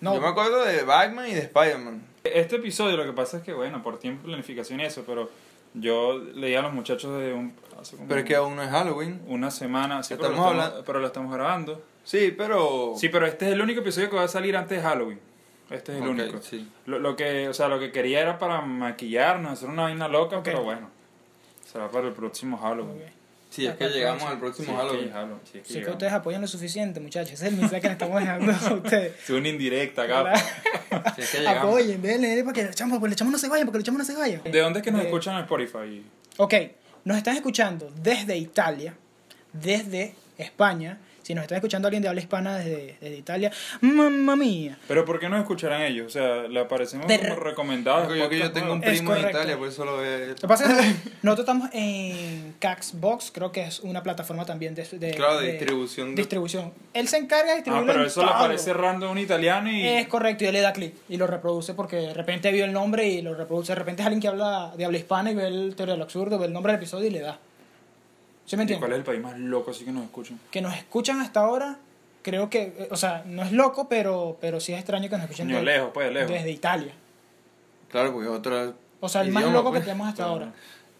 Yo 0.00 0.12
me 0.14 0.20
No, 0.20 0.26
acuerdo 0.28 0.64
de 0.64 0.84
Batman 0.84 1.26
y 1.28 1.34
de 1.34 1.40
Spider-Man. 1.40 2.13
Este 2.34 2.56
episodio 2.56 2.96
lo 2.96 3.04
que 3.04 3.12
pasa 3.12 3.38
es 3.38 3.42
que, 3.44 3.52
bueno, 3.52 3.82
por 3.82 3.98
tiempo, 3.98 4.26
planificación 4.26 4.80
y 4.80 4.84
eso, 4.84 5.04
pero 5.06 5.30
yo 5.72 6.18
leía 6.18 6.58
a 6.58 6.62
los 6.62 6.72
muchachos 6.72 7.18
de 7.20 7.32
un... 7.32 7.54
hace 7.80 7.96
como 7.96 8.08
Pero 8.08 8.20
es 8.20 8.26
que 8.26 8.34
aún 8.36 8.56
no 8.56 8.62
es 8.62 8.70
Halloween. 8.70 9.20
Una 9.26 9.50
semana, 9.50 10.02
sí, 10.02 10.14
pero, 10.16 10.28
Estamos 10.30 10.46
lo 10.46 10.50
estamos, 10.52 10.64
hablando- 10.66 10.84
pero 10.84 10.98
lo 11.00 11.06
estamos 11.06 11.32
grabando. 11.34 11.82
Sí, 12.02 12.34
pero... 12.36 12.92
Sí, 12.96 13.08
pero 13.08 13.26
este 13.26 13.46
es 13.46 13.52
el 13.52 13.60
único 13.60 13.80
episodio 13.80 14.10
que 14.10 14.16
va 14.16 14.24
a 14.24 14.28
salir 14.28 14.56
antes 14.56 14.78
de 14.78 14.82
Halloween. 14.88 15.20
Este 15.70 15.96
es 15.96 16.02
el 16.02 16.08
único. 16.08 16.40
sí. 16.42 16.68
Lo, 16.86 16.98
lo 16.98 17.16
que, 17.16 17.48
o 17.48 17.54
sea, 17.54 17.68
lo 17.68 17.78
que 17.78 17.90
quería 17.90 18.20
era 18.20 18.38
para 18.38 18.60
maquillarnos, 18.60 19.52
hacer 19.52 19.68
una 19.70 19.82
vaina 19.82 20.08
loca, 20.08 20.42
pero 20.42 20.62
bueno. 20.62 20.90
Será 21.64 21.88
para 21.88 22.08
el 22.08 22.12
próximo 22.12 22.58
Halloween. 22.58 23.02
Sí, 23.54 23.66
es 23.66 23.74
que 23.76 23.88
llegamos 23.88 24.24
al 24.24 24.40
próximo 24.40 24.66
Sí, 24.66 24.72
es 24.72 24.78
que 24.78 24.82
Halloween. 24.82 25.12
Halloween, 25.12 25.40
sí, 25.44 25.58
es 25.58 25.64
que 25.64 25.72
Sí 25.74 25.80
que 25.80 25.90
ustedes 25.90 26.12
apoyan 26.12 26.40
lo 26.40 26.48
suficiente, 26.48 26.98
muchachos. 26.98 27.34
Ese 27.34 27.46
es 27.46 27.52
el 27.52 27.58
mensaje 27.60 27.80
que 27.82 27.86
le 27.86 27.92
estamos 27.92 28.20
dejando 28.20 28.52
a 28.52 28.74
ustedes. 28.74 29.12
Es 29.22 29.30
una 29.30 29.48
indirecta 29.48 30.02
acá. 30.02 30.34
Sí, 31.16 31.22
es 31.22 31.30
que 31.30 31.38
llegamos. 31.38 31.64
Apoyen, 31.64 32.02
denle, 32.02 32.42
para 32.44 32.52
que 32.52 32.60
el 32.62 32.74
chamo, 32.74 32.98
porque 33.00 33.12
el 33.12 33.16
chamo 33.16 33.30
no 33.30 33.38
se 33.38 33.48
vaya, 33.48 33.64
porque 33.64 33.78
el 33.78 33.84
chamo 33.84 33.98
no 33.98 34.04
se 34.04 34.14
vaya. 34.14 34.40
¿De 34.44 34.60
dónde 34.60 34.78
es 34.78 34.84
que 34.84 34.92
nos 34.92 35.02
escuchan 35.02 35.34
en 35.34 35.40
Spotify? 35.40 36.04
Ok, 36.36 36.54
nos 37.04 37.16
están 37.16 37.36
escuchando 37.36 37.92
desde 38.00 38.36
Italia, 38.36 38.94
desde 39.52 40.14
España. 40.38 40.98
Si 41.24 41.34
nos 41.34 41.42
están 41.42 41.56
escuchando 41.56 41.88
alguien 41.88 42.02
de 42.02 42.08
habla 42.08 42.20
hispana 42.20 42.58
desde, 42.58 42.96
desde 43.00 43.16
Italia, 43.16 43.50
mamma 43.80 44.36
mía. 44.36 44.78
Pero 44.86 45.04
¿por 45.04 45.18
qué 45.18 45.28
nos 45.28 45.40
escucharán 45.40 45.82
ellos? 45.82 46.06
O 46.06 46.10
sea, 46.10 46.42
le 46.48 46.60
aparecemos 46.60 47.06
De 47.08 47.18
como 47.18 47.34
re- 47.36 47.40
recomendados. 47.50 48.16
Yo, 48.16 48.28
que 48.28 48.38
yo 48.38 48.52
tengo 48.52 48.72
un 48.74 48.80
primo 48.80 49.14
en. 49.16 49.28
Italia, 49.30 49.56
por 49.58 49.68
eso 49.68 49.84
lo 49.84 49.96
ve. 49.96 50.28
Lo 50.28 50.34
que 50.36 50.46
pasa 50.48 50.70
es 50.70 50.86
que 50.86 51.10
nosotros 51.22 51.40
estamos 51.48 51.70
en 51.72 52.54
Caxbox, 52.58 53.30
creo 53.32 53.50
que 53.52 53.62
es 53.64 53.80
una 53.80 54.02
plataforma 54.02 54.44
también 54.44 54.74
de, 54.74 54.84
de, 54.84 55.10
Claro, 55.12 55.40
de 55.40 55.52
distribución 55.52 56.14
de- 56.14 56.22
distribución. 56.22 56.72
Él 56.92 57.08
se 57.08 57.16
encarga 57.16 57.46
de 57.46 57.52
Ah, 57.52 57.54
distribuirlo. 57.56 57.92
pero 57.92 58.06
eso 58.06 58.22
le 58.24 58.30
aparece 58.30 58.72
random 58.74 59.10
un 59.12 59.18
italiano 59.18 59.70
y... 59.70 59.86
Es 59.86 60.06
correcto, 60.08 60.44
y 60.44 60.48
él 60.48 60.52
le 60.52 60.60
da 60.60 60.72
clic 60.72 60.94
y 61.08 61.16
lo 61.16 61.26
reproduce 61.26 61.74
porque 61.74 61.96
de 61.96 62.14
repente 62.14 62.52
vio 62.52 62.64
el 62.64 62.72
nombre 62.72 63.06
y 63.08 63.22
lo 63.22 63.34
reproduce. 63.34 63.72
De 63.72 63.76
repente 63.78 64.02
es 64.02 64.06
alguien 64.06 64.20
que 64.20 64.28
habla 64.28 64.72
de 64.76 64.84
habla 64.84 64.98
hispana 64.98 65.30
y 65.30 65.34
ve 65.34 65.46
el 65.46 65.74
teoría 65.74 65.94
del 65.94 66.02
absurdo, 66.02 66.38
ve 66.38 66.46
el 66.46 66.52
nombre 66.52 66.72
del 66.72 66.80
episodio 66.80 67.06
y 67.06 67.10
le 67.10 67.20
da. 67.20 67.38
¿Sí 68.46 68.56
me 68.56 68.62
¿Y 68.62 68.64
entiendes? 68.64 68.78
cuál 68.80 68.92
es 68.92 68.98
el 68.98 69.04
país 69.04 69.20
más 69.22 69.38
loco 69.38 69.70
así 69.70 69.84
que 69.84 69.92
nos 69.92 70.04
escuchan? 70.04 70.38
Que 70.50 70.60
nos 70.60 70.74
escuchan 70.76 71.20
hasta 71.20 71.40
ahora, 71.40 71.78
creo 72.22 72.50
que, 72.50 72.62
eh, 72.78 72.88
o 72.90 72.96
sea, 72.96 73.22
no 73.26 73.42
es 73.42 73.52
loco, 73.52 73.88
pero, 73.88 74.36
pero 74.40 74.60
sí 74.60 74.72
es 74.72 74.78
extraño 74.78 75.08
que 75.08 75.16
nos 75.16 75.24
escuchen 75.24 75.46
Coño, 75.46 75.58
de- 75.58 75.64
lejos, 75.64 75.90
pues, 75.94 76.12
lejos. 76.12 76.30
desde 76.30 76.50
Italia. 76.50 76.92
Claro, 77.90 78.12
porque 78.12 78.28
otro. 78.28 78.74
O 79.00 79.08
sea, 79.08 79.22
el 79.22 79.30
más 79.30 79.42
idioma, 79.42 79.58
loco 79.58 79.70
que 79.72 79.78
pues. 79.78 79.84
tenemos 79.86 80.08
hasta 80.08 80.24
ahora. 80.24 80.52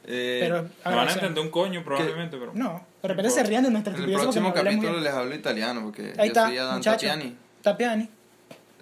Eh, 0.07 0.39
Pero, 0.43 0.69
van 0.85 1.09
a 1.09 1.13
entender 1.13 1.43
un 1.43 1.51
coño 1.51 1.83
probablemente, 1.83 2.37
pero... 2.37 2.53
No, 2.55 2.83
de 3.01 3.09
repente 3.09 3.31
se 3.31 3.43
rían 3.43 3.65
de 3.65 3.71
nuestra 3.71 3.95
en 3.97 4.03
el 4.05 4.13
próximo 4.13 4.53
capítulo 4.53 4.91
bien. 4.93 5.05
les 5.05 5.13
hablo 5.15 5.35
italiano, 5.35 5.81
porque 5.83 6.09
Ahí 6.19 6.27
yo 6.29 6.33
está, 6.33 6.47
soy 6.49 6.59
Adán 6.59 6.77
muchacho. 6.77 7.07
Tapiani. 7.07 7.37
Tapiani. 7.63 8.09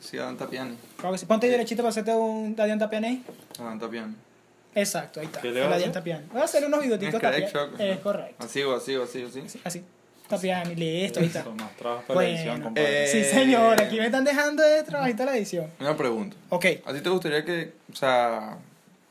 Sí, 0.00 0.18
Adán 0.18 0.36
Tapiani. 0.36 0.76
Claro 0.96 1.12
que 1.12 1.18
sí. 1.18 1.26
Ponte 1.26 1.46
ahí 1.46 1.52
derechito 1.52 1.82
para 1.82 1.90
hacerte 1.90 2.12
un 2.12 2.56
Dadian 2.56 2.80
Tapiani. 2.80 3.22
Adán 3.60 3.78
Tapiani. 3.78 4.16
Exacto, 4.74 5.20
ahí 5.20 5.26
está. 5.26 5.40
¿Qué 5.40 5.50
le 5.50 5.60
vas 5.60 5.72
a 5.72 5.76
hacer? 5.76 6.22
Voy 6.32 6.40
a 6.40 6.44
hacer 6.44 6.64
unos 6.64 6.80
bigoticos 6.82 7.14
Es 7.14 7.20
correcto, 7.20 7.52
Tapiani. 7.52 7.70
choco. 7.72 7.82
Es 7.82 7.98
correcto. 7.98 8.44
Así 8.46 8.62
o 8.62 8.74
así 8.76 8.96
o 8.96 9.02
así 9.04 9.22
o 9.24 9.28
así. 9.28 9.42
Sí, 9.48 9.60
Así. 9.64 9.84
Tapiani, 10.28 10.74
listo, 10.76 11.20
ahí 11.20 11.26
está. 11.26 11.44
Más 11.44 11.76
trabajos 11.76 12.04
para 12.06 12.14
Bueno. 12.14 12.30
la 12.30 12.36
edición, 12.38 12.60
compadre. 12.62 13.04
Eh, 13.04 13.06
Sí, 13.08 13.24
señor, 13.24 13.82
aquí 13.82 13.98
me 13.98 14.06
están 14.06 14.24
dejando 14.24 14.62
de 14.62 14.82
trabajito 14.82 15.24
la 15.26 15.36
edición. 15.36 15.70
Una 15.78 15.94
pregunta. 15.96 16.36
Ok, 16.48 16.66
¿A 16.86 16.92
ti 16.94 17.00
te 17.02 17.08
gustaría 17.10 17.44
que, 17.44 17.72
o 17.92 17.96
sea, 17.96 18.56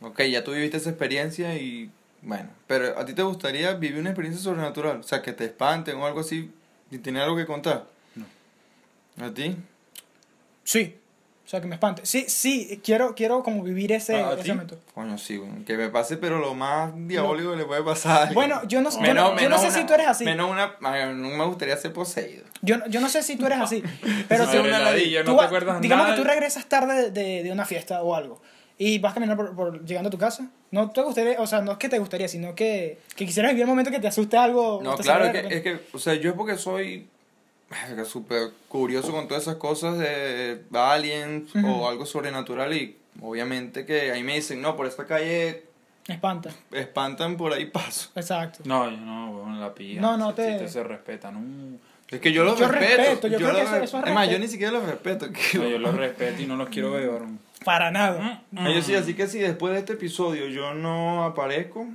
ok, 0.01 0.21
ya 0.23 0.43
tú 0.43 0.51
viviste 0.53 0.77
esa 0.77 0.89
experiencia 0.89 1.53
y, 1.55 1.91
bueno, 2.23 2.49
pero 2.65 2.97
a 2.97 3.05
ti 3.05 3.13
te 3.13 3.21
gustaría 3.21 3.73
vivir 3.73 3.99
una 3.99 4.09
experiencia 4.09 4.41
sobrenatural? 4.43 4.97
O 5.01 5.03
sea, 5.03 5.21
que 5.21 5.31
te 5.33 5.45
espanten 5.45 5.95
o 5.97 6.07
algo 6.07 6.21
así 6.21 6.51
y 6.89 6.97
tener 6.97 7.21
algo 7.21 7.37
que 7.37 7.45
contar. 7.45 7.85
No. 8.15 9.25
¿A 9.25 9.31
ti? 9.31 9.55
sí. 10.63 10.97
O 11.51 11.53
sea, 11.53 11.59
que 11.59 11.67
me 11.67 11.75
espante. 11.75 12.05
Sí, 12.05 12.23
sí, 12.29 12.79
quiero, 12.81 13.13
quiero 13.13 13.43
como 13.43 13.61
vivir 13.61 13.91
ese, 13.91 14.15
¿A 14.15 14.35
ese 14.35 14.43
ti? 14.43 14.49
momento. 14.53 14.79
Coño, 14.93 15.17
sí, 15.17 15.35
güey, 15.35 15.65
que 15.65 15.75
me 15.75 15.89
pase, 15.89 16.15
pero 16.15 16.39
lo 16.39 16.53
más 16.55 16.93
diabólico 17.09 17.51
que 17.51 17.57
le 17.57 17.65
puede 17.65 17.83
pasar. 17.83 18.33
Bueno, 18.33 18.61
yo 18.69 18.81
no, 18.81 18.89
yo 18.89 19.01
Menos- 19.01 19.15
no, 19.15 19.29
yo 19.31 19.35
no 19.35 19.41
menos 19.57 19.59
sé 19.59 19.67
una- 19.67 19.75
si 19.77 19.83
tú 19.85 19.93
eres 19.93 20.07
así. 20.07 20.23
Menos 20.23 20.49
una, 20.49 20.77
no 21.11 21.27
me 21.27 21.45
gustaría 21.47 21.75
ser 21.75 21.91
poseído. 21.91 22.45
Yo, 22.61 22.77
no- 22.77 22.87
yo 22.87 23.01
no 23.01 23.09
sé 23.09 23.21
si 23.21 23.35
tú 23.35 23.47
eres 23.47 23.59
así. 23.59 23.83
Pero 24.29 24.49
si 24.49 24.55
una 24.59 24.79
ladilla, 24.79 25.23
no 25.23 25.35
te 25.35 25.43
acuerdas 25.43 25.81
digamos 25.81 26.05
nada. 26.05 26.15
que 26.15 26.21
tú 26.21 26.25
regresas 26.25 26.67
tarde 26.67 27.11
de, 27.11 27.43
de 27.43 27.51
una 27.51 27.65
fiesta 27.65 28.01
o 28.01 28.15
algo 28.15 28.41
y 28.77 28.99
vas 28.99 29.13
caminando 29.13 29.43
por, 29.43 29.53
por- 29.53 29.85
llegando 29.85 30.07
a 30.07 30.11
tu 30.11 30.17
casa. 30.17 30.47
No 30.71 30.89
te 30.91 31.01
gustaría, 31.01 31.37
o 31.41 31.47
sea, 31.47 31.59
no 31.59 31.73
es 31.73 31.77
que 31.79 31.89
te 31.89 31.99
gustaría, 31.99 32.29
sino 32.29 32.55
que, 32.55 32.99
que 33.17 33.25
quisieras 33.25 33.51
vivir 33.51 33.63
el 33.63 33.67
momento 33.67 33.91
que 33.91 33.99
te 33.99 34.07
asuste 34.07 34.37
algo. 34.37 34.79
No, 34.81 34.95
claro, 34.95 35.25
es 35.25 35.33
de 35.33 35.41
que, 35.49 35.55
es 35.57 35.61
que, 35.63 35.81
o 35.91 35.99
sea, 35.99 36.13
yo 36.13 36.29
es 36.29 36.35
porque 36.37 36.55
soy 36.57 37.09
súper 38.05 38.51
curioso 38.67 39.11
con 39.11 39.27
todas 39.27 39.43
esas 39.43 39.55
cosas 39.55 39.97
de 39.97 40.61
aliens 40.73 41.49
o 41.63 41.87
algo 41.87 42.05
sobrenatural 42.05 42.73
y 42.73 42.97
obviamente 43.21 43.85
que 43.85 44.11
ahí 44.11 44.23
me 44.23 44.35
dicen, 44.35 44.61
no, 44.61 44.75
por 44.75 44.87
esta 44.87 45.05
calle 45.05 45.63
espanta. 46.07 46.49
espantan, 46.71 47.37
por 47.37 47.53
ahí 47.53 47.65
paso. 47.65 48.09
Exacto. 48.15 48.59
No, 48.65 48.89
yo 48.89 48.97
no, 48.97 49.31
weón, 49.31 49.59
la 49.59 49.73
pilla. 49.73 50.01
No, 50.01 50.17
no 50.17 50.29
Si 50.31 50.35
te- 50.37 50.57
te 50.59 50.67
se 50.67 50.83
respeta, 50.83 51.31
no. 51.31 51.41
Es 52.09 52.19
que 52.19 52.33
yo 52.33 52.43
los 52.43 52.59
Yo 52.59 52.67
respeto. 52.67 52.97
respeto, 52.97 53.27
yo 53.27 53.37
creo 53.37 53.55
que 53.55 53.61
eso- 53.61 53.71
re- 53.77 53.83
eso 53.85 53.99
es 53.99 54.07
Es 54.07 54.13
más, 54.13 54.29
yo 54.29 54.37
ni 54.37 54.47
siquiera 54.49 54.73
los 54.73 54.83
respeto. 54.85 55.27
que- 55.31 55.57
No, 55.59 55.67
yo 55.67 55.77
los 55.79 55.95
respeto 55.95 56.41
y 56.41 56.45
no 56.45 56.55
los 56.57 56.67
quiero 56.69 56.91
ver. 56.91 57.07
weón. 57.09 57.39
Para 57.63 57.91
nada. 57.91 58.41
Mm. 58.51 58.57
Ah, 58.57 58.71
yo 58.73 58.81
sí, 58.81 58.95
así 58.95 59.13
que 59.13 59.27
si 59.27 59.39
después 59.39 59.73
de 59.73 59.79
este 59.79 59.93
episodio 59.93 60.47
yo 60.47 60.73
no 60.73 61.23
aparezco, 61.23 61.87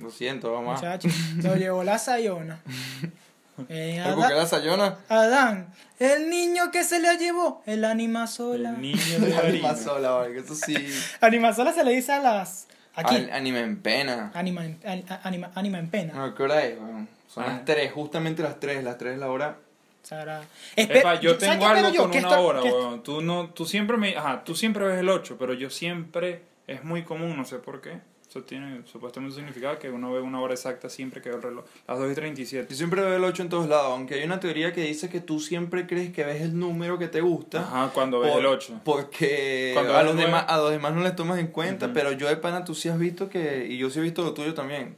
lo 0.00 0.10
siento, 0.10 0.54
mamá. 0.54 0.74
Muchachos, 0.74 1.12
lo 1.42 1.56
llevó 1.56 1.84
la 1.84 1.98
sayona. 1.98 2.60
Eh, 3.68 4.00
¿Pero 4.02 4.16
por 4.16 4.26
qué 4.26 4.32
Adán, 4.32 4.38
la 4.42 4.46
sayona? 4.46 4.96
Adán, 5.08 5.74
el 5.98 6.30
niño 6.30 6.70
que 6.70 6.84
se 6.84 6.98
le 7.00 7.16
llevó, 7.18 7.62
el 7.66 7.84
anima 7.84 8.26
sola. 8.26 8.70
El 8.70 8.80
niño 8.80 9.18
de 9.20 9.36
Anima 9.46 9.76
sola, 9.76 10.10
vale, 10.10 10.34
que 10.34 10.40
eso 10.40 10.54
sí. 10.54 10.74
Anima 11.20 11.52
sola 11.52 11.72
se 11.72 11.84
le 11.84 11.92
dice 11.92 12.12
a 12.12 12.20
las. 12.20 12.66
Aquí. 12.94 13.14
Al- 13.16 13.30
anime 13.32 13.60
en 13.60 13.80
pena. 13.80 14.30
Anima, 14.34 14.64
en- 14.64 14.78
an- 14.84 15.04
anima, 15.22 15.50
anima 15.54 15.78
en 15.78 15.88
pena. 15.90 16.12
No, 16.14 16.34
¿qué 16.34 16.42
hora 16.42 16.64
es? 16.64 16.78
weón? 16.78 17.08
Son 17.28 17.44
Ah. 17.44 17.48
las 17.48 17.64
3, 17.64 17.92
justamente 17.92 18.42
las 18.42 18.58
3, 18.60 18.82
las 18.84 18.98
3 18.98 19.14
es 19.14 19.18
la 19.18 19.30
hora. 19.30 19.56
Sagrada. 20.02 20.44
Epa, 20.76 21.20
yo 21.20 21.30
¿sabes 21.38 21.50
tengo 21.50 21.66
algo 21.66 21.90
yo? 21.90 22.02
con 22.02 22.10
una 22.10 22.18
esto- 22.20 22.40
hora, 22.42 22.62
weón. 22.62 23.02
Tú, 23.02 23.22
no, 23.22 23.50
tú 23.50 23.64
siempre 23.66 23.96
me... 23.96 24.16
Ajá, 24.16 24.42
tú 24.44 24.54
siempre 24.56 24.84
ves 24.84 24.98
el 24.98 25.08
8, 25.08 25.36
pero 25.38 25.54
yo 25.54 25.70
siempre... 25.70 26.42
Es 26.66 26.84
muy 26.84 27.02
común, 27.04 27.36
no 27.36 27.44
sé 27.44 27.56
por 27.58 27.80
qué. 27.80 28.00
Eso 28.32 28.40
tiene 28.44 28.80
supuestamente 28.86 29.34
un 29.34 29.36
significado 29.36 29.78
que 29.78 29.90
uno 29.90 30.10
ve 30.10 30.18
una 30.22 30.40
hora 30.40 30.54
exacta 30.54 30.88
siempre 30.88 31.20
que 31.20 31.28
ve 31.28 31.36
el 31.36 31.42
reloj. 31.42 31.66
Las 31.86 31.98
2 31.98 32.12
y 32.12 32.14
37. 32.14 32.66
Yo 32.70 32.76
siempre 32.78 33.02
veo 33.02 33.16
el 33.16 33.24
8 33.24 33.42
en 33.42 33.48
todos 33.50 33.68
lados, 33.68 33.88
aunque 33.92 34.14
hay 34.14 34.24
una 34.24 34.40
teoría 34.40 34.72
que 34.72 34.80
dice 34.80 35.10
que 35.10 35.20
tú 35.20 35.38
siempre 35.38 35.86
crees 35.86 36.14
que 36.14 36.24
ves 36.24 36.40
el 36.40 36.58
número 36.58 36.98
que 36.98 37.08
te 37.08 37.20
gusta. 37.20 37.60
Ajá, 37.60 37.90
cuando 37.92 38.20
ves 38.20 38.30
por- 38.32 38.40
el 38.40 38.46
8. 38.46 38.80
Porque 38.84 39.74
a 39.76 40.02
los, 40.02 40.16
demás, 40.16 40.46
a 40.48 40.56
los 40.56 40.70
demás 40.70 40.94
no 40.94 41.02
les 41.02 41.14
tomas 41.14 41.38
en 41.40 41.48
cuenta, 41.48 41.92
pero 41.92 42.12
yo 42.12 42.26
de 42.26 42.38
pana 42.38 42.64
tú 42.64 42.74
sí 42.74 42.88
has 42.88 42.98
visto 42.98 43.28
que, 43.28 43.66
y 43.68 43.76
yo 43.76 43.90
sí 43.90 43.98
he 43.98 44.02
visto 44.02 44.22
lo 44.22 44.32
tuyo 44.32 44.54
también, 44.54 44.96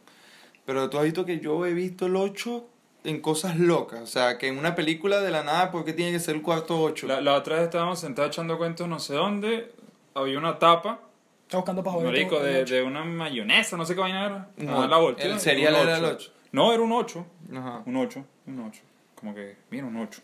pero 0.64 0.88
tú 0.88 0.98
has 0.98 1.04
visto 1.04 1.26
que 1.26 1.40
yo 1.40 1.66
he 1.66 1.74
visto 1.74 2.06
el 2.06 2.14
8 2.14 2.64
en 3.02 3.20
cosas 3.20 3.58
locas, 3.58 4.00
o 4.00 4.06
sea, 4.06 4.38
que 4.38 4.46
en 4.46 4.58
una 4.60 4.76
película 4.76 5.20
de 5.20 5.32
la 5.32 5.42
nada, 5.42 5.72
¿por 5.72 5.84
qué 5.84 5.92
tiene 5.92 6.12
que 6.12 6.20
ser 6.20 6.36
el 6.36 6.42
cuarto 6.42 6.80
8? 6.80 7.08
La, 7.08 7.20
la 7.20 7.34
otra 7.34 7.56
vez 7.56 7.64
estábamos 7.64 7.98
sentados 7.98 8.30
echando 8.30 8.58
cuentos 8.58 8.86
no 8.86 9.00
sé 9.00 9.14
dónde. 9.14 9.72
Había 10.16 10.38
una 10.38 10.60
tapa, 10.60 11.00
Está 11.44 11.58
buscando 11.58 11.82
para 11.84 11.94
joder. 11.94 12.10
marico, 12.10 12.40
de, 12.40 12.62
ocho. 12.62 12.74
de 12.74 12.82
una 12.82 13.04
mayonesa, 13.04 13.76
no 13.76 13.84
sé 13.86 13.94
qué 13.94 14.00
vaina 14.00 14.26
era. 14.26 14.48
No, 14.56 14.78
Ajá, 14.78 14.88
la 14.88 14.96
volteó, 14.98 15.32
el 15.32 15.40
cereal 15.40 15.74
era 15.76 15.98
el 15.98 16.04
ocho. 16.04 16.30
8. 16.30 16.32
No, 16.52 16.72
era 16.72 16.82
un 16.82 16.92
8. 16.92 17.26
Ajá. 17.56 17.82
Un 17.86 17.96
8, 17.96 18.24
un 18.46 18.60
8. 18.60 18.80
Como 19.14 19.34
que, 19.34 19.56
mira, 19.70 19.86
un 19.86 19.96
8. 19.96 20.20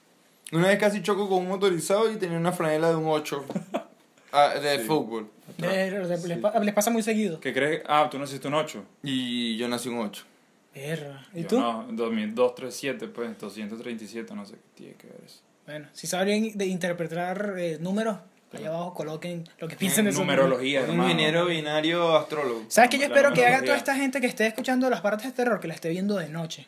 Una 0.52 0.68
vez 0.68 0.78
casi 0.78 1.02
choco 1.02 1.28
con 1.28 1.38
un 1.38 1.48
motorizado 1.48 2.11
y 2.11 2.16
tenía 2.16 2.37
una 2.38 2.52
franela 2.52 2.88
de 2.90 2.96
un 2.96 3.06
8 3.06 3.44
ah, 4.33 4.54
de 4.61 4.78
Sí. 4.78 4.85
fútbol. 4.85 5.28
De- 5.59 5.90
de- 5.90 6.28
les, 6.28 6.38
pa- 6.38 6.59
les 6.59 6.74
pasa 6.74 6.90
muy 6.90 7.02
seguido. 7.02 7.38
¿Qué 7.40 7.52
crees? 7.52 7.83
Ah, 7.87 8.09
tú 8.11 8.18
naciste 8.18 8.48
un 8.48 8.54
8. 8.54 8.85
Y 9.02 9.56
yo 9.56 9.68
nací 9.68 9.88
un 9.88 9.98
8. 9.98 10.24
Perra. 10.72 11.26
¿Y 11.35 11.42
Yo 11.42 11.48
tú? 11.48 11.61
No, 11.61 11.85
2237, 11.90 13.09
pues, 13.09 13.37
237, 13.38 14.35
no 14.35 14.46
sé 14.46 14.54
qué 14.54 14.61
tiene 14.74 14.94
que 14.94 15.06
ver 15.09 15.20
eso. 15.24 15.40
Bueno, 15.66 15.88
si 15.92 16.06
saben 16.06 16.56
de 16.56 16.66
interpretar 16.66 17.54
eh, 17.59 17.78
números, 17.80 18.18
allá 18.52 18.68
abajo 18.68 18.94
coloquen 18.94 19.48
lo 19.58 19.68
que 19.68 19.76
piensen 19.76 20.04
de. 20.06 20.12
Numerología, 20.12 20.82
Un 20.88 21.02
ingeniero 21.02 21.46
binario 21.46 22.16
astrólogo. 22.16 22.64
¿Sabes 22.68 22.90
qué 22.90 22.98
yo 22.98 23.04
espero 23.04 23.32
que 23.32 23.46
haga 23.46 23.62
toda 23.62 23.76
esta 23.76 23.94
gente 23.94 24.20
que 24.20 24.26
esté 24.26 24.46
escuchando 24.46 24.88
las 24.90 25.00
partes 25.00 25.26
de 25.26 25.32
terror, 25.32 25.60
que 25.60 25.68
la 25.68 25.74
esté 25.74 25.88
viendo 25.88 26.16
de 26.16 26.28
noche? 26.28 26.66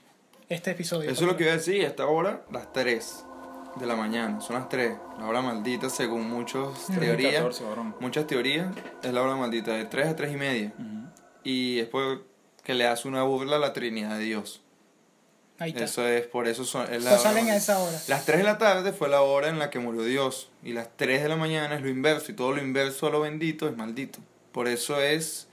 Este 0.48 0.72
episodio. 0.72 1.10
Eso 1.10 1.24
es 1.24 1.30
lo 1.30 1.36
que 1.36 1.44
iba 1.44 1.52
a 1.52 1.56
decir, 1.56 1.82
esta 1.82 2.06
hora, 2.06 2.42
las 2.50 2.72
3 2.72 3.24
de 3.76 3.86
la 3.86 3.96
mañana, 3.96 4.40
son 4.40 4.56
las 4.56 4.68
3, 4.68 4.92
la 5.18 5.26
hora 5.26 5.40
maldita 5.40 5.88
según 5.88 6.28
muchas 6.28 6.86
teorías, 6.86 7.34
14, 7.36 7.64
varón. 7.64 7.96
muchas 8.00 8.26
teorías, 8.26 8.66
es 9.02 9.12
la 9.12 9.22
hora 9.22 9.34
maldita, 9.34 9.72
de 9.72 9.86
3 9.86 10.08
a 10.08 10.16
3 10.16 10.32
y 10.32 10.36
media. 10.36 10.72
Y 11.42 11.76
después 11.76 12.18
que 12.62 12.74
le 12.74 12.86
hace 12.86 13.08
una 13.08 13.22
burla 13.22 13.56
a 13.56 13.58
la 13.58 13.72
Trinidad 13.72 14.18
de 14.18 14.24
Dios. 14.24 14.61
Ahí 15.58 15.70
está. 15.70 15.84
Eso 15.84 16.06
es, 16.08 16.26
por 16.26 16.48
eso 16.48 16.64
son... 16.64 16.92
es 16.92 17.04
la 17.04 17.10
Pues 17.10 17.22
salen 17.22 17.48
a 17.48 17.56
esa 17.56 17.78
hora. 17.78 17.96
Las 18.08 18.24
3 18.24 18.38
de 18.38 18.44
la 18.44 18.58
tarde 18.58 18.92
fue 18.92 19.08
la 19.08 19.22
hora 19.22 19.48
en 19.48 19.58
la 19.58 19.70
que 19.70 19.78
murió 19.78 20.02
Dios. 20.02 20.50
Y 20.64 20.72
las 20.72 20.88
3 20.96 21.22
de 21.22 21.28
la 21.28 21.36
mañana 21.36 21.76
es 21.76 21.82
lo 21.82 21.88
inverso. 21.88 22.32
Y 22.32 22.34
todo 22.34 22.52
lo 22.52 22.60
inverso 22.62 23.06
a 23.06 23.10
lo 23.10 23.20
bendito 23.20 23.68
es 23.68 23.76
maldito. 23.76 24.18
Por 24.50 24.66
eso 24.68 25.00
es. 25.00 25.48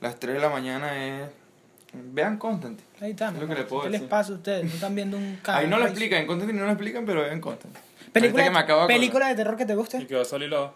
Las 0.00 0.18
3 0.18 0.36
de 0.36 0.40
la 0.40 0.48
mañana 0.48 1.22
es. 1.22 1.28
Vean 1.92 2.38
Constantine. 2.38 2.88
Ahí 3.00 3.10
está. 3.10 3.28
Es 3.28 3.34
lo 3.40 3.48
que 3.48 3.54
le 3.54 3.64
puedo 3.64 3.82
¿Qué 3.82 3.90
les 3.90 4.00
decir. 4.00 4.08
pasa 4.08 4.32
a 4.32 4.36
ustedes? 4.36 4.64
No 4.64 4.70
están 4.74 4.94
viendo 4.94 5.16
un 5.16 5.38
Ahí 5.44 5.66
no 5.66 5.78
lo 5.78 5.84
explican. 5.86 6.20
En 6.20 6.26
Constantine 6.26 6.58
no 6.60 6.66
lo 6.66 6.72
explican, 6.72 7.04
pero 7.04 7.22
vean 7.22 7.40
Constantine. 7.40 7.84
¿Película, 8.12 8.44
que 8.44 8.50
me 8.50 8.58
acabo. 8.58 8.86
¿Película 8.86 9.28
de 9.28 9.34
terror 9.34 9.56
que 9.56 9.66
te 9.66 9.72
¿Y 9.72 9.76
guste? 9.76 10.06
qué 10.06 10.14
va 10.14 10.22
a 10.22 10.24
salir 10.24 10.48
la 10.48 10.72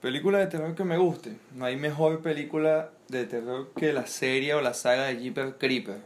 Película 0.00 0.38
de 0.38 0.46
terror 0.46 0.74
que 0.76 0.84
me 0.84 0.96
guste. 0.96 1.32
No 1.54 1.64
hay 1.64 1.76
mejor 1.76 2.22
película 2.22 2.90
de 3.08 3.24
terror 3.24 3.72
que 3.76 3.92
la 3.92 4.06
serie 4.06 4.54
o 4.54 4.60
la 4.60 4.72
saga 4.72 5.04
de 5.06 5.16
Jeepers 5.18 5.54
Creeper. 5.58 5.96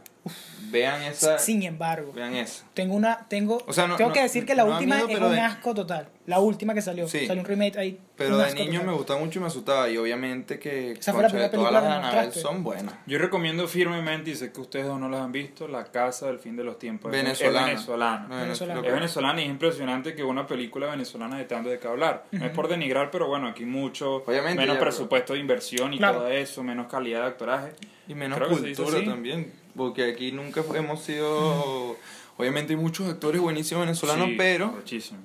Vean 0.71 1.03
esa. 1.03 1.37
Sin 1.37 1.61
embargo, 1.63 2.11
Vean 2.13 2.35
esa. 2.35 2.63
tengo 2.73 2.95
una, 2.95 3.27
tengo, 3.27 3.61
O 3.67 3.73
sea, 3.73 3.85
no- 3.87 3.95
tengo 3.95 4.09
no- 4.09 4.13
que 4.13 4.21
decir 4.23 4.45
que 4.45 4.55
la 4.55 4.63
no 4.63 4.71
última 4.73 4.95
miedo, 4.95 5.07
es 5.09 5.13
pero 5.15 5.27
un 5.27 5.33
de- 5.35 5.39
asco 5.41 5.73
total. 5.75 6.07
La 6.25 6.39
última 6.39 6.73
que 6.73 6.81
salió, 6.81 7.07
Sí. 7.07 7.27
salió 7.27 7.41
un 7.41 7.47
remake 7.47 7.77
ahí. 7.77 7.99
Pero 8.15 8.37
de 8.37 8.53
niño 8.55 8.71
total. 8.79 8.85
me 8.87 8.93
gustaba 8.93 9.19
mucho 9.19 9.39
y 9.39 9.41
me 9.41 9.47
asustaba. 9.49 9.89
Y 9.89 9.97
obviamente 9.97 10.57
que. 10.57 10.93
Esa 10.93 11.11
fue 11.13 11.21
la 11.21 11.27
primera 11.27 11.49
de 11.49 11.55
todas 11.57 11.71
película 11.71 11.89
las 11.89 11.99
de 11.99 12.15
mostraste. 12.17 12.39
son 12.39 12.63
buenas. 12.63 12.95
Yo 13.05 13.19
recomiendo 13.19 13.67
firmemente, 13.67 14.31
y 14.31 14.35
sé 14.35 14.51
que 14.51 14.61
ustedes 14.61 14.85
dos 14.87 14.99
no 14.99 15.09
las 15.09 15.21
han 15.21 15.31
visto, 15.33 15.67
La 15.67 15.83
Casa 15.85 16.27
del 16.27 16.39
Fin 16.39 16.55
de 16.55 16.63
los 16.63 16.79
Tiempos. 16.79 17.11
Venezolana. 17.11 17.67
Es 17.67 17.73
venezolana. 17.73 18.27
No, 18.29 18.35
Venezolana. 18.37 18.87
Es 18.87 18.93
venezolana 18.93 19.41
y 19.41 19.43
es 19.43 19.49
impresionante 19.51 20.15
que 20.15 20.23
una 20.23 20.47
película 20.47 20.87
venezolana 20.87 21.39
esté 21.41 21.53
dando 21.55 21.69
de 21.69 21.77
qué 21.79 21.87
hablar. 21.87 22.25
No 22.31 22.45
es 22.45 22.51
por 22.51 22.67
denigrar, 22.69 23.11
pero 23.11 23.27
bueno, 23.27 23.47
aquí 23.49 23.65
mucho 23.65 24.23
Obviamente, 24.25 24.59
menos 24.61 24.75
ya, 24.77 24.81
presupuesto 24.81 25.33
de 25.33 25.39
inversión 25.39 25.93
y 25.93 25.97
Claro. 25.97 26.19
todo 26.19 26.29
eso, 26.29 26.63
menos 26.63 26.87
calidad 26.87 27.21
de 27.21 27.27
actoraje. 27.27 27.73
Y 28.07 28.15
menos 28.15 28.37
Creo 28.37 28.49
cultura 28.49 29.03
también. 29.05 29.51
Porque 29.75 30.11
aquí 30.11 30.31
nunca 30.31 30.61
hemos 30.75 31.01
sido. 31.01 31.95
Obviamente 32.37 32.73
hay 32.73 32.79
muchos 32.79 33.07
actores 33.09 33.41
buenísimos 33.41 33.85
venezolanos, 33.85 34.27
Sí, 34.29 34.35
pero. 34.37 34.67
muchísimo. 34.67 35.19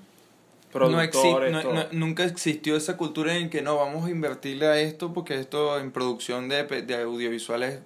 No 0.74 1.02
exi- 1.02 1.50
no- 1.50 1.72
no- 1.72 1.86
nunca 1.92 2.24
existió 2.24 2.76
esa 2.76 2.96
cultura 2.98 3.34
en 3.36 3.48
que 3.48 3.62
no 3.62 3.76
vamos 3.76 4.06
a 4.06 4.10
invertirle 4.10 4.66
a 4.66 4.78
esto 4.78 5.14
porque 5.14 5.34
esto 5.40 5.78
en 5.78 5.90
producción 5.92 6.48
de, 6.48 6.64
de 6.64 6.94
audiovisuales 7.02 7.80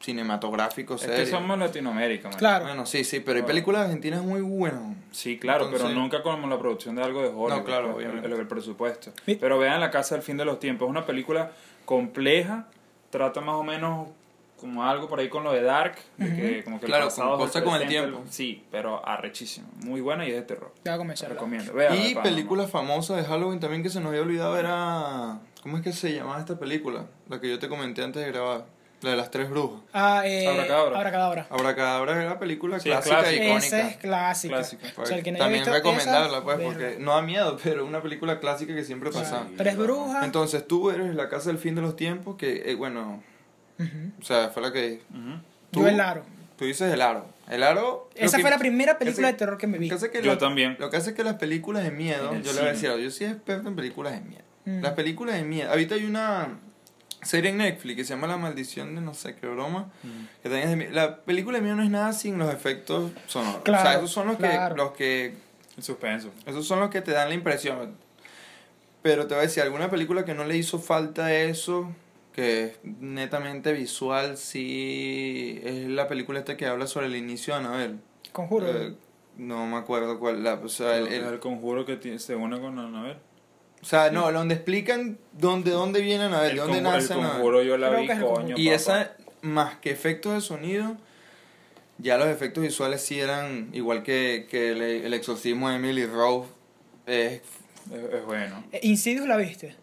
cinematográficos 0.00 1.02
es 1.02 1.08
que 1.08 1.12
serios. 1.16 1.30
somos 1.30 1.58
Latinoamérica, 1.58 2.28
man. 2.28 2.38
Claro. 2.38 2.64
Bueno, 2.66 2.86
sí, 2.86 3.04
sí, 3.04 3.20
pero 3.20 3.38
hay 3.40 3.44
películas 3.44 3.82
argentinas 3.86 4.22
muy 4.22 4.40
buenas. 4.42 4.82
Sí, 5.12 5.38
claro, 5.38 5.68
pero 5.72 5.88
nunca 5.90 6.22
como 6.22 6.46
la 6.46 6.58
producción 6.58 6.96
de 6.96 7.02
algo 7.02 7.22
de 7.22 7.28
Hollywood. 7.28 7.48
No, 7.50 7.64
claro, 7.64 7.84
pues, 7.92 7.96
obviamente. 8.06 8.26
El, 8.28 8.40
el 8.40 8.46
presupuesto. 8.48 9.12
Sí. 9.26 9.36
Pero 9.40 9.58
vean 9.58 9.80
La 9.80 9.90
Casa 9.90 10.14
del 10.14 10.22
Fin 10.24 10.36
de 10.36 10.44
los 10.44 10.58
Tiempos. 10.60 10.86
Es 10.86 10.90
una 10.90 11.06
película 11.06 11.52
compleja, 11.84 12.68
trata 13.10 13.40
más 13.40 13.54
o 13.56 13.62
menos 13.62 14.08
como 14.60 14.84
algo 14.84 15.08
por 15.08 15.20
ahí 15.20 15.28
con 15.28 15.44
lo 15.44 15.52
de 15.52 15.62
Dark, 15.62 15.96
de 16.16 16.34
que 16.34 16.64
como 16.64 16.78
que 16.80 16.86
el 16.86 16.90
Claro, 16.92 17.06
pasado 17.06 17.36
con 17.36 17.46
cosa 17.46 17.62
con 17.64 17.80
el 17.80 17.88
tiempo. 17.88 18.22
Sí, 18.30 18.64
pero 18.70 19.06
arrechísimo. 19.06 19.68
Muy 19.84 20.00
buena 20.00 20.26
y 20.26 20.30
es 20.30 20.36
de 20.36 20.42
terror. 20.42 20.72
Te 20.82 20.90
voy 20.90 20.94
a 20.94 20.98
convencer. 20.98 21.28
recomiendo. 21.28 21.72
Véala, 21.74 21.96
Y 21.96 22.14
película 22.14 22.66
famosa 22.66 23.16
de 23.16 23.24
Halloween 23.24 23.60
también 23.60 23.82
que 23.82 23.90
se 23.90 24.00
nos 24.00 24.08
había 24.10 24.22
olvidado 24.22 24.58
era... 24.58 25.38
¿Cómo 25.62 25.76
es 25.78 25.82
que 25.82 25.92
se 25.92 26.12
llamaba 26.14 26.38
esta 26.40 26.58
película? 26.58 27.06
La 27.28 27.40
que 27.40 27.48
yo 27.50 27.58
te 27.58 27.68
comenté 27.68 28.02
antes 28.02 28.24
de 28.24 28.30
grabar. 28.32 28.64
La 29.02 29.10
de 29.10 29.16
las 29.16 29.30
tres 29.30 29.50
brujas. 29.50 29.82
Ah, 29.92 30.22
eh, 30.24 30.46
Abracadabra. 30.48 30.96
Abracadabra. 30.98 31.46
Abracadabra 31.50 32.22
es 32.22 32.28
la 32.28 32.38
película 32.38 32.80
Sí, 32.80 32.88
clásica 32.88 33.18
clásica. 33.18 33.44
icónica. 33.44 33.66
Esa 33.66 33.80
es 33.88 33.96
clásica. 33.98 34.54
Clásica. 34.54 34.86
O 34.96 35.04
sea, 35.06 35.16
el 35.18 35.22
que 35.22 35.32
no 35.32 35.36
haya 35.36 35.44
También 35.44 35.62
visto 35.64 35.74
recomendarla, 35.74 36.36
esa, 36.38 36.42
pues, 36.44 36.58
porque 36.60 36.96
no 37.00 37.10
da 37.14 37.20
miedo, 37.20 37.58
pero 37.64 37.84
una 37.84 38.00
película 38.00 38.40
clásica 38.40 38.74
que 38.74 38.82
siempre 38.84 39.10
pasa. 39.10 39.46
Tres 39.58 39.76
brujas. 39.76 40.24
Entonces 40.24 40.66
tú 40.66 40.90
eres 40.90 41.14
la 41.14 41.28
casa 41.28 41.50
del 41.50 41.58
fin 41.58 41.74
de 41.74 41.82
los 41.82 41.96
tiempos, 41.96 42.36
que, 42.36 42.70
eh, 42.70 42.74
bueno, 42.76 43.22
O 44.20 44.24
sea, 44.24 44.48
fue 44.50 44.62
la 44.62 44.72
que... 44.72 45.02
Ujú. 45.10 45.40
Tú- 45.70 45.80
Yo 45.82 45.88
el 45.88 46.00
aro. 46.00 46.24
Tú 46.56 46.64
dices 46.66 46.92
el 46.92 47.02
aro. 47.02 47.26
El 47.50 47.62
aro... 47.62 48.08
Esa 48.14 48.36
que- 48.36 48.42
fue 48.42 48.50
la 48.50 48.58
primera 48.58 48.98
película 48.98 49.26
de 49.28 49.34
terror 49.34 49.58
que 49.58 49.66
me 49.66 49.78
vi. 49.78 49.88
Que 49.90 50.10
que 50.10 50.22
Yo 50.22 50.38
también. 50.38 50.76
Lo 50.78 50.88
que 50.90 50.96
hace 50.96 51.14
que 51.14 51.24
las 51.24 51.34
películas 51.34 51.82
de 51.82 51.90
miedo, 51.90 52.32
yo 52.42 52.52
le 52.52 52.60
voy 52.60 52.68
a 52.68 52.72
decir 52.72 52.88
algo, 52.90 53.02
yo 53.02 53.10
soy 53.10 53.26
experto 53.26 53.68
en 53.68 53.76
películas 53.76 54.12
de 54.14 54.20
miedo. 54.20 54.44
Mm. 54.64 54.80
Las 54.82 54.92
películas 54.92 55.34
de 55.36 55.42
miedo. 55.44 55.68
Ahorita 55.70 55.96
hay 55.96 56.04
una 56.04 56.58
serie 57.22 57.50
en 57.50 57.58
Netflix 57.58 57.96
que 57.96 58.04
se 58.04 58.14
llama 58.14 58.26
La 58.28 58.36
maldición 58.36 58.94
de 58.94 59.00
no 59.00 59.12
sé 59.14 59.34
qué 59.34 59.46
broma. 59.48 59.90
Que 60.42 60.48
también 60.48 60.62
es 60.64 60.70
de 60.70 60.76
miedo. 60.76 60.92
La 60.92 61.16
película 61.22 61.58
de 61.58 61.62
miedo 61.62 61.76
no 61.76 61.82
es 61.82 61.90
nada 61.90 62.12
sin 62.12 62.38
los 62.38 62.52
efectos 62.54 63.10
sonoros. 63.26 63.56
o 63.60 63.64
sea, 63.64 63.82
Claro, 63.82 63.98
esos 63.98 64.12
son 64.12 64.28
los 64.28 64.36
claro. 64.36 64.74
que, 64.74 64.80
los 64.82 64.92
que 64.92 65.34
El 65.76 65.82
suspenso. 65.82 66.30
esos 66.46 66.66
son 66.66 66.80
los 66.80 66.88
que 66.90 67.00
te 67.02 67.10
dan 67.10 67.28
la 67.28 67.34
impresión. 67.34 67.96
Pero 69.02 69.26
te 69.26 69.34
voy 69.34 69.40
a 69.40 69.46
decir, 69.46 69.62
alguna 69.62 69.90
película 69.90 70.24
que 70.24 70.32
no 70.34 70.44
le 70.44 70.56
hizo 70.56 70.78
falta 70.78 71.34
eso, 71.34 71.92
que 72.34 72.64
es 72.64 72.78
netamente 72.84 73.72
visual, 73.72 74.36
sí 74.36 75.60
es 75.64 75.86
la 75.88 76.08
película 76.08 76.40
esta 76.40 76.56
que 76.56 76.66
habla 76.66 76.86
sobre 76.86 77.06
el 77.06 77.16
inicio 77.16 77.54
de 77.54 77.60
Anabel. 77.60 78.00
Conjuro. 78.32 78.66
Eh, 78.68 78.94
no 79.36 79.66
me 79.66 79.76
acuerdo 79.76 80.18
cuál, 80.18 80.42
la, 80.44 80.54
o 80.54 80.68
sea, 80.68 80.96
el, 80.98 81.06
El, 81.08 81.24
el- 81.24 81.38
conjuro 81.38 81.84
que 81.86 81.96
tiene- 81.96 82.18
se 82.18 82.34
une 82.36 82.60
con 82.60 82.78
Anabel. 82.78 83.16
o 83.82 83.84
sea, 83.86 84.10
no, 84.10 84.30
donde 84.32 84.54
explican 84.54 85.18
dónde, 85.32 85.70
dónde 85.70 86.00
viene 86.00 86.24
Anabel, 86.24 86.50
El, 86.50 86.56
de 86.56 86.62
dónde 86.62 86.78
el 86.78 86.82
nace 86.84 87.12
Anabel. 87.14 87.32
conjuro 87.32 87.62
yo 87.62 87.76
la 87.76 87.88
Creo 87.90 88.00
vi, 88.00 88.22
coño. 88.24 88.54
Y 88.58 88.64
papá. 88.66 88.76
esa, 88.76 89.16
más 89.42 89.76
que 89.76 89.90
efectos 89.90 90.34
de 90.34 90.40
sonido, 90.40 90.96
ya 91.98 92.18
los 92.18 92.26
efectos 92.28 92.62
visuales 92.64 93.00
sí 93.02 93.20
eran 93.20 93.70
igual 93.72 94.02
que, 94.02 94.46
que 94.50 94.72
el, 94.72 94.82
el 94.82 95.14
exorcismo 95.14 95.68
de 95.68 95.76
Emily 95.76 96.06
Rose. 96.06 96.48
Es, 97.06 97.42
Es, 97.92 98.14
es 98.14 98.24
bueno. 98.24 98.64
Eh, 98.72 98.80
Insidious 98.82 99.28
la 99.28 99.36
viste. 99.36 99.76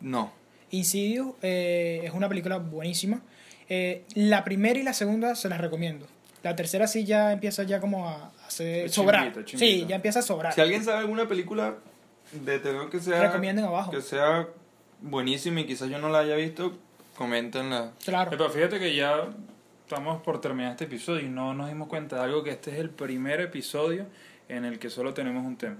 no. 0.00 0.32
Insidious 0.70 1.34
eh, 1.42 2.02
es 2.04 2.12
una 2.12 2.28
película 2.28 2.58
buenísima. 2.58 3.20
Eh, 3.68 4.04
la 4.14 4.44
primera 4.44 4.78
y 4.78 4.82
la 4.82 4.92
segunda 4.92 5.34
se 5.34 5.48
las 5.48 5.60
recomiendo. 5.60 6.06
La 6.42 6.54
tercera 6.54 6.86
sí 6.86 7.04
ya 7.04 7.32
empieza 7.32 7.64
ya 7.64 7.80
como 7.80 8.08
a 8.08 8.30
sobrar. 8.48 9.32
Sí, 9.46 9.84
ya 9.88 9.96
empieza 9.96 10.20
a 10.20 10.22
sobrar. 10.22 10.52
Si 10.52 10.60
alguien 10.60 10.84
sabe 10.84 10.98
alguna 10.98 11.26
película 11.26 11.76
de 12.32 12.58
terror 12.58 12.90
que 12.90 13.00
sea, 13.00 13.20
Recomienden 13.20 13.64
abajo. 13.64 13.90
que 13.90 14.00
sea 14.00 14.48
buenísima 15.00 15.60
y 15.60 15.66
quizás 15.66 15.88
yo 15.88 15.98
no 15.98 16.08
la 16.08 16.20
haya 16.20 16.36
visto, 16.36 16.76
coméntenla. 17.16 17.92
Claro. 18.04 18.30
Pero 18.30 18.48
fíjate 18.50 18.78
que 18.78 18.94
ya 18.94 19.28
estamos 19.84 20.22
por 20.22 20.40
terminar 20.40 20.72
este 20.72 20.84
episodio 20.84 21.22
y 21.26 21.28
no 21.28 21.54
nos 21.54 21.68
dimos 21.68 21.88
cuenta 21.88 22.16
de 22.16 22.22
algo 22.22 22.42
que 22.42 22.50
este 22.50 22.72
es 22.72 22.78
el 22.78 22.90
primer 22.90 23.40
episodio 23.40 24.06
en 24.48 24.64
el 24.64 24.78
que 24.78 24.90
solo 24.90 25.14
tenemos 25.14 25.44
un 25.44 25.56
tema. 25.56 25.78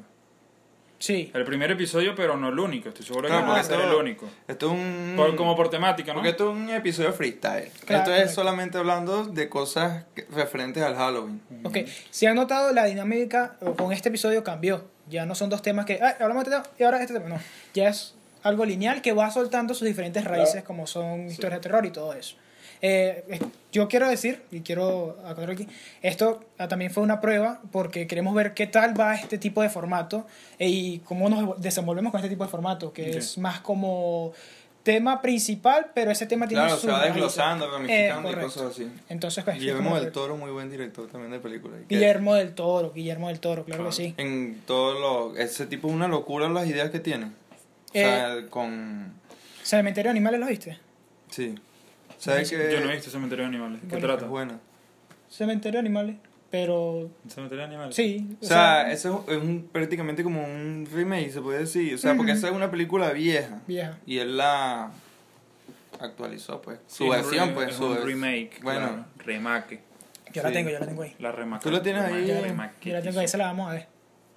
Sí. 0.98 1.30
El 1.34 1.44
primer 1.44 1.70
episodio, 1.70 2.14
pero 2.14 2.36
no 2.36 2.48
el 2.48 2.58
único. 2.58 2.88
Estoy 2.88 3.04
seguro 3.04 3.28
Claro, 3.28 3.42
que 3.42 3.46
no 3.48 3.52
va 3.52 3.60
a 3.60 3.62
ser 3.64 3.80
el 3.80 3.92
único. 3.94 4.26
Esto 4.48 4.66
es 4.66 4.72
un... 4.72 5.14
Por- 5.16 5.36
como 5.36 5.54
por 5.54 5.68
temática, 5.68 6.12
¿no? 6.12 6.20
Porque 6.20 6.30
esto 6.30 6.50
es 6.50 6.56
un 6.56 6.70
episodio 6.70 7.12
freestyle. 7.12 7.70
Claro, 7.84 8.02
esto 8.12 8.14
es 8.24 8.32
solamente 8.34 8.78
hablando 8.78 9.24
de 9.24 9.48
cosas 9.48 10.04
que- 10.14 10.26
referentes 10.30 10.82
al 10.82 10.96
Halloween. 10.96 11.40
Ok, 11.64 11.78
si 12.10 12.26
han 12.26 12.36
notado, 12.36 12.72
la 12.72 12.84
dinámica 12.86 13.56
o 13.60 13.74
con 13.74 13.92
este 13.92 14.08
episodio 14.08 14.42
cambió. 14.42 14.84
Ya 15.08 15.26
no 15.26 15.34
son 15.34 15.50
dos 15.50 15.62
temas 15.62 15.84
que, 15.86 16.00
"Ay, 16.02 16.14
hablamos 16.18 16.44
de 16.44 16.50
este 16.50 16.62
tema 16.62 16.74
y 16.78 16.82
ahora 16.84 17.00
este 17.02 17.14
tema. 17.14 17.28
No, 17.28 17.38
ya 17.74 17.88
es 17.90 18.14
algo 18.42 18.64
lineal 18.64 19.02
que 19.02 19.12
va 19.12 19.30
soltando 19.30 19.74
sus 19.74 19.86
diferentes 19.86 20.24
raíces, 20.24 20.62
como 20.64 20.86
son 20.86 21.26
historias 21.26 21.60
de 21.60 21.62
terror 21.68 21.84
y 21.86 21.90
todo 21.90 22.12
eso. 22.14 22.36
Eh, 22.88 23.24
eh, 23.28 23.40
yo 23.72 23.88
quiero 23.88 24.08
decir, 24.08 24.42
y 24.52 24.60
quiero 24.60 25.18
acotar 25.26 25.50
aquí, 25.50 25.66
esto 26.02 26.44
ah, 26.56 26.68
también 26.68 26.92
fue 26.92 27.02
una 27.02 27.20
prueba 27.20 27.60
porque 27.72 28.06
queremos 28.06 28.32
ver 28.34 28.54
qué 28.54 28.68
tal 28.68 28.98
va 28.98 29.16
este 29.16 29.38
tipo 29.38 29.60
de 29.60 29.68
formato 29.68 30.24
eh, 30.60 30.68
y 30.68 30.98
cómo 31.00 31.28
nos 31.28 31.60
desenvolvemos 31.60 32.12
con 32.12 32.20
este 32.20 32.30
tipo 32.30 32.44
de 32.44 32.50
formato, 32.50 32.92
que 32.92 33.10
Ok. 33.10 33.16
es 33.16 33.38
más 33.38 33.58
como 33.60 34.32
tema 34.84 35.20
principal, 35.20 35.90
pero 35.96 36.12
ese 36.12 36.26
tema 36.26 36.46
tiene 36.46 36.62
Claro, 36.62 36.76
sus 36.76 36.84
se 36.88 36.92
va 36.92 37.04
desglosando, 37.04 37.64
Eh, 37.66 37.70
ramificando 38.08 38.30
y 38.30 38.34
cosas 38.36 38.62
así. 38.70 38.88
Entonces, 39.08 39.42
pues, 39.42 39.58
Guillermo 39.58 39.98
del 39.98 40.12
Toro, 40.12 40.36
muy 40.36 40.52
buen 40.52 40.70
director 40.70 41.08
también 41.08 41.32
de 41.32 41.40
películas. 41.40 41.80
Guillermo 41.88 42.36
del 42.36 42.54
Toro, 42.54 42.92
Guillermo 42.92 43.26
del 43.26 43.40
Toro, 43.40 43.64
claro, 43.64 43.82
Claro. 43.82 43.90
que 43.90 43.96
sí. 43.96 44.14
En 44.16 44.62
todo 44.64 45.00
lo... 45.00 45.36
Ese 45.36 45.66
tipo 45.66 45.88
es 45.88 45.94
una 45.94 46.06
locura 46.06 46.48
las 46.48 46.68
ideas 46.68 46.90
que 46.90 47.00
tiene. 47.00 47.26
O 47.26 47.92
sea, 47.92 48.46
con... 48.48 49.12
Cementerio 49.64 50.10
de 50.10 50.18
Animales, 50.18 50.38
¿lo 50.38 50.46
viste? 50.46 50.78
Sí. 51.30 51.56
¿Sabes 52.18 52.50
que 52.50 52.56
Yo 52.72 52.80
no 52.80 52.90
he 52.90 52.94
visto 52.94 53.10
Cementerio 53.10 53.44
de 53.44 53.48
Animales. 53.48 53.80
¿Qué 53.82 53.86
Bueno, 53.88 54.06
trata? 54.06 54.24
Es 54.24 54.30
buena. 54.30 54.58
Cementerio 55.28 55.72
de 55.80 55.86
Animales, 55.86 56.16
pero 56.50 57.10
Cementerio 57.28 57.62
de 57.62 57.68
Animales. 57.68 57.94
sí. 57.96 58.36
O 58.40 58.44
sea, 58.46 58.90
eso 58.90 59.24
es 59.28 59.36
un, 59.36 59.68
prácticamente 59.72 60.22
como 60.22 60.42
un 60.44 60.88
remake, 60.92 61.30
se 61.30 61.40
puede 61.40 61.60
decir. 61.60 61.94
O 61.94 61.98
sea, 61.98 62.14
porque 62.14 62.32
Ujú. 62.32 62.38
esa 62.38 62.48
es 62.48 62.54
una 62.54 62.70
película 62.70 63.10
vieja. 63.12 63.60
vieja. 63.66 63.98
Y 64.06 64.18
él 64.18 64.36
la 64.36 64.90
actualizó, 66.00 66.60
pues. 66.62 66.78
Sí, 66.86 67.04
Su 67.04 67.08
versión, 67.10 67.54
pues. 67.54 67.70
Es 67.70 67.76
su 67.76 67.86
un 67.86 68.02
remake. 68.04 68.60
Bueno, 68.62 68.80
claro. 68.88 69.04
remake. 69.24 69.80
Yo 70.32 70.42
la 70.42 70.48
Sí. 70.50 70.54
tengo, 70.54 70.70
yo 70.70 70.78
la 70.78 70.86
tengo 70.86 71.02
ahí. 71.02 71.14
La 71.18 71.32
remake. 71.32 71.62
¿Tú 71.62 71.70
lo 71.70 71.80
tienes 71.82 72.02
ahí? 72.02 72.12
Remake, 72.14 72.28
Yo 72.34 72.42
remake. 72.44 72.72
Yo 72.90 72.92
la 72.94 73.02
tengo 73.02 73.20
ahí, 73.20 73.28
se 73.28 73.38
la 73.38 73.46
vamos 73.46 73.70
a 73.70 73.74
ver. 73.74 73.86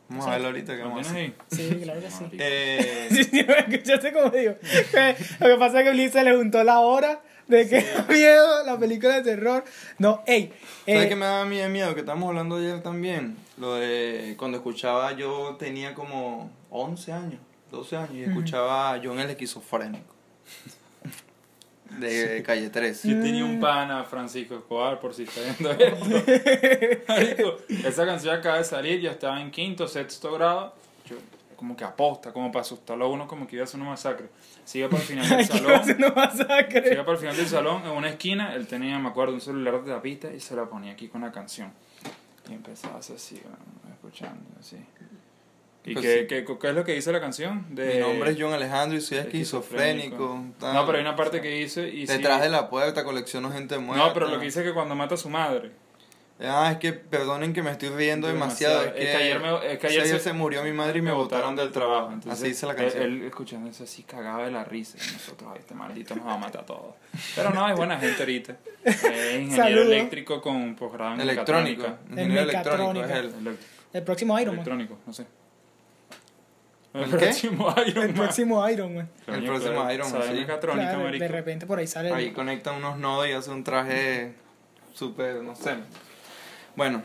vamos 0.08 0.26
a 0.28 0.32
verlo 0.32 0.48
ahorita 0.48 0.72
que 0.76 0.82
¿Lo 0.82 0.89
vamos 0.89 1.08
a 1.08 1.12
hacer. 1.12 1.34
Sí, 1.52 1.80
claro 1.84 2.00
que 2.02 2.10
sí. 2.10 2.26
Eh, 2.39 3.08
Sí, 3.12 3.24
sí, 3.26 3.44
me 3.46 3.60
escuchaste 3.60 4.12
como 4.13 4.30
digo. 4.32 4.56
Que 4.92 5.15
Lo 5.39 5.48
que 5.48 5.56
pasa 5.60 5.78
es 5.80 5.84
que 5.84 5.89
a 5.89 5.92
Ulises 5.94 6.24
le 6.24 6.36
juntó 6.36 6.63
la 6.63 6.80
hora 6.80 7.22
de 7.50 7.68
que 7.68 7.82
da 7.94 8.06
miedo 8.08 8.64
la 8.64 8.78
película 8.80 9.16
de 9.16 9.24
terror. 9.24 9.66
No, 9.98 10.24
ey. 10.26 10.54
¿Sabes 10.86 11.06
eh, 11.06 11.10
qué 11.10 11.16
me 11.16 11.26
daba 11.26 11.46
miedo, 11.46 11.68
miedo? 11.70 11.94
Que 11.94 12.02
estábamos 12.02 12.30
hablando 12.30 12.56
ayer 12.56 12.82
también. 12.82 13.36
Lo 13.58 13.76
de 13.76 14.36
cuando 14.38 14.58
escuchaba, 14.58 15.12
yo 15.14 15.58
tenía 15.60 15.94
como 15.94 16.50
11 16.70 17.12
años, 17.12 17.42
12 17.72 17.98
años, 17.98 18.14
y 18.14 18.24
escuchaba 18.24 18.94
a 18.94 19.02
John 19.04 19.20
el 19.20 19.30
esquizofrénico. 19.32 20.16
De 21.98 22.44
calle 22.46 22.70
3. 22.70 23.04
Yo 23.04 23.20
tenía 23.20 23.44
un 23.44 23.60
pana, 23.60 24.04
Francisco 24.04 24.56
Escobar, 24.56 25.00
por 25.00 25.14
si 25.14 25.24
está 25.24 25.42
viendo 25.42 25.72
esto. 25.72 27.58
Esa 27.88 28.06
canción 28.06 28.36
acaba 28.36 28.60
de 28.60 28.64
salir, 28.64 29.02
yo 29.02 29.10
estaba 29.10 29.42
en 29.42 29.50
quinto, 29.50 29.88
sexto 29.88 30.32
grado. 30.34 30.76
Yo, 31.10 31.18
como 31.60 31.76
que 31.76 31.84
aposta, 31.84 32.32
como 32.32 32.52
para 32.52 32.62
asustarlo 32.62 33.06
a 33.06 33.10
uno, 33.10 33.28
como 33.28 33.45
que 33.45 33.58
iba 33.58 33.63
a 33.63 33.65
hacer 33.65 33.80
una 33.80 33.89
masacre. 33.89 34.30
Sigue 34.63 34.88
para 34.88 35.02
el 35.02 35.08
final 35.08 35.30
del 35.38 35.45
salón. 35.45 35.82
una 35.98 36.10
masacre. 36.12 36.84
Sigue 36.89 37.00
para 37.04 37.12
el 37.12 37.17
final 37.17 37.36
del 37.36 37.48
salón, 37.48 37.82
en 37.86 37.91
una 37.91 38.10
esquina, 38.10 38.56
él 38.56 38.65
tenía, 38.65 38.98
me 38.98 39.10
acuerdo, 39.10 39.34
un 39.34 39.41
celular 39.41 39.84
de 39.84 39.91
tapita 39.91 40.32
y 40.34 40.39
se 40.39 40.56
la 40.56 40.65
ponía 40.65 40.93
aquí 40.93 41.10
con 41.10 41.22
la 41.22 41.32
canción. 41.32 41.72
Y 42.50 42.54
empezaba 42.54 42.98
así, 43.00 43.41
bueno, 43.43 43.58
escuchando, 43.93 44.41
así. 44.60 44.78
¿Y 45.86 45.93
Pues 45.93 46.06
qué, 46.06 46.19
sí. 46.22 46.28
qué, 46.28 46.45
qué 46.60 46.67
es 46.69 46.76
lo 46.76 46.84
que 46.84 46.93
dice 46.93 47.12
la 47.12 47.22
canción? 47.22 47.65
De, 47.76 47.95
Mi 47.95 48.00
nombre 48.00 48.32
es 48.32 48.38
John 48.39 48.54
Alejandro 48.54 48.98
y 48.98 49.02
soy 49.02 49.19
esquizofrénico. 49.19 50.43
tal. 50.60 50.74
No, 50.74 50.86
pero 50.86 50.98
hay 50.98 51.04
una 51.04 51.15
parte 51.15 51.41
que 51.41 51.50
dice... 51.50 51.88
Y 51.89 52.08
sí- 52.08 52.13
Detrás 52.13 52.41
de 52.41 52.50
la 52.50 52.69
puerta 52.69 53.04
colecciono 53.04 53.52
gente 53.52 53.78
muerta. 53.78 54.08
No, 54.08 54.13
pero 54.13 54.28
lo 54.28 54.39
que 54.39 54.45
dice 54.45 54.60
es 54.62 54.65
que 54.67 54.74
cuando 54.74 54.95
mata 54.95 55.15
a 55.15 55.17
su 55.17 55.30
madre. 55.30 55.72
Ah, 56.41 56.69
es 56.71 56.78
que 56.78 56.93
perdonen 56.93 57.52
que 57.52 57.62
me 57.62 57.69
estoy 57.71 57.89
riendo 57.89 58.25
demasiado. 58.28 58.80
Demasiado. 58.84 58.97
Es 58.97 59.06
que, 59.06 59.12
Es 59.12 59.17
que 59.17 59.23
ayer 59.23 59.39
me- 59.41 59.73
es 59.73 59.80
que 59.80 59.88
ayer 59.88 60.08
se- 60.08 60.19
se 60.21 60.32
murió 60.34 60.63
mi 60.63 60.71
madre 60.71 60.99
y 60.99 61.02
me 61.02 61.12
botaron 61.12 61.54
del 61.56 61.69
trabajo. 61.71 62.13
Entonces, 62.13 62.32
Así 62.39 62.47
dice 62.49 62.65
la 62.65 62.75
canción. 62.75 63.04
Él, 63.04 63.23
escuchando 63.23 63.69
eso 63.69 63.84
así 63.84 64.04
cagaba 64.04 64.45
de 64.45 64.52
la 64.52 64.63
risa. 64.63 64.97
Y 65.06 65.12
nosotros, 65.13 65.52
este 65.58 65.73
maldito 65.75 66.15
nos 66.15 66.25
va 66.25 66.36
a 66.36 66.38
matar 66.38 66.62
a 66.62 66.65
todos. 66.65 66.95
Pero 67.36 67.49
no, 67.49 67.67
es 67.69 67.75
buena 67.75 67.97
gente 67.99 68.21
ahorita. 68.21 68.56
Es 68.86 69.04
ingeniero 69.04 69.56
Saludos. 69.56 69.86
eléctrico 69.88 70.41
con 70.41 70.75
posgrado 70.75 71.15
en 71.15 71.21
electrónico. 71.21 71.86
Ingeniero 72.10 72.41
En 72.43 72.49
electrónico 72.49 73.06
es 73.06 73.12
él. 73.12 73.58
El 73.91 74.04
próximo 74.04 74.39
Iron 74.39 74.56
Man. 74.56 74.65
electrónico, 74.65 74.97
no 75.06 75.12
sé. 75.13 75.25
¿El 76.94 77.04
El 77.04 77.10
próximo 77.10 77.75
Iron 77.85 78.04
El 78.04 78.13
Man. 78.13 78.15
próximo 78.15 78.69
Iron 78.69 78.96
Man. 78.96 79.10
El 79.27 79.44
próximo 79.44 79.92
Iron 79.92 80.12
Man, 80.12 80.21
sí. 80.23 80.46
Claro, 80.46 81.12
de 81.12 81.27
repente 81.27 81.65
por 81.67 81.79
ahí 81.79 81.85
sale. 81.87 82.10
el- 82.10 82.15
Ahí 82.15 82.31
conecta 82.31 82.71
unos 82.71 82.98
nodos 82.98 83.27
y 83.27 83.31
hace 83.33 83.52
un 83.52 83.63
traje 83.63 84.33
súper, 84.94 85.35
no 85.44 85.56
sé. 85.56 85.75
Bueno, 86.80 87.02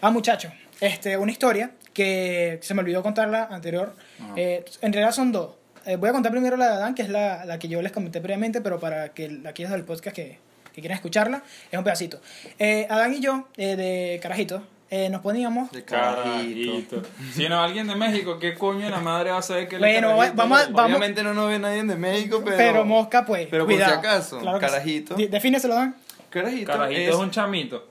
Ah, 0.00 0.12
muchacho, 0.12 0.52
este, 0.80 1.16
una 1.16 1.32
historia 1.32 1.72
que 1.92 2.60
se 2.62 2.72
me 2.72 2.82
olvidó 2.82 3.02
contarla 3.02 3.48
anterior. 3.50 3.92
Eh, 4.36 4.64
en 4.80 4.92
realidad 4.92 5.10
son 5.12 5.32
dos. 5.32 5.54
Eh, 5.86 5.96
voy 5.96 6.08
a 6.10 6.12
contar 6.12 6.30
primero 6.30 6.56
la 6.56 6.68
de 6.68 6.74
Adán, 6.74 6.94
que 6.94 7.02
es 7.02 7.08
la, 7.08 7.44
la 7.44 7.58
que 7.58 7.66
yo 7.66 7.82
les 7.82 7.90
comenté 7.90 8.20
previamente, 8.20 8.60
pero 8.60 8.78
para 8.78 9.08
que 9.08 9.40
aquellos 9.44 9.72
del 9.72 9.82
podcast 9.82 10.14
que, 10.14 10.38
que 10.72 10.80
quieran 10.80 10.94
escucharla, 10.94 11.42
es 11.68 11.76
un 11.76 11.82
pedacito. 11.82 12.20
Eh, 12.60 12.86
Adán 12.88 13.12
y 13.14 13.18
yo, 13.20 13.48
eh, 13.56 13.74
de 13.74 14.20
carajito, 14.22 14.62
eh, 14.88 15.08
nos 15.10 15.20
poníamos... 15.20 15.72
de 15.72 15.82
carajito. 15.84 17.02
Si 17.34 17.48
no, 17.48 17.60
alguien 17.60 17.88
de 17.88 17.96
México, 17.96 18.38
¿qué 18.38 18.54
coño 18.54 18.88
la 18.88 19.00
madre 19.00 19.32
va 19.32 19.38
a 19.38 19.42
saber 19.42 19.66
que 19.66 19.78
Bueno, 19.78 20.10
carajito, 20.10 20.36
vamos 20.36 20.60
a- 20.60 20.66
vamos- 20.68 20.84
Obviamente 20.86 21.24
no 21.24 21.34
nos 21.34 21.48
ve 21.48 21.58
nadie 21.58 21.82
de 21.82 21.96
México, 21.96 22.40
pero... 22.44 22.56
Pero, 22.56 22.84
mosca, 22.84 23.26
pues. 23.26 23.48
pero 23.50 23.64
por 23.64 23.72
cuidado. 23.74 23.94
si 23.94 23.98
acaso, 23.98 24.38
Claro 24.38 24.58
sí. 24.60 24.64
carajito. 24.66 25.14
Di- 25.16 25.26
Defíneselo, 25.26 25.74
Dan. 25.74 25.96
Carajito, 26.30 26.70
Carajito 26.70 27.00
es, 27.00 27.08
es 27.08 27.14
un 27.16 27.30
chamito. 27.32 27.88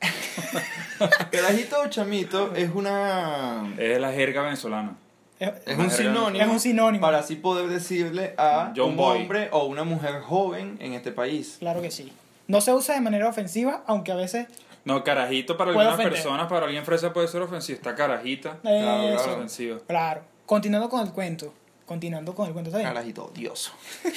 carajito 1.30 1.80
o 1.82 1.86
chamito 1.88 2.54
es 2.54 2.70
una 2.74 3.72
Es 3.78 4.00
la 4.00 4.12
jerga 4.12 4.42
venezolana. 4.42 4.96
Es, 5.38 5.50
es 5.66 5.78
un 5.78 5.90
sinónimo, 5.90 6.44
Es 6.44 6.50
un 6.50 6.60
sinónimo. 6.60 7.00
para 7.02 7.18
así 7.20 7.36
poder 7.36 7.68
decirle 7.68 8.34
a 8.36 8.72
John 8.76 8.90
un 8.90 8.96
Boy. 8.96 9.18
hombre 9.22 9.48
o 9.52 9.64
una 9.64 9.84
mujer 9.84 10.20
joven 10.20 10.76
en 10.80 10.92
este 10.94 11.12
país. 11.12 11.56
Claro 11.60 11.80
que 11.80 11.90
sí. 11.90 12.12
No 12.46 12.60
se 12.60 12.72
usa 12.74 12.94
de 12.94 13.00
manera 13.00 13.28
ofensiva, 13.28 13.82
aunque 13.86 14.12
a 14.12 14.16
veces. 14.16 14.46
No, 14.84 15.02
carajito 15.04 15.56
para 15.56 15.70
algunas 15.70 15.94
ofender. 15.94 16.12
personas, 16.14 16.46
para 16.48 16.66
alguien 16.66 16.84
fresa 16.84 17.12
puede 17.12 17.28
ser 17.28 17.40
ofensivo. 17.42 17.76
Está 17.76 17.94
carajita. 17.94 18.58
Claro, 18.60 19.02
Eso. 19.02 19.14
Es 19.14 19.22
claro. 19.22 19.34
ofensivo. 19.36 19.78
Claro. 19.86 20.20
Continuando 20.46 20.88
con 20.90 21.00
el 21.06 21.12
cuento. 21.12 21.54
Continuando 21.86 22.34
con 22.34 22.46
el 22.46 22.52
cuento. 22.52 22.70
Carajito 22.70 23.24
odioso. 23.26 23.72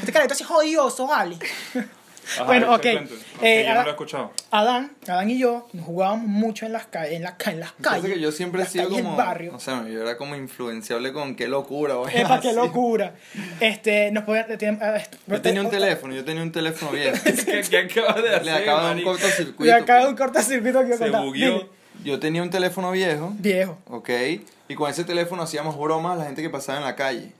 Este 0.00 0.12
carajito 0.12 0.34
así 0.34 0.44
jodioso, 0.44 1.06
vale. 1.06 1.36
Ajá, 2.34 2.44
Bueno, 2.44 2.74
ok. 2.74 2.80
te 2.82 2.92
cuento. 2.92 3.14
Ok, 3.14 3.42
Eh, 3.42 3.56
yo 3.58 3.62
no 3.64 3.68
ahora- 3.70 3.82
lo 3.82 3.88
he 3.88 3.90
escuchado. 3.92 4.32
Adán, 4.50 4.92
Adán 5.06 5.30
y 5.30 5.38
yo 5.38 5.68
nos 5.72 5.86
jugábamos 5.86 6.26
mucho 6.26 6.66
en 6.66 6.72
las, 6.72 6.86
ca- 6.86 7.06
en 7.08 7.22
las, 7.22 7.34
en 7.46 7.60
las 7.60 7.72
calles. 7.80 8.12
que 8.12 8.20
yo 8.20 8.32
siempre 8.32 8.62
he 8.62 8.66
sido 8.66 8.88
calles 8.88 9.02
como. 9.02 9.16
barrio. 9.16 9.54
O 9.54 9.60
sea, 9.60 9.86
yo 9.88 10.02
era 10.02 10.16
como 10.16 10.34
influenciable 10.36 11.12
con 11.12 11.34
qué 11.36 11.48
locura. 11.48 11.96
o 11.98 12.08
Epa, 12.08 12.40
qué 12.40 12.52
locura. 12.52 13.14
Este, 13.60 14.10
nos 14.10 14.24
podían. 14.24 14.58
ten- 14.58 14.78
ah, 14.82 14.96
este, 14.96 15.16
Yo 15.26 15.40
tenía 15.40 15.60
un 15.62 15.70
te- 15.70 15.76
teléfono, 15.78 16.14
yo 16.14 16.24
tenía 16.24 16.42
un 16.42 16.52
teléfono 16.52 16.90
viejo. 16.92 17.16
¿Qué, 17.24 17.62
qué 17.68 17.78
acabas 17.78 18.22
de 18.22 18.28
hacer, 18.30 18.44
Le 18.44 18.52
acaba 18.52 18.88
de 18.90 18.94
un 18.96 19.02
cortocircuito. 19.04 19.64
Le 19.64 19.72
acaba 19.72 20.00
de 20.00 20.08
un 20.08 20.16
pues. 20.16 20.26
cortocircuito 20.30 20.80
que 20.86 20.92
Se 20.94 20.98
contar. 20.98 21.22
bugueó. 21.24 21.68
Yo 22.04 22.20
tenía 22.20 22.42
un 22.44 22.50
teléfono 22.50 22.92
viejo, 22.92 23.32
Viejo. 23.38 23.76
ok, 23.86 24.08
y 24.68 24.74
con 24.76 24.88
ese 24.88 25.02
teléfono 25.02 25.42
hacíamos 25.42 25.76
bromas 25.76 26.12
a 26.12 26.16
la 26.20 26.24
gente 26.26 26.42
que 26.42 26.48
pasaba 26.48 26.78
en 26.78 26.84
la 26.84 26.94
calle. 26.94 27.32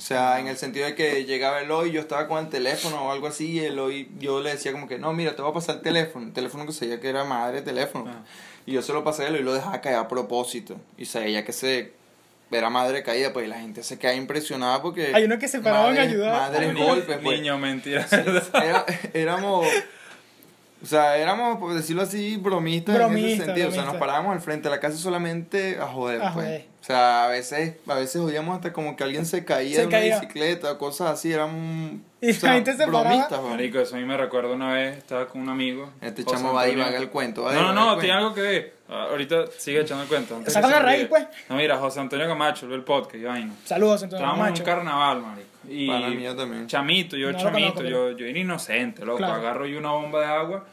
O 0.00 0.02
sea, 0.02 0.40
en 0.40 0.46
el 0.46 0.56
sentido 0.56 0.86
de 0.86 0.94
que 0.94 1.26
llegaba 1.26 1.60
Eloy, 1.60 1.90
yo 1.90 2.00
estaba 2.00 2.26
con 2.26 2.38
el 2.42 2.48
teléfono 2.48 3.02
o 3.04 3.12
algo 3.12 3.26
así, 3.26 3.50
y 3.50 3.58
Eloy, 3.60 4.08
yo 4.18 4.40
le 4.40 4.52
decía 4.52 4.72
como 4.72 4.88
que, 4.88 4.98
no, 4.98 5.12
mira, 5.12 5.36
te 5.36 5.42
voy 5.42 5.50
a 5.50 5.54
pasar 5.54 5.74
el 5.76 5.82
teléfono. 5.82 6.24
El 6.26 6.32
teléfono 6.32 6.64
que 6.64 6.72
sabía 6.72 6.98
que 7.00 7.10
era 7.10 7.22
madre 7.24 7.56
de 7.56 7.62
teléfono. 7.66 8.06
Ah. 8.08 8.24
Y 8.64 8.72
yo 8.72 8.80
se 8.80 8.94
lo 8.94 9.04
pasé 9.04 9.24
a 9.24 9.28
Eloy 9.28 9.40
y 9.40 9.44
lo 9.44 9.52
dejaba 9.52 9.78
caer 9.82 9.96
a 9.96 10.08
propósito. 10.08 10.76
Y 10.96 11.04
sabía 11.04 11.44
que 11.44 11.52
se 11.52 11.92
era 12.50 12.70
madre 12.70 13.02
caída, 13.02 13.32
pues 13.34 13.44
y 13.44 13.48
la 13.50 13.60
gente 13.60 13.82
se 13.82 13.98
queda 13.98 14.14
impresionada 14.14 14.80
porque... 14.80 15.12
Hay 15.14 15.24
unos 15.24 15.38
que 15.38 15.48
se 15.48 15.60
paraban 15.60 15.88
a 15.90 16.00
madre- 16.00 16.00
ayudar. 16.08 16.32
Madres 16.50 16.72
Niño- 16.72 16.86
golpes, 16.86 17.18
pues. 17.22 17.38
Niño, 17.38 17.58
mentira. 17.58 18.06
Era- 18.54 18.86
éramos, 19.12 19.66
o 20.82 20.86
sea, 20.86 21.18
éramos, 21.18 21.58
por 21.58 21.74
decirlo 21.74 22.00
así, 22.02 22.38
bromistas 22.38 22.94
en 22.94 23.00
Bromista, 23.02 23.34
ese 23.34 23.44
sentido. 23.44 23.68
O 23.68 23.72
sea, 23.72 23.84
nos 23.84 23.96
parábamos 23.96 24.32
al 24.32 24.40
frente 24.40 24.70
de 24.70 24.74
la 24.74 24.80
casa 24.80 24.96
solamente 24.96 25.78
a 25.78 25.86
joder, 25.86 26.22
A 26.22 26.32
pues. 26.32 26.62
O 26.80 26.82
sea, 26.82 27.24
a 27.26 27.28
veces, 27.28 27.74
a 27.86 27.94
veces 27.94 28.16
odiamos 28.22 28.56
hasta 28.56 28.72
como 28.72 28.96
que 28.96 29.04
alguien 29.04 29.26
se 29.26 29.44
caía 29.44 29.74
Se 29.76 29.80
de 29.82 29.86
una 29.88 29.98
caía. 29.98 30.18
bicicleta 30.20 30.72
o 30.72 30.78
cosas 30.78 31.10
así, 31.10 31.30
éramos 31.30 32.00
Y 32.22 32.30
o 32.30 32.34
sea, 32.34 32.48
la 32.50 32.54
gente 32.54 32.74
se 32.74 32.86
bromistas. 32.86 33.42
Marico, 33.42 33.80
eso 33.80 33.96
a 33.96 33.98
mí 33.98 34.04
me 34.06 34.16
recuerda 34.16 34.54
una 34.54 34.72
vez, 34.72 34.96
estaba 34.96 35.28
con 35.28 35.42
un 35.42 35.50
amigo. 35.50 35.90
Este 36.00 36.24
chamo 36.24 36.54
va 36.54 36.62
a 36.62 36.64
Antonio. 36.64 36.84
divagar 36.84 37.02
el 37.02 37.10
cuento. 37.10 37.42
va 37.42 37.50
a 37.50 37.54
No, 37.54 37.72
no, 37.74 37.74
no, 37.74 37.98
tiene 37.98 38.14
algo 38.14 38.32
que 38.32 38.40
ver. 38.40 38.74
Ah, 38.88 39.08
ahorita 39.10 39.44
sigue 39.58 39.80
echando 39.82 40.04
el 40.04 40.08
cuento. 40.08 40.34
antes 40.36 40.52
Saca 40.54 40.66
que 40.68 40.72
se 40.72 40.80
la 40.80 40.86
me 40.86 40.90
raíz, 40.90 41.06
pues. 41.08 41.26
No, 41.50 41.56
mira, 41.56 41.76
José 41.76 42.00
Antonio 42.00 42.26
Camacho, 42.26 42.66
el 42.74 42.82
podcast 42.82 43.14
y 43.16 43.24
vaina. 43.24 43.52
Saludos, 43.64 44.02
entonces, 44.02 44.20
Estábamos 44.24 44.46
en 44.46 44.52
macho. 44.52 44.62
un 44.62 44.66
carnaval, 44.66 45.20
marico. 45.20 45.48
Y 45.68 45.86
Pana 45.86 46.08
mío 46.08 46.34
también. 46.34 46.66
chamito, 46.66 47.16
yo 47.16 47.30
No 47.30 47.38
chamito, 47.38 47.82
yo, 47.84 48.12
yo 48.12 48.24
era 48.26 48.38
inocente, 48.38 49.04
loco. 49.04 49.18
Claro. 49.18 49.34
Agarro 49.34 49.66
yo 49.66 49.78
una 49.78 49.92
bomba 49.92 50.20
de 50.20 50.26
agua, 50.26 50.64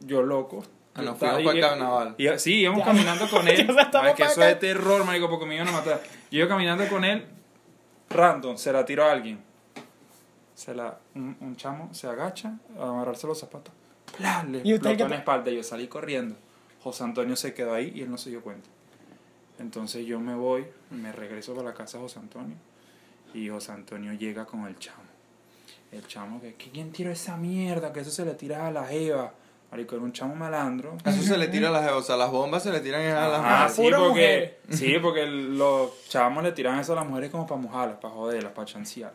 yo 0.00 0.22
loco. 0.22 0.64
Ah, 0.98 1.02
nos 1.02 1.18
fuimos 1.18 1.36
para 1.42 1.50
el 1.52 1.58
y- 1.58 1.60
carnaval. 1.60 2.14
y- 2.18 2.38
sí, 2.38 2.54
íbamos 2.60 2.80
Ya. 2.80 2.84
caminando 2.86 3.28
con 3.30 3.46
él. 3.48 3.76
Ay, 3.94 4.14
que 4.14 4.22
eso 4.24 4.32
acá. 4.40 4.50
es 4.50 4.58
terror, 4.58 5.04
marico, 5.04 5.28
porque 5.30 5.46
me 5.46 5.54
iban 5.54 5.68
a 5.68 5.72
matar. 5.72 6.00
Yo 6.30 6.38
iba 6.40 6.48
caminando 6.48 6.86
con 6.88 7.04
él, 7.04 7.24
random, 8.10 8.56
se 8.56 8.72
la 8.72 8.84
tiró 8.84 9.04
a 9.04 9.12
alguien. 9.12 9.40
Se 10.54 10.74
la, 10.74 10.98
un, 11.14 11.36
un 11.40 11.56
chamo 11.56 11.92
se 11.94 12.08
agacha 12.08 12.58
a 12.78 12.82
amarrarse 12.88 13.26
los 13.26 13.38
zapatos. 13.38 13.72
¡Pla! 14.16 14.42
Le 14.42 14.58
¿Y 14.58 14.74
usted 14.74 14.90
explotó 14.90 14.96
qué 14.96 15.02
en 15.04 15.10
la 15.10 15.16
espalda. 15.16 15.50
Yo 15.52 15.62
salí 15.62 15.86
corriendo. 15.86 16.34
José 16.82 17.04
Antonio 17.04 17.36
se 17.36 17.54
quedó 17.54 17.74
ahí 17.74 17.92
y 17.94 18.02
él 18.02 18.10
no 18.10 18.18
se 18.18 18.30
dio 18.30 18.40
cuenta. 18.42 18.68
Entonces 19.58 20.06
yo 20.06 20.18
me 20.20 20.34
voy, 20.34 20.66
me 20.90 21.12
regreso 21.12 21.54
para 21.54 21.68
la 21.68 21.74
casa 21.74 21.98
de 21.98 22.04
José 22.04 22.18
Antonio. 22.18 22.56
Y 23.34 23.48
José 23.48 23.72
Antonio 23.72 24.12
llega 24.14 24.46
con 24.46 24.66
el 24.66 24.78
chamo. 24.78 25.02
El 25.92 26.06
chamo 26.06 26.40
que, 26.40 26.54
que 26.54 26.70
¿quién 26.70 26.92
tiró 26.92 27.10
esa 27.10 27.36
mierda? 27.36 27.92
Que 27.92 28.00
eso 28.00 28.10
se 28.10 28.24
le 28.24 28.34
tira 28.34 28.66
a 28.66 28.70
la 28.70 28.84
jeva. 28.86 29.32
Marico, 29.70 29.96
era 29.96 30.04
un 30.04 30.12
chamo 30.12 30.34
malandro. 30.34 30.96
Eso 31.04 31.22
se 31.22 31.36
le 31.36 31.48
tira 31.48 31.68
a 31.68 31.72
las, 31.72 31.92
o 31.92 32.00
sea, 32.02 32.16
las 32.16 32.30
bombas 32.30 32.62
se 32.62 32.72
le 32.72 32.80
tiran 32.80 33.02
a 33.02 33.28
las 33.28 33.40
Ah, 33.44 33.68
sí, 33.68 33.90
porque, 33.94 34.58
sí, 34.70 34.96
porque 35.02 35.26
los 35.26 35.90
chamos 36.08 36.42
le 36.42 36.52
tiran 36.52 36.78
eso 36.78 36.94
a 36.94 36.96
las 36.96 37.06
mujeres 37.06 37.30
como 37.30 37.46
para 37.46 37.60
mojarlas, 37.60 37.98
para 37.98 38.14
joderlas, 38.14 38.52
para 38.52 38.64
chancear. 38.66 39.12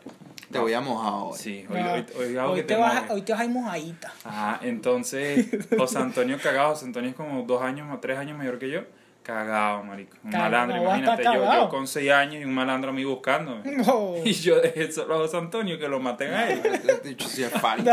Te 0.51 0.59
voy 0.59 0.73
a 0.73 0.81
mojar 0.81 1.13
hoy. 1.23 1.37
Sí, 1.39 1.65
hoy, 1.67 1.79
Ah, 1.79 1.93
hoy, 1.95 2.05
hoy 2.27 2.37
hago 2.37 2.51
hoy, 2.51 2.57
que 2.57 2.63
te 2.63 2.75
te 2.75 2.79
vas, 2.79 3.09
hoy 3.09 3.21
te 3.23 3.31
vas 3.31 3.41
a 3.41 3.45
ir 3.45 3.49
mojadita. 3.51 4.13
Ajá, 4.23 4.59
entonces 4.61 5.47
José 5.75 5.97
Antonio 5.97 6.37
cagado, 6.41 6.69
José 6.75 6.85
Antonio 6.85 7.09
es 7.09 7.15
como 7.15 7.41
dos 7.43 7.63
años 7.63 7.87
o 7.91 7.97
tres 7.99 8.19
años 8.19 8.37
mayor 8.37 8.59
que 8.59 8.69
yo. 8.69 8.81
Cagado, 9.23 9.83
marico. 9.83 10.17
Un 10.23 10.31
Cagado, 10.31 10.51
malandro, 10.51 10.77
no 10.77 10.83
imagínate, 10.83 11.23
yo, 11.23 11.53
yo 11.53 11.69
con 11.69 11.87
seis 11.87 12.11
años 12.11 12.41
y 12.41 12.45
un 12.45 12.53
malandro 12.53 12.91
a 12.91 12.93
mí 12.93 13.03
buscándome. 13.03 13.61
No. 13.77 14.15
Y 14.23 14.33
yo 14.33 14.59
dejé 14.61 14.91
solo 14.91 15.15
a 15.15 15.17
José 15.19 15.37
Antonio 15.37 15.79
que 15.79 15.87
lo 15.87 15.99
maten 15.99 16.33
a 16.33 16.49
él. 16.49 16.61
Este 16.73 17.09
dicho 17.09 17.27
sí 17.27 17.43
es 17.43 17.51
falso. 17.51 17.85
No. 17.85 17.91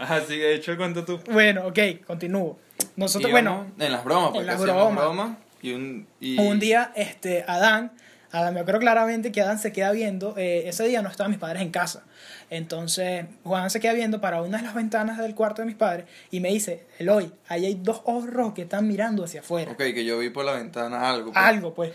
Así 0.00 0.34
que 0.36 0.54
hecho 0.54 0.72
el 0.72 0.78
cuento 0.78 1.04
tú. 1.04 1.20
Bueno, 1.30 1.66
ok, 1.68 1.78
continúo. 2.06 2.58
Nosotros, 2.96 3.30
bueno, 3.30 3.66
En 3.78 3.92
las 3.92 4.04
bromas, 4.04 4.30
porque 4.32 4.46
las 4.46 4.56
hacíamos 4.60 4.82
bromas. 4.94 5.04
bromas. 5.04 5.36
Y 5.62 5.72
un, 5.72 6.06
y 6.20 6.38
un 6.38 6.58
día, 6.60 6.92
este, 6.94 7.44
Adán, 7.48 7.92
Adán, 8.32 8.54
me 8.54 8.60
acuerdo 8.60 8.80
claramente 8.80 9.32
que 9.32 9.40
Adán 9.40 9.58
se 9.58 9.72
queda 9.72 9.92
viendo, 9.92 10.34
eh, 10.36 10.68
ese 10.68 10.84
día 10.86 11.00
no 11.02 11.08
estaban 11.08 11.30
mis 11.30 11.38
padres 11.40 11.62
en 11.62 11.70
casa. 11.70 12.04
Entonces, 12.50 13.26
Juan 13.44 13.70
se 13.70 13.80
queda 13.80 13.92
viendo 13.92 14.20
para 14.20 14.42
una 14.42 14.58
de 14.58 14.64
las 14.64 14.74
ventanas 14.74 15.18
del 15.18 15.34
cuarto 15.34 15.62
de 15.62 15.66
mis 15.66 15.76
padres 15.76 16.06
y 16.30 16.40
me 16.40 16.48
dice, 16.50 16.86
Eloy, 16.98 17.32
ahí 17.48 17.66
hay 17.66 17.74
dos 17.74 18.02
ojos 18.04 18.26
rojos 18.30 18.54
que 18.54 18.62
están 18.62 18.86
mirando 18.88 19.24
hacia 19.24 19.40
afuera. 19.40 19.72
Ok, 19.72 19.78
que 19.78 20.04
yo 20.04 20.18
vi 20.18 20.30
por 20.30 20.44
la 20.44 20.52
ventana 20.52 21.08
algo. 21.10 21.32
pues. 21.32 21.44
Algo, 21.44 21.74
pues. 21.74 21.92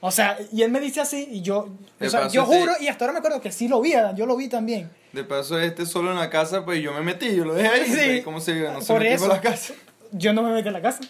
O 0.00 0.10
sea, 0.10 0.36
y 0.52 0.62
él 0.62 0.70
me 0.70 0.80
dice 0.80 1.00
así 1.00 1.26
y 1.30 1.40
yo, 1.40 1.70
o 2.00 2.08
sea, 2.10 2.28
yo 2.28 2.42
este- 2.42 2.56
juro 2.58 2.72
y 2.78 2.88
hasta 2.88 3.04
ahora 3.06 3.12
me 3.14 3.18
acuerdo 3.20 3.40
que 3.40 3.50
sí 3.50 3.68
lo 3.68 3.80
vi, 3.80 3.94
Adán, 3.94 4.14
yo 4.16 4.26
lo 4.26 4.36
vi 4.36 4.48
también. 4.48 4.90
De 5.12 5.24
paso, 5.24 5.58
este 5.58 5.86
solo 5.86 6.10
en 6.12 6.18
la 6.18 6.28
casa, 6.28 6.64
pues 6.64 6.82
yo 6.82 6.92
me 6.92 7.00
metí, 7.00 7.34
yo 7.34 7.44
lo 7.46 7.54
dejé 7.54 7.68
ahí. 7.68 7.84
Sí. 8.18 8.22
¿Cómo 8.22 8.40
se 8.40 8.52
vive? 8.52 8.70
No 8.70 8.80
se 8.82 8.86
Por 8.92 9.00
metió 9.00 9.14
eso. 9.16 9.26
por 9.26 9.34
la 9.36 9.40
casa. 9.40 9.72
Yo 10.12 10.32
no 10.34 10.42
me 10.42 10.52
metí 10.52 10.68
en 10.68 10.74
la 10.74 10.82
casa. 10.82 11.00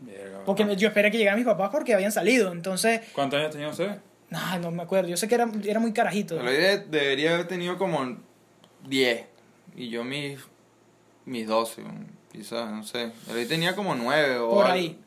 Verga, 0.00 0.33
Porque 0.44 0.64
me- 0.64 0.76
yo 0.76 0.88
esperé 0.88 1.10
que 1.10 1.18
llegaran 1.18 1.38
mis 1.38 1.46
papás 1.46 1.70
porque 1.72 1.94
habían 1.94 2.12
salido. 2.12 2.52
Entonces, 2.52 3.00
¿Cuántos 3.12 3.38
años 3.40 3.50
tenía 3.52 3.68
usted? 3.68 3.98
no, 4.30 4.58
no 4.58 4.70
me 4.70 4.82
acuerdo. 4.82 5.08
Yo 5.08 5.16
sé 5.16 5.28
que 5.28 5.34
era, 5.36 5.48
era 5.64 5.80
muy 5.80 5.92
carajito. 5.92 6.36
Pero 6.36 6.50
de- 6.50 6.78
debería 6.78 7.34
haber 7.34 7.46
tenido 7.48 7.76
como 7.78 8.16
10. 8.86 9.26
Y 9.76 9.88
yo 9.88 10.04
mis, 10.04 10.38
mis 11.24 11.46
12, 11.46 11.82
quizás, 12.32 12.70
no 12.70 12.82
sé. 12.84 13.10
Él 13.30 13.48
tenía 13.48 13.74
como 13.74 13.94
9 13.94 14.38
o 14.38 14.50
Por 14.50 14.64
algo. 14.66 14.74
ahí. 14.74 14.98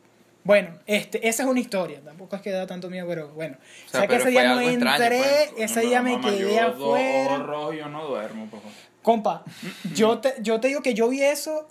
Bueno, 0.44 0.78
este, 0.86 1.28
esa 1.28 1.42
es 1.42 1.48
una 1.48 1.60
historia. 1.60 2.00
Tampoco 2.02 2.34
es 2.36 2.40
que 2.42 2.50
da 2.50 2.66
tanto 2.66 2.88
miedo, 2.88 3.06
pero 3.06 3.28
bueno. 3.34 3.56
O 3.58 3.86
O 3.86 3.90
sea, 3.90 4.00
que 4.02 4.08
pero 4.08 4.20
ese 4.20 4.30
día 4.30 4.44
no 4.44 4.58
algo 4.58 4.70
extraño, 4.70 5.04
entré, 5.04 5.22
pues. 5.56 5.70
ese 5.70 5.80
día 5.82 6.00
me 6.02 6.12
mamá, 6.12 6.30
quedé 6.30 6.54
yo 6.54 6.66
afuera. 6.68 7.38
yo 7.76 7.88
no 7.88 8.06
duermo, 8.06 8.46
papá. 8.50 8.68
Compa, 9.02 9.44
yo 9.94 10.18
te, 10.18 10.34
yo 10.40 10.58
te 10.60 10.68
digo 10.68 10.80
que 10.82 10.94
yo 10.94 11.08
vi 11.08 11.22
eso 11.22 11.68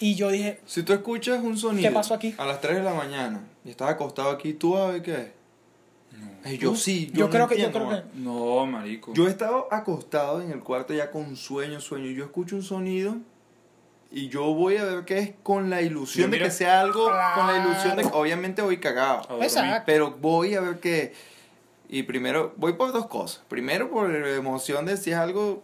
y 0.00 0.14
yo 0.14 0.30
dije, 0.30 0.60
Si 0.66 0.82
tú 0.82 0.92
escuchas 0.92 1.42
un 1.42 1.56
sonido 1.56 1.88
¿Qué 1.88 1.94
pasó 1.94 2.14
aquí? 2.14 2.34
a 2.38 2.44
las 2.46 2.60
3 2.60 2.76
de 2.76 2.82
la 2.82 2.94
mañana 2.94 3.40
y 3.64 3.70
estás 3.70 3.90
acostado 3.90 4.30
aquí, 4.30 4.52
tú 4.52 4.72
vas 4.72 4.88
a 4.88 4.92
ver 4.92 5.02
qué 5.02 5.12
es. 5.14 5.28
Ay, 6.44 6.58
yo 6.58 6.74
sí, 6.76 7.08
yo, 7.12 7.18
yo 7.20 7.24
no 7.26 7.30
creo 7.30 7.48
que- 7.48 7.60
yo 7.60 7.72
creo 7.72 7.88
que-. 7.90 8.02
No, 8.14 8.66
marico. 8.66 9.12
Yo 9.14 9.26
he 9.26 9.30
estado 9.30 9.68
acostado 9.72 10.40
en 10.40 10.50
el 10.50 10.60
cuarto 10.60 10.94
ya 10.94 11.10
con 11.10 11.34
sueño, 11.36 11.80
sueño. 11.80 12.06
y 12.06 12.14
Yo 12.14 12.24
escucho 12.24 12.54
un 12.56 12.62
sonido 12.62 13.16
y 14.12 14.28
yo 14.28 14.44
voy 14.54 14.76
a 14.76 14.84
ver 14.84 15.04
qué 15.04 15.18
es 15.18 15.30
con 15.42 15.68
la 15.70 15.82
ilusión 15.82 16.30
de 16.30 16.38
que 16.38 16.50
sea 16.50 16.80
algo, 16.80 17.04
con 17.34 17.46
la 17.48 17.58
ilusión 17.64 17.96
de 17.96 18.02
que 18.04 18.10
obviamente 18.12 18.62
voy 18.62 18.78
cagado. 18.78 19.42
Exacto. 19.42 19.82
Pero 19.86 20.12
voy 20.12 20.54
a 20.54 20.60
ver 20.60 20.78
qué. 20.78 21.12
Y 21.88 22.04
primero, 22.04 22.52
voy 22.56 22.74
por 22.74 22.92
dos 22.92 23.06
cosas. 23.08 23.42
Primero, 23.48 23.90
por 23.90 24.08
la 24.08 24.30
emoción 24.36 24.86
de 24.86 24.96
si 24.96 25.10
es 25.10 25.16
algo 25.16 25.62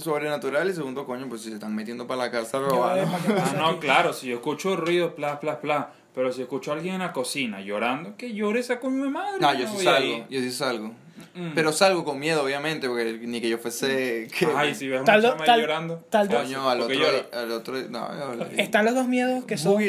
sobrenatural. 0.00 0.68
Y 0.68 0.72
segundo, 0.74 1.04
coño, 1.06 1.28
pues 1.28 1.42
si 1.42 1.48
se 1.48 1.54
están 1.54 1.74
metiendo 1.74 2.06
para 2.06 2.24
la 2.24 2.30
casa 2.30 2.58
a 2.58 2.60
yo, 2.60 2.68
robar. 2.68 2.98
eh, 2.98 3.02
¿no? 3.06 3.12
¿para 3.12 3.24
qué 3.24 3.32
Ah, 3.40 3.54
no, 3.56 3.78
claro, 3.80 4.12
si 4.12 4.28
yo 4.28 4.36
escucho 4.36 4.76
ruido, 4.76 5.14
pla, 5.14 5.38
pla, 5.40 5.60
pla. 5.60 5.90
Pero 6.14 6.32
si 6.32 6.42
escucho 6.42 6.72
a 6.72 6.74
alguien 6.74 6.94
en 6.94 7.00
la 7.02 7.12
cocina 7.12 7.60
llorando, 7.60 8.16
que 8.16 8.34
llore 8.34 8.58
esa 8.60 8.80
con 8.80 9.00
mi 9.00 9.08
madre. 9.08 9.38
No, 9.40 9.54
yo 9.54 9.68
sí 9.68 9.84
salgo, 9.84 10.26
yo 10.28 10.40
sí 10.40 10.50
salgo. 10.50 10.88
Mm. 11.34 11.50
Pero 11.54 11.70
salgo 11.72 12.04
con 12.04 12.18
miedo, 12.18 12.42
obviamente, 12.42 12.88
porque 12.88 13.20
ni 13.22 13.40
que 13.40 13.48
yo 13.48 13.58
fuese... 13.58 14.26
Que, 14.36 14.48
Ay, 14.56 14.74
si 14.74 14.88
ves 14.88 15.04
Tal 15.04 15.22
tal- 15.22 15.60
llorando. 15.60 15.98
tal 16.10 16.28
Coño, 16.28 16.68
al 16.68 16.78
¿por 16.78 16.88
qué 16.88 16.96
otro, 16.96 17.06
llora? 17.12 17.42
al 17.42 17.52
otro... 17.52 17.74
No. 17.88 18.08
Están 18.56 18.84
los 18.86 18.94
dos 18.96 19.06
miedos 19.06 19.44
que 19.44 19.56
son, 19.56 19.80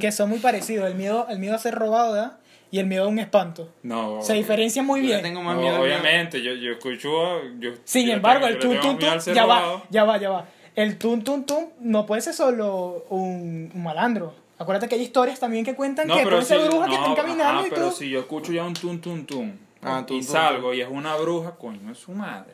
que 0.00 0.10
son 0.10 0.28
muy 0.30 0.40
parecidos. 0.40 0.88
El 0.88 0.96
miedo, 0.96 1.26
el 1.30 1.38
miedo 1.38 1.54
a 1.54 1.58
ser 1.58 1.74
robado, 1.76 2.14
¿verdad? 2.14 2.38
Y 2.70 2.78
el 2.78 2.86
miedo 2.86 3.04
a 3.04 3.08
un 3.08 3.18
espanto. 3.18 3.70
No. 3.82 4.20
Se 4.20 4.34
diferencian 4.34 4.84
muy 4.84 5.00
Yo 5.00 5.06
bien. 5.06 5.22
tengo 5.22 5.42
más 5.42 5.56
No, 5.56 5.62
miedo 5.62 5.80
obviamente, 5.80 6.42
yo, 6.42 6.52
yo 6.52 6.72
escucho. 6.72 7.42
Yo, 7.58 7.70
Sin 7.84 8.06
yo 8.06 8.12
embargo, 8.12 8.46
tengo- 8.46 8.72
el 8.74 8.76
yo 8.76 8.80
tun, 8.98 9.04
al 9.08 9.20
ser 9.22 9.34
ya 9.34 9.46
va, 9.46 9.82
ya 9.90 10.04
va, 10.04 10.18
ya 10.18 10.30
va. 10.30 10.48
El 10.74 10.98
tun 10.98 11.24
tun 11.24 11.44
tun 11.46 11.68
no 11.80 12.04
puede 12.06 12.20
ser 12.20 12.34
solo 12.34 13.04
un, 13.08 13.70
un 13.74 13.82
malandro. 13.82 14.34
Acuérdate 14.58 14.88
que 14.88 14.96
hay 14.96 15.02
historias 15.02 15.38
también 15.40 15.64
que 15.64 15.74
cuentan 15.74 16.06
No, 16.08 16.16
que 16.16 16.42
ser 16.42 16.60
si, 16.60 16.68
brujas 16.68 16.88
que 16.90 16.94
no, 16.96 17.00
estén 17.02 17.14
caminando 17.14 17.58
ajá, 17.60 17.66
y 17.68 17.70
pero 17.70 17.88
tú. 17.88 17.96
si 17.96 18.10
yo 18.10 18.20
escucho 18.20 18.52
ya 18.52 18.64
un 18.64 18.74
tum 18.74 19.00
tum 19.00 19.24
tum 19.24 19.52
Ah, 19.82 20.04
tum, 20.06 20.16
y 20.16 20.20
tum, 20.20 20.28
salgo 20.28 20.68
tum. 20.70 20.76
y 20.76 20.80
es 20.80 20.88
una 20.90 21.14
bruja, 21.16 21.52
coño, 21.56 21.90
es 21.92 21.98
su 21.98 22.12
madre. 22.12 22.52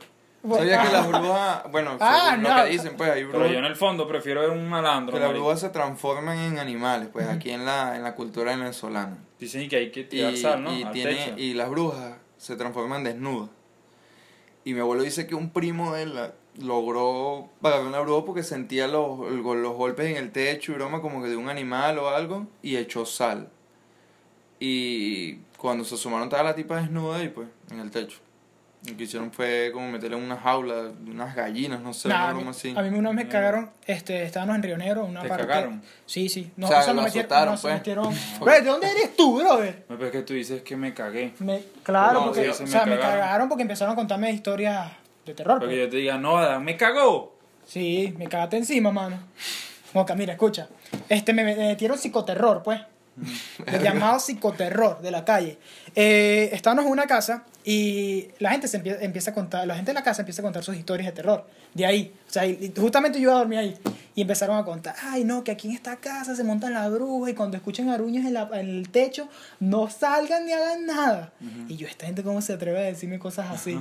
¿Sabías 0.52 0.86
que 0.86 0.92
las 0.92 1.08
brujas, 1.08 1.62
bueno, 1.72 1.96
Ah, 2.00 2.26
según 2.30 2.42
no. 2.42 2.56
lo 2.58 2.64
que 2.64 2.70
dicen, 2.70 2.96
pues 2.96 3.10
hay 3.10 3.24
Pero 3.24 3.38
yo 3.38 3.44
en 3.44 3.50
brujas 3.52 3.70
el 3.70 3.76
fondo 3.76 4.06
prefiero 4.08 4.40
ver 4.42 4.50
un 4.50 4.68
malandro. 4.68 5.14
que 5.14 5.20
las 5.20 5.32
brujas 5.32 5.60
se 5.60 5.70
transforman 5.70 6.38
en 6.38 6.58
animales, 6.58 7.08
pues 7.12 7.26
aquí 7.28 7.50
en 7.50 7.64
la, 7.64 7.96
en 7.96 8.02
la 8.02 8.14
cultura 8.14 8.54
venezolana. 8.56 9.16
Dicen 9.38 9.68
que 9.68 9.76
hay 9.76 9.90
que 9.90 10.00
Y, 10.00 10.04
tirar 10.04 10.36
sal, 10.36 10.62
¿no? 10.62 10.72
y, 10.76 10.82
Al 10.82 10.92
tiene, 10.92 11.14
techo. 11.14 11.34
y 11.38 11.54
las 11.54 11.70
brujas 11.70 12.16
se 12.36 12.56
transforman 12.56 13.04
desnudas. 13.04 13.48
Y 14.64 14.74
mi 14.74 14.80
abuelo 14.80 15.02
dice 15.02 15.26
que 15.26 15.34
un 15.34 15.50
primo 15.50 15.94
de 15.94 16.02
él 16.02 16.14
la- 16.14 16.32
logró 16.58 17.48
pagar 17.60 17.80
una 17.84 18.00
bruja 18.00 18.24
porque 18.24 18.42
sentía 18.42 18.86
los, 18.86 19.18
los 19.30 19.74
golpes 19.76 20.06
en 20.10 20.16
el 20.16 20.30
techo 20.30 20.72
y 20.72 20.74
broma 20.76 21.00
como 21.00 21.22
que 21.22 21.28
de 21.28 21.36
un 21.36 21.48
animal 21.48 21.98
o 21.98 22.08
algo 22.10 22.46
y 22.62 22.76
echó 22.76 23.04
sal. 23.06 23.48
Y 24.60 25.36
cuando 25.58 25.84
se 25.84 25.94
asomaron 25.96 26.24
estaba 26.28 26.42
la 26.44 26.54
tipa 26.54 26.76
desnuda 26.76 27.22
y 27.22 27.28
pues 27.28 27.48
en 27.70 27.80
el 27.80 27.90
techo. 27.90 28.18
Lo 28.88 28.96
que 28.96 29.04
hicieron 29.04 29.32
fue 29.32 29.70
como 29.72 29.90
meterle 29.90 30.16
en 30.18 30.22
una 30.24 30.36
jaula, 30.36 30.90
unas 31.06 31.34
gallinas, 31.34 31.80
no 31.80 31.94
sé, 31.94 32.08
Nah, 32.08 32.16
una 32.16 32.24
a, 32.24 32.28
mí, 32.32 32.34
broma 32.36 32.50
así. 32.50 32.74
a 32.76 32.82
mí 32.82 32.88
una 32.90 33.08
vez 33.10 33.16
me 33.16 33.24
Mierda. 33.24 33.30
cagaron, 33.30 33.70
este, 33.86 34.22
estábamos 34.24 34.56
en 34.56 34.62
Río 34.62 34.76
Negro, 34.76 35.04
una 35.06 35.22
¿Te 35.22 35.28
parte. 35.28 35.46
cagaron? 35.46 35.82
Sí, 36.04 36.28
sí. 36.28 36.50
No, 36.56 36.66
O 36.66 36.68
sea, 36.68 36.80
nos 36.80 36.88
lo 36.96 37.02
metieron, 37.02 37.24
azotaron, 37.30 37.58
pues. 37.60 37.74
metieron. 37.74 38.14
¿De 38.44 38.60
dónde 38.62 38.90
eres 38.90 39.16
tú, 39.16 39.38
brother? 39.38 39.84
No, 39.88 39.96
pero 39.96 40.06
es 40.06 40.12
que 40.12 40.22
tú 40.22 40.34
dices 40.34 40.62
que 40.62 40.76
me 40.76 40.92
cagué. 40.92 41.32
Me, 41.38 41.62
claro, 41.82 42.20
No, 42.20 42.26
porque, 42.26 42.50
o 42.50 42.54
se 42.54 42.64
me 42.64 42.68
sea, 42.68 42.84
me 42.84 42.98
cagaron. 42.98 43.48
porque 43.48 43.62
empezaron 43.62 43.92
a 43.92 43.96
contarme 43.96 44.30
historias 44.32 44.92
de 45.24 45.32
terror. 45.32 45.60
Porque 45.60 45.74
pues. 45.76 45.84
yo 45.86 45.90
te 45.90 45.96
diga, 45.96 46.18
no, 46.18 46.60
me 46.60 46.76
cagó. 46.76 47.38
Sí, 47.66 48.12
me 48.18 48.26
cagaste 48.26 48.58
encima, 48.58 48.92
mano. 48.92 49.18
Moca, 49.94 50.14
mira, 50.14 50.32
escucha. 50.34 50.68
Este, 51.08 51.32
me 51.32 51.42
me 51.44 51.54
metieron 51.56 51.96
psicoterror, 51.96 52.62
pues. 52.62 52.80
El 53.66 53.80
llamado 53.80 54.18
psicoterror 54.18 55.00
de 55.00 55.10
la 55.10 55.24
calle. 55.24 55.56
Eh, 55.94 56.50
estábamos 56.52 56.84
en 56.84 56.90
una 56.90 57.06
casa 57.06 57.44
y 57.64 58.28
la 58.40 58.50
gente 58.50 58.68
se 58.68 58.82
empie- 58.82 58.98
empieza 59.00 59.30
a 59.30 59.34
contar, 59.34 59.66
la 59.66 59.74
gente 59.74 59.90
en 59.90 59.94
la 59.94 60.02
casa 60.02 60.22
empieza 60.22 60.42
a 60.42 60.44
contar 60.44 60.62
sus 60.62 60.76
historias 60.76 61.06
de 61.06 61.12
terror. 61.12 61.46
De 61.72 61.86
ahí. 61.86 62.12
O 62.28 62.32
sea, 62.32 62.46
y- 62.46 62.72
justamente 62.78 63.18
yo 63.18 63.24
iba 63.30 63.32
a 63.34 63.38
dormir 63.38 63.58
ahí. 63.58 63.76
Y 64.16 64.20
empezaron 64.20 64.56
a 64.56 64.64
contar, 64.64 64.94
ay 65.02 65.24
no, 65.24 65.42
que 65.42 65.50
aquí 65.50 65.66
en 65.66 65.74
esta 65.74 65.96
casa 65.96 66.36
se 66.36 66.44
montan 66.44 66.72
la 66.72 66.88
bruja 66.88 67.30
y 67.30 67.34
cuando 67.34 67.56
escuchen 67.56 67.88
aruños 67.88 68.24
en, 68.24 68.34
la- 68.34 68.48
en 68.52 68.68
el 68.68 68.88
techo, 68.90 69.28
no 69.58 69.90
salgan 69.90 70.46
ni 70.46 70.52
hagan 70.52 70.86
nada. 70.86 71.32
Y 71.68 71.76
yo, 71.76 71.88
esta 71.88 72.06
gente 72.06 72.22
cómo 72.22 72.40
se 72.40 72.52
atreve 72.52 72.78
a 72.78 72.82
decirme 72.82 73.18
cosas 73.18 73.50
así. 73.50 73.76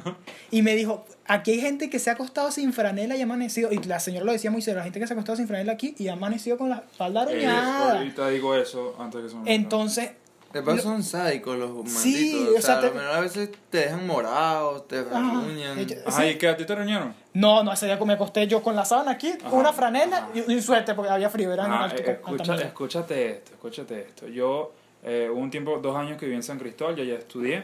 y 0.50 0.62
me 0.64 0.76
dijo, 0.76 1.06
aquí 1.28 1.52
hay 1.52 1.62
gente 1.62 1.90
que 1.92 2.00
se 2.00 2.10
ha 2.10 2.14
acostado 2.14 2.50
sin 2.52 2.74
franela 2.74 3.16
y 3.16 3.20
ha 3.22 3.26
amanecido. 3.26 3.72
Y 3.72 3.78
la 3.84 4.00
señora 4.00 4.26
lo 4.26 4.32
decía 4.32 4.50
muy 4.50 4.62
serio, 4.64 4.78
la 4.80 4.86
gente 4.86 5.00
que 5.00 5.06
se 5.06 5.14
ha 5.14 5.16
acostado 5.16 5.36
sin 5.36 5.48
franela 5.48 5.74
aquí 5.74 5.94
y 6.00 6.08
ha 6.08 6.14
amanecido 6.14 6.58
con 6.58 6.70
la 6.70 6.78
espalda 6.78 7.26
Eh, 7.26 7.46
aruñada. 7.46 7.98
ahorita 8.00 8.30
digo 8.30 8.56
eso 8.56 8.96
antes 9.00 9.22
que 9.22 9.30
se 9.30 9.36
me. 9.36 9.54
Entonces, 9.54 10.12
De 10.54 10.62
paso 10.62 10.84
son 10.84 11.04
sádicos 11.04 11.58
los 11.58 11.70
malditos. 11.72 11.94
Sí, 12.02 12.48
o 12.48 12.52
o 12.58 12.62
sea, 12.62 12.62
sea, 12.62 12.80
te- 12.82 12.86
a 12.88 12.90
lo 12.92 12.96
mejor 12.96 13.12
a 13.16 13.20
veces 13.22 13.50
te 13.70 13.78
dejan 13.80 14.06
morados, 14.08 14.88
te 14.88 15.04
rasguñan. 15.04 15.80
Ella- 15.80 15.98
Ajá, 16.06 16.28
¿y 16.28 16.38
qué? 16.38 16.48
¿A 16.48 16.56
ti 16.56 16.64
te 16.66 16.76
reñaron? 16.76 17.14
no, 17.34 17.64
no, 17.64 17.74
ese 17.74 17.88
día 17.88 17.98
que 17.98 18.06
me 18.06 18.14
acosté 18.14 18.46
yo 18.48 18.62
con 18.62 18.76
la 18.76 18.86
sábana 18.86 19.12
aquí, 19.12 19.30
Ajá, 19.32 19.50
con 19.50 19.60
una 19.60 19.74
franela 19.74 20.18
ajá. 20.18 20.30
y, 20.36 20.54
y 20.54 20.62
suerte 20.62 20.94
porque 20.94 21.12
había 21.12 21.30
frío, 21.30 21.52
era 21.52 21.66
Ajá, 21.66 21.84
alto- 21.86 22.04
eh, 22.04 22.12
escucha- 22.22 22.56
escúchate 22.62 23.32
esto, 23.32 23.52
escúchate 23.54 24.00
esto. 24.02 24.28
Yo, 24.28 24.72
eh, 25.04 25.28
hubo 25.32 25.40
un 25.42 25.50
tiempo, 25.50 25.80
dos 25.80 25.96
años 25.98 26.18
que 26.18 26.26
viví 26.28 26.36
en 26.36 26.44
San 26.44 26.60
Cristóbal, 26.60 26.96
yo 26.96 27.04
ya 27.04 27.16
estudié. 27.16 27.64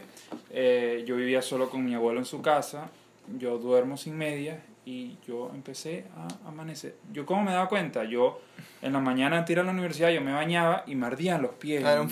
Eh, 0.50 1.04
yo 1.08 1.16
vivía 1.16 1.42
solo 1.42 1.70
con 1.70 1.86
mi 1.86 1.94
abuelo 1.94 2.20
en 2.20 2.26
su 2.26 2.42
casa. 2.42 2.90
Yo 3.38 3.60
duermo 3.60 3.96
sin 3.98 4.18
medias 4.18 4.58
y 4.86 5.18
yo 5.28 5.52
empecé 5.54 6.06
a 6.16 6.48
amanecer. 6.48 6.96
Yo, 7.12 7.26
¿cómo 7.26 7.44
me 7.44 7.52
daba 7.52 7.68
cuenta? 7.68 8.04
Yo, 8.06 8.42
en 8.82 8.94
la 8.94 9.00
mañana 9.00 9.38
antes 9.38 9.48
de 9.48 9.54
ir 9.54 9.60
a 9.60 9.64
la 9.64 9.72
universidad, 9.72 10.10
yo 10.10 10.22
me 10.22 10.32
bañaba 10.34 10.84
y 10.88 10.96
me 10.96 11.06
ardían 11.08 11.42
los 11.42 11.52
pies. 11.56 11.84
Ah, 11.86 11.92
Era 11.94 12.02
un 12.02 12.10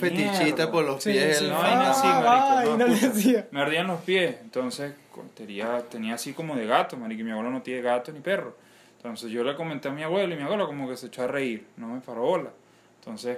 Mierda. 0.58 0.72
por 0.72 0.86
los 0.86 1.04
pies. 1.04 1.40
sí. 1.40 1.48
No, 1.48 1.58
así, 1.62 2.02
Ah, 2.06 2.22
marico, 2.24 2.78
vaina, 2.78 2.86
no. 2.86 3.44
Me 3.52 3.62
ardían 3.62 3.88
los 3.88 4.02
pies, 4.02 4.36
entonces 4.42 4.94
tenía, 5.36 5.82
tenía 5.90 6.14
así 6.16 6.34
como 6.34 6.56
de 6.56 6.66
gato, 6.68 6.98
marico, 6.98 7.22
y 7.22 7.24
mi 7.26 7.32
abuelo 7.32 7.50
no 7.50 7.62
tiene 7.62 7.82
gato 7.82 8.12
ni 8.12 8.20
perro. 8.20 8.56
Entonces 8.98 9.32
yo 9.32 9.44
le 9.44 9.56
comenté 9.56 9.88
a 9.88 9.92
mi 9.92 10.04
abuelo 10.04 10.34
y 10.34 10.38
mi 10.38 10.44
abuelo 10.44 10.68
como 10.68 10.88
que 10.90 10.98
se 10.98 11.08
echó 11.08 11.24
a 11.24 11.28
reír, 11.28 11.66
no 11.78 11.88
me 11.88 12.02
paró 12.02 12.22
bola. 12.22 12.50
Entonces 13.00 13.38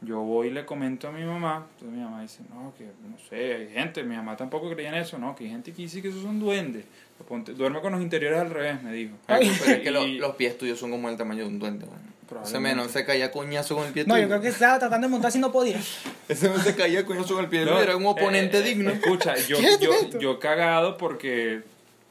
yo 0.00 0.20
voy 0.20 0.48
y 0.48 0.50
le 0.50 0.64
comento 0.64 1.08
a 1.08 1.12
mi 1.12 1.24
mamá, 1.24 1.66
entonces 1.74 1.96
mi 1.98 2.02
mamá 2.04 2.22
dice, 2.22 2.40
no, 2.50 2.72
que 2.78 2.84
no 2.84 3.16
sé, 3.28 3.54
hay 3.54 3.68
gente, 3.70 4.02
mi 4.04 4.14
mamá 4.16 4.36
tampoco 4.36 4.70
creía 4.70 4.90
en 4.90 4.94
eso, 4.96 5.18
no, 5.18 5.34
que 5.34 5.44
hay 5.44 5.50
gente 5.50 5.72
que 5.72 5.82
dice 5.82 6.00
que 6.02 6.08
esos 6.08 6.22
son 6.22 6.38
duendes. 6.38 6.84
Ponte- 7.28 7.52
duerme 7.52 7.80
con 7.80 7.90
los 7.92 8.00
interiores 8.00 8.38
al 8.38 8.50
revés, 8.50 8.80
me 8.82 8.92
dijo. 8.92 9.16
Pero 9.26 9.40
es 9.40 9.50
que 9.82 9.90
lo- 9.90 10.06
Y- 10.06 10.18
los 10.18 10.36
pies 10.36 10.56
tuyos 10.56 10.78
son 10.78 10.92
como 10.92 11.08
el 11.08 11.16
tamaño 11.16 11.40
de 11.42 11.48
un 11.48 11.58
duende. 11.58 11.86
man. 11.86 11.98
Ese 12.44 12.60
menos 12.60 12.90
se 12.92 13.04
caía 13.06 13.30
coñazo 13.32 13.74
con 13.74 13.86
el 13.86 13.92
pie 13.92 14.04
No, 14.04 14.12
tuyo. 14.14 14.22
yo 14.24 14.28
creo 14.28 14.40
que 14.42 14.48
estaba 14.48 14.78
tratando 14.78 15.06
de 15.06 15.10
montar 15.10 15.32
si 15.32 15.38
no 15.38 15.50
podía. 15.50 15.80
Ese 16.28 16.48
no 16.50 16.58
se 16.58 16.76
caía 16.76 17.04
coñazo 17.06 17.34
con 17.34 17.44
el 17.44 17.50
pie. 17.50 17.64
No, 17.64 17.80
era 17.80 17.96
un 17.96 18.04
oponente 18.06 18.58
eh, 18.58 18.62
digno. 18.62 18.90
Escucha, 18.90 19.34
yo, 19.48 19.58
¿Qué 19.58 19.66
es 19.66 19.80
yo, 19.80 19.92
esto? 19.94 20.18
yo 20.20 20.38
cagado 20.38 20.96
porque 20.98 21.62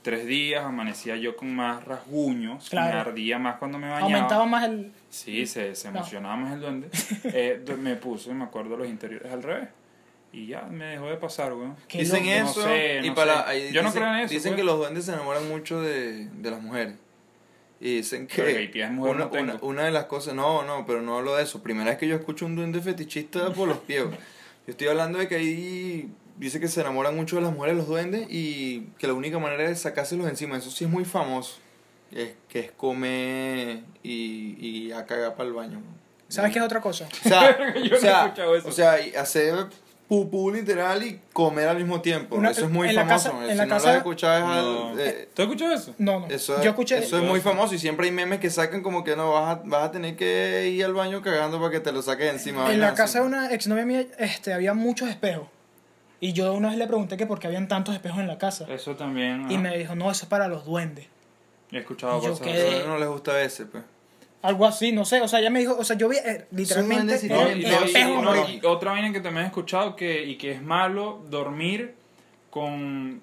tres 0.07 0.25
días 0.25 0.63
amanecía 0.63 1.17
yo 1.17 1.35
con 1.35 1.53
más 1.53 1.83
rasguños, 1.83 2.69
Claro. 2.69 2.93
me 2.93 2.99
ardía 3.01 3.37
más 3.39 3.57
cuando 3.57 3.77
me 3.77 3.89
bañaba. 3.89 4.05
Aumentaba 4.05 4.45
más 4.45 4.63
el... 4.63 4.93
Sí, 5.09 5.45
se, 5.45 5.75
se 5.75 5.91
No. 5.91 5.97
emocionaba 5.97 6.37
más 6.37 6.53
el 6.53 6.61
duende. 6.61 6.89
Eh, 7.25 7.61
me 7.77 7.95
puse, 7.97 8.33
me 8.33 8.45
acuerdo, 8.45 8.77
los 8.77 8.87
interiores 8.87 9.29
al 9.29 9.43
revés. 9.43 9.67
Y 10.31 10.47
ya 10.47 10.61
me 10.61 10.85
dejó 10.85 11.07
de 11.09 11.17
pasar, 11.17 11.51
weón. 11.53 11.75
Qué 11.89 11.97
Dicen 11.99 12.19
loco. 12.25 12.39
No 12.43 12.49
eso. 12.51 12.63
sé, 12.63 12.99
y 13.03 13.09
no 13.09 13.15
para, 13.15 13.43
sé. 13.43 13.49
ahí 13.49 13.73
Yo 13.73 13.81
no 13.83 13.89
dicen- 13.89 14.01
creo 14.01 14.13
en 14.13 14.19
eso, 14.21 14.33
Dicen 14.33 14.51
pues. 14.51 14.55
que 14.61 14.63
los 14.65 14.77
duendes 14.77 15.03
se 15.05 15.11
enamoran 15.11 15.47
mucho 15.49 15.81
de, 15.81 16.27
de 16.29 16.51
las 16.51 16.61
mujeres. 16.61 16.95
Y 17.81 17.97
dicen 17.97 18.27
que. 18.27 18.41
Pero 18.43 18.71
que 18.71 18.87
mujer 18.87 19.15
una, 19.15 19.25
no 19.25 19.29
tengo. 19.31 19.43
una- 19.51 19.59
una 19.61 19.83
de 19.83 19.91
las 19.91 20.05
cosas. 20.05 20.35
No, 20.35 20.63
no, 20.63 20.85
pero 20.85 21.01
no 21.01 21.17
hablo 21.17 21.35
de 21.35 21.43
eso. 21.43 21.61
Primera 21.61 21.89
vez 21.89 21.97
que 21.99 22.07
yo 22.07 22.15
escucho 22.15 22.45
un 22.45 22.55
duende 22.55 22.79
fetichista 22.79 23.51
por 23.51 23.67
los 23.67 23.79
pies. 23.79 24.03
Yo 24.05 24.71
estoy 24.71 24.87
hablando 24.87 25.19
de 25.19 25.27
que 25.27 25.35
ahí. 25.35 26.09
Dice 26.37 26.59
que 26.59 26.67
se 26.67 26.81
enamoran 26.81 27.15
mucho 27.15 27.35
de 27.37 27.41
las 27.41 27.51
mujeres 27.51 27.77
los 27.77 27.87
duendes 27.87 28.27
y 28.29 28.81
que 28.99 29.07
la 29.07 29.13
única 29.13 29.39
manera 29.39 29.69
es 29.69 29.79
sacárselos 29.81 30.27
encima. 30.29 30.57
Eso 30.57 30.69
sí 30.71 30.83
es 30.85 30.89
muy 30.89 31.03
famoso. 31.05 31.55
Es, 32.11 32.29
que 32.47 32.59
es 32.59 32.71
comer 32.71 33.79
y, 34.03 34.55
y 34.87 34.91
a 34.91 35.05
cagar 35.05 35.35
para 35.35 35.47
el 35.49 35.53
baño. 35.53 35.81
¿Sabes 36.29 36.51
qué 36.53 36.59
es 36.59 36.65
otra 36.65 36.79
cosa? 36.81 37.07
O 37.25 37.27
sea, 37.29 37.73
Yo 37.83 37.89
no 37.91 37.97
o 37.97 37.99
sea, 37.99 38.21
he 38.21 38.25
escuchado 38.25 38.55
eso. 38.55 38.67
o 38.67 38.71
sea, 38.71 39.05
y 39.05 39.15
hacer 39.15 39.55
pupú 40.07 40.51
literal 40.51 41.03
y 41.03 41.19
comer 41.33 41.67
al 41.67 41.77
mismo 41.77 41.99
tiempo. 42.01 42.35
Una- 42.37 42.51
eso 42.51 42.65
es 42.65 42.69
muy 42.71 42.87
en 42.89 42.95
la 42.95 43.05
famoso. 43.05 43.31
casa- 43.31 43.45
si 43.45 43.51
en 43.51 43.57
la 43.57 43.65
no 43.65 43.69
casa- 43.73 43.85
lo 43.87 43.91
has 43.91 43.97
escuchado 43.97 44.37
es 44.37 44.43
No. 44.63 44.89
al- 44.91 44.99
eh, 45.01 45.29
¿Tú 45.33 45.41
has 45.41 45.47
escuchado 45.47 45.73
eso? 45.73 45.95
No, 45.97 46.19
no. 46.21 46.27
eso, 46.27 46.55
es- 46.57 46.63
yo 46.63 46.69
escuché... 46.69 46.97
eso 46.99 47.17
es 47.17 47.23
muy 47.23 47.41
famoso 47.41 47.75
y 47.75 47.79
siempre 47.79 48.05
hay 48.05 48.13
memes 48.13 48.39
que 48.39 48.49
sacan 48.49 48.81
como 48.83 49.03
que 49.03 49.15
no 49.17 49.31
vas 49.33 49.57
a, 49.57 49.61
vas 49.65 49.83
a 49.83 49.91
tener 49.91 50.15
que 50.15 50.69
ir 50.69 50.85
al 50.85 50.93
baño 50.93 51.21
cagando 51.21 51.59
para 51.59 51.71
que 51.71 51.79
te 51.81 51.91
lo 51.91 52.01
saques 52.01 52.31
encima. 52.31 52.71
En 52.71 52.79
la 52.79 52.87
así. 52.89 52.95
casa 52.97 53.19
de 53.21 53.25
una 53.25 53.51
exnovia 53.53 53.85
mía 53.85 54.05
este, 54.17 54.53
había 54.53 54.73
muchos 54.73 55.09
espejos. 55.09 55.47
Y 56.19 56.33
yo 56.33 56.53
una 56.53 56.69
vez 56.69 56.77
le 56.77 56.87
pregunté 56.87 57.17
que 57.17 57.25
por 57.25 57.39
qué 57.39 57.47
habían 57.47 57.67
tantos 57.67 57.93
espejos 57.93 58.19
en 58.19 58.27
la 58.27 58.37
casa. 58.37 58.65
Eso 58.69 58.95
también. 58.95 59.51
Y 59.51 59.55
ah, 59.55 59.59
me 59.59 59.77
dijo, 59.77 59.95
no, 59.95 60.09
eso 60.09 60.25
es 60.25 60.29
para 60.29 60.47
los 60.47 60.65
duendes. 60.65 61.07
He 61.71 61.79
escuchado 61.79 62.19
cosas 62.19 62.39
quedé-. 62.39 62.83
A 62.83 62.87
no 62.87 62.97
les 62.97 63.07
gusta 63.07 63.41
ese, 63.41 63.65
pues. 63.65 63.83
Algo 64.41 64.65
así, 64.65 64.91
no 64.91 65.03
sé. 65.05 65.21
O 65.21 65.27
sea, 65.27 65.39
ella 65.39 65.49
me 65.49 65.59
dijo, 65.59 65.75
o 65.77 65.83
sea, 65.83 65.97
yo 65.97 66.07
vi 66.09 66.17
eh, 66.17 66.45
literalmente 66.51 67.15
el, 67.15 67.29
No, 67.29 67.51
y, 67.51 67.65
espejo. 67.65 68.21
no, 68.21 68.49
y 68.49 68.61
otra 68.63 68.91
vaina 68.91 69.11
que 69.11 69.19
también 69.19 69.45
he 69.45 69.47
escuchado 69.47 69.95
que, 69.95 70.23
y 70.23 70.37
que 70.37 70.51
es 70.51 70.61
malo 70.61 71.23
dormir 71.29 71.95
con 72.49 73.21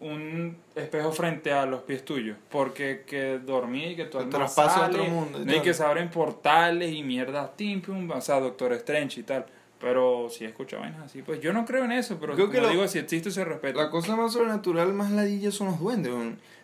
un 0.00 0.56
espejo 0.74 1.12
frente 1.12 1.52
a 1.52 1.66
los 1.66 1.82
pies 1.82 2.04
tuyos. 2.04 2.36
Porque 2.48 3.04
que 3.06 3.38
dormir 3.38 3.92
y 3.92 3.96
que 3.96 4.04
tu 4.06 4.18
Te 4.18 4.24
traspasa 4.26 4.76
a 4.76 4.86
sale, 4.86 5.00
otro 5.00 5.10
mundo 5.12 5.42
y 5.42 5.44
no, 5.44 5.56
y 5.56 5.60
que 5.60 5.74
se 5.74 5.84
abren 5.84 6.10
portales 6.10 6.92
y 6.92 7.02
mierdas 7.02 7.56
timpium, 7.56 8.10
o 8.10 8.20
sea, 8.20 8.40
Doctor 8.40 8.72
Strange 8.74 9.20
y 9.20 9.22
tal. 9.24 9.46
Pero 9.82 10.28
si 10.30 10.44
he 10.44 10.48
escuchado 10.48 10.82
vainas 10.82 11.02
así, 11.02 11.20
pues 11.22 11.40
yo 11.40 11.52
no 11.52 11.64
creo 11.66 11.84
en 11.84 11.92
eso, 11.92 12.16
pero 12.20 12.34
Creo 12.34 12.46
como 12.46 12.52
que 12.58 12.60
lo- 12.62 12.70
digo, 12.70 12.88
si 12.88 12.98
existe 13.00 13.30
se 13.30 13.44
respeta. 13.44 13.82
La 13.82 13.90
cosa 13.90 14.14
más 14.16 14.32
sobrenatural, 14.32 14.92
más 14.92 15.10
ladillas 15.10 15.54
son 15.54 15.66
los 15.68 15.80
duendes. 15.80 16.12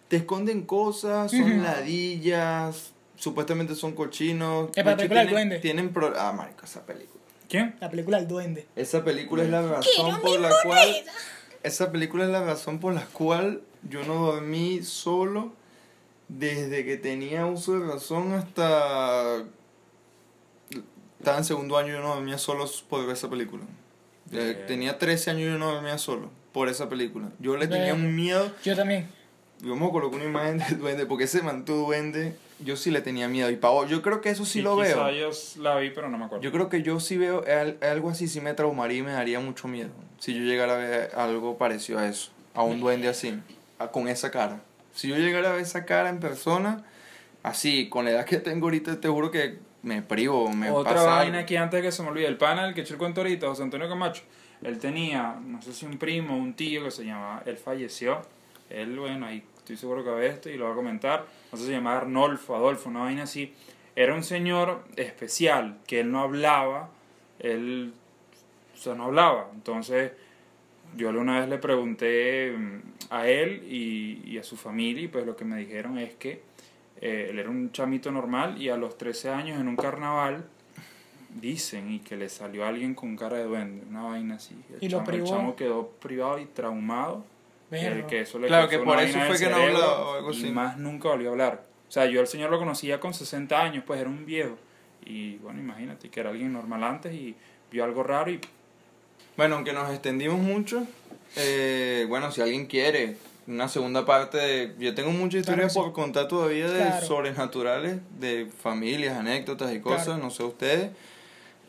Te 0.08 0.16
esconden 0.18 0.62
cosas, 0.62 1.30
son 1.32 1.62
ladillas, 1.62 2.92
supuestamente 3.16 3.74
son 3.74 3.92
cochinos. 3.92 4.70
Es 4.74 4.84
para 4.84 4.90
la 4.92 4.96
De 4.96 5.02
hecho, 5.04 5.08
película 5.08 5.20
del 5.20 5.28
tienen- 5.28 5.48
duende. 5.48 5.58
Tienen 5.58 5.92
pro- 5.92 6.14
Ah, 6.16 6.32
marico, 6.32 6.64
esa 6.64 6.86
película. 6.86 7.18
¿Quién? 7.48 7.74
La 7.80 7.90
película 7.90 8.18
El 8.18 8.28
Duende. 8.28 8.66
Esa 8.76 9.02
película 9.04 9.42
es 9.42 9.48
la 9.50 9.62
razón 9.62 10.20
por 10.20 10.38
la 10.38 10.50
cual. 10.64 10.94
Esa 11.62 11.90
película 11.90 12.24
es 12.24 12.30
la 12.30 12.44
razón 12.44 12.78
por 12.78 12.92
la 12.94 13.04
cual 13.06 13.62
yo 13.88 14.04
no 14.04 14.14
dormí 14.32 14.82
solo 14.82 15.52
desde 16.28 16.84
que 16.84 16.96
tenía 16.98 17.46
uso 17.46 17.78
de 17.80 17.86
razón 17.86 18.32
hasta. 18.32 19.44
Estaba 21.18 21.38
en 21.38 21.44
segundo 21.44 21.76
año 21.76 21.88
y 21.88 21.92
yo 21.92 22.00
no 22.00 22.14
dormía 22.14 22.38
solo 22.38 22.64
por 22.88 23.04
ver 23.06 23.16
esa 23.16 23.28
película. 23.28 23.64
Tenía 24.66 24.98
13 24.98 25.30
años 25.30 25.42
y 25.42 25.46
yo 25.52 25.58
no 25.58 25.72
dormía 25.72 25.98
solo 25.98 26.30
por 26.52 26.68
esa 26.68 26.88
película. 26.88 27.28
Yo 27.38 27.56
le 27.56 27.66
tenía 27.66 27.94
un 27.94 28.14
miedo. 28.14 28.50
Yo 28.64 28.76
también. 28.76 29.08
Yo 29.60 29.74
me 29.74 29.90
coloqué 29.90 30.16
una 30.16 30.24
imagen 30.26 30.58
del 30.68 30.78
duende 30.78 31.06
porque 31.06 31.24
ese 31.24 31.42
mantuvo 31.42 31.86
duende. 31.86 32.36
Yo 32.60 32.76
sí 32.76 32.90
le 32.90 33.00
tenía 33.00 33.28
miedo. 33.28 33.50
Y 33.50 33.56
pavo, 33.56 33.86
yo 33.86 34.02
creo 34.02 34.20
que 34.20 34.30
eso 34.30 34.44
sí 34.44 34.58
Y 34.58 34.62
lo 34.62 34.76
veo. 34.76 35.10
yo 35.12 35.30
la 35.60 35.76
vi, 35.76 35.90
pero 35.90 36.08
no 36.08 36.18
me 36.18 36.24
acuerdo. 36.24 36.42
Yo 36.42 36.50
creo 36.52 36.68
que 36.68 36.82
yo 36.82 36.98
sí 37.00 37.16
veo 37.16 37.44
al- 37.46 37.78
algo 37.82 38.10
así, 38.10 38.26
sí 38.28 38.40
me 38.40 38.52
traumaría 38.54 38.98
y 38.98 39.02
me 39.02 39.12
daría 39.12 39.38
mucho 39.40 39.68
miedo. 39.68 39.90
Si 40.18 40.34
yo 40.34 40.40
llegara 40.42 40.74
a 40.74 40.76
ver 40.78 41.10
algo 41.16 41.56
parecido 41.56 42.00
a 42.00 42.08
eso, 42.08 42.30
a 42.54 42.62
un 42.64 42.80
duende 42.80 43.08
así, 43.08 43.40
a- 43.78 43.88
con 43.88 44.08
esa 44.08 44.30
cara. 44.32 44.60
Si 44.94 45.06
yo 45.08 45.16
llegara 45.16 45.50
a 45.50 45.52
ver 45.52 45.62
esa 45.62 45.84
cara 45.84 46.08
en 46.08 46.18
persona, 46.18 46.84
así, 47.44 47.88
con 47.88 48.04
la 48.04 48.10
edad 48.10 48.24
que 48.24 48.38
tengo 48.38 48.66
ahorita, 48.66 49.00
te 49.00 49.08
juro 49.08 49.30
que 49.30 49.58
me 49.82 50.02
privo, 50.02 50.50
me 50.50 50.70
Otra 50.70 50.94
pasa 50.94 51.06
vaina 51.06 51.46
que 51.46 51.56
antes 51.58 51.82
que 51.82 51.92
se 51.92 52.02
me 52.02 52.08
olvide, 52.08 52.26
el 52.26 52.36
pana, 52.36 52.66
el 52.66 52.74
que 52.74 52.82
echó 52.82 52.94
el 52.94 52.98
cuento 52.98 53.20
ahorita, 53.20 53.46
José 53.46 53.62
Antonio 53.62 53.88
Camacho, 53.88 54.22
él 54.62 54.78
tenía, 54.78 55.38
no 55.40 55.62
sé 55.62 55.72
si 55.72 55.86
un 55.86 55.98
primo, 55.98 56.36
un 56.36 56.54
tío 56.54 56.84
que 56.84 56.90
se 56.90 57.04
llamaba, 57.04 57.42
él 57.46 57.56
falleció, 57.56 58.22
él, 58.70 58.98
bueno, 58.98 59.26
ahí 59.26 59.42
estoy 59.56 59.76
seguro 59.76 60.04
que 60.04 60.10
ve 60.10 60.26
esto 60.26 60.50
y 60.50 60.56
lo 60.56 60.66
va 60.66 60.72
a 60.72 60.74
comentar. 60.74 61.26
No 61.52 61.58
sé 61.58 61.64
si 61.64 61.70
se 61.70 61.76
llamaba 61.76 61.98
Arnolfo, 61.98 62.56
Adolfo, 62.56 62.88
una 62.88 63.00
vaina 63.00 63.22
así. 63.24 63.54
Era 63.94 64.14
un 64.14 64.22
señor 64.22 64.84
especial, 64.96 65.78
que 65.86 66.00
él 66.00 66.10
no 66.10 66.20
hablaba, 66.20 66.90
él, 67.38 67.92
o 68.74 68.78
sea, 68.78 68.94
no 68.94 69.04
hablaba. 69.04 69.50
Entonces, 69.54 70.12
yo 70.96 71.10
una 71.10 71.40
vez 71.40 71.48
le 71.48 71.58
pregunté 71.58 72.52
mm, 72.56 72.80
a 73.10 73.28
él 73.28 73.64
y, 73.68 74.22
y 74.24 74.38
a 74.38 74.42
su 74.42 74.56
familia 74.56 75.02
y 75.02 75.08
pues 75.08 75.26
lo 75.26 75.36
que 75.36 75.44
me 75.44 75.56
dijeron 75.56 75.98
es 75.98 76.14
que 76.14 76.47
eh, 77.00 77.28
él 77.30 77.38
era 77.38 77.50
un 77.50 77.70
chamito 77.72 78.10
normal 78.10 78.60
y 78.60 78.68
a 78.68 78.76
los 78.76 78.98
13 78.98 79.30
años 79.30 79.60
en 79.60 79.68
un 79.68 79.76
carnaval 79.76 80.44
dicen 81.40 81.92
y 81.92 82.00
que 82.00 82.16
le 82.16 82.28
salió 82.28 82.66
alguien 82.66 82.94
con 82.94 83.16
cara 83.16 83.36
de 83.36 83.44
duende, 83.44 83.84
una 83.88 84.02
vaina 84.02 84.36
así. 84.36 84.56
El, 84.70 84.84
Y 84.84 84.88
lo 84.88 84.98
chamo, 84.98 85.00
el 85.00 85.06
privó. 85.06 85.26
chamo 85.26 85.56
quedó 85.56 85.88
privado 85.88 86.38
y 86.38 86.46
traumado. 86.46 87.24
El 87.70 88.06
que 88.06 88.22
eso 88.22 88.38
le 88.38 88.48
Claro, 88.48 88.68
que 88.68 88.78
por 88.78 88.98
eso 88.98 89.18
fue 89.20 89.32
el 89.32 89.38
que 89.38 89.50
no 89.50 89.56
o 89.58 90.14
algo 90.14 90.32
y 90.32 90.36
así. 90.36 90.50
más 90.50 90.78
nunca 90.78 91.08
volvió 91.08 91.28
a 91.28 91.32
hablar. 91.32 91.64
O 91.88 91.92
sea, 91.92 92.06
yo 92.06 92.20
al 92.20 92.26
señor 92.26 92.50
lo 92.50 92.58
conocía 92.58 92.98
con 92.98 93.14
60 93.14 93.60
años, 93.60 93.84
pues 93.86 94.00
era 94.00 94.08
un 94.08 94.24
viejo. 94.24 94.56
Y 95.04 95.36
bueno, 95.36 95.60
imagínate 95.60 96.08
que 96.08 96.20
era 96.20 96.30
alguien 96.30 96.52
normal 96.52 96.82
antes 96.82 97.12
y 97.12 97.34
vio 97.70 97.84
algo 97.84 98.02
raro 98.02 98.30
y 98.30 98.40
Bueno, 99.36 99.56
aunque 99.56 99.72
nos 99.72 99.90
extendimos 99.90 100.38
mucho, 100.38 100.86
eh, 101.36 102.06
bueno, 102.08 102.32
si 102.32 102.40
alguien 102.40 102.66
quiere 102.66 103.16
una 103.48 103.66
segunda 103.68 104.04
parte 104.04 104.36
de... 104.36 104.74
Yo 104.78 104.94
tengo 104.94 105.10
muchas 105.10 105.40
historias 105.40 105.72
por 105.74 105.92
contar 105.92 106.28
todavía 106.28 106.70
de 106.70 106.78
Claro. 106.80 107.06
sobrenaturales, 107.06 107.96
de 108.20 108.46
familias, 108.62 109.16
anécdotas 109.16 109.72
y 109.74 109.80
cosas, 109.80 110.04
Claro. 110.04 110.22
no 110.22 110.30
sé 110.30 110.42
ustedes. 110.44 110.90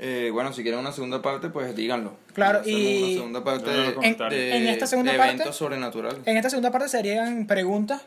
Eh, 0.01 0.29
bueno, 0.31 0.53
si 0.53 0.61
quieren 0.61 0.79
una 0.79 0.91
segunda 0.91 1.21
parte, 1.21 1.49
pues 1.49 1.75
díganlo. 1.75 2.13
Claro, 2.33 2.61
y- 2.65 3.03
Una 3.03 3.13
segunda 3.13 3.43
parte 3.43 3.65
Déjenlo 3.65 3.79
en 3.79 3.85
los 3.85 3.87
de, 3.91 3.95
comentarios. 3.95 4.41
de- 4.41 4.57
En 4.57 4.67
esta 4.67 4.87
segunda 4.87 5.11
de 5.13 5.17
parte- 5.17 5.33
eventos 5.35 5.55
sobrenaturales. 5.55 6.19
En 6.25 6.37
esta 6.37 6.49
segunda 6.49 6.71
parte 6.71 6.89
serían 6.89 7.47
preguntas 7.47 8.01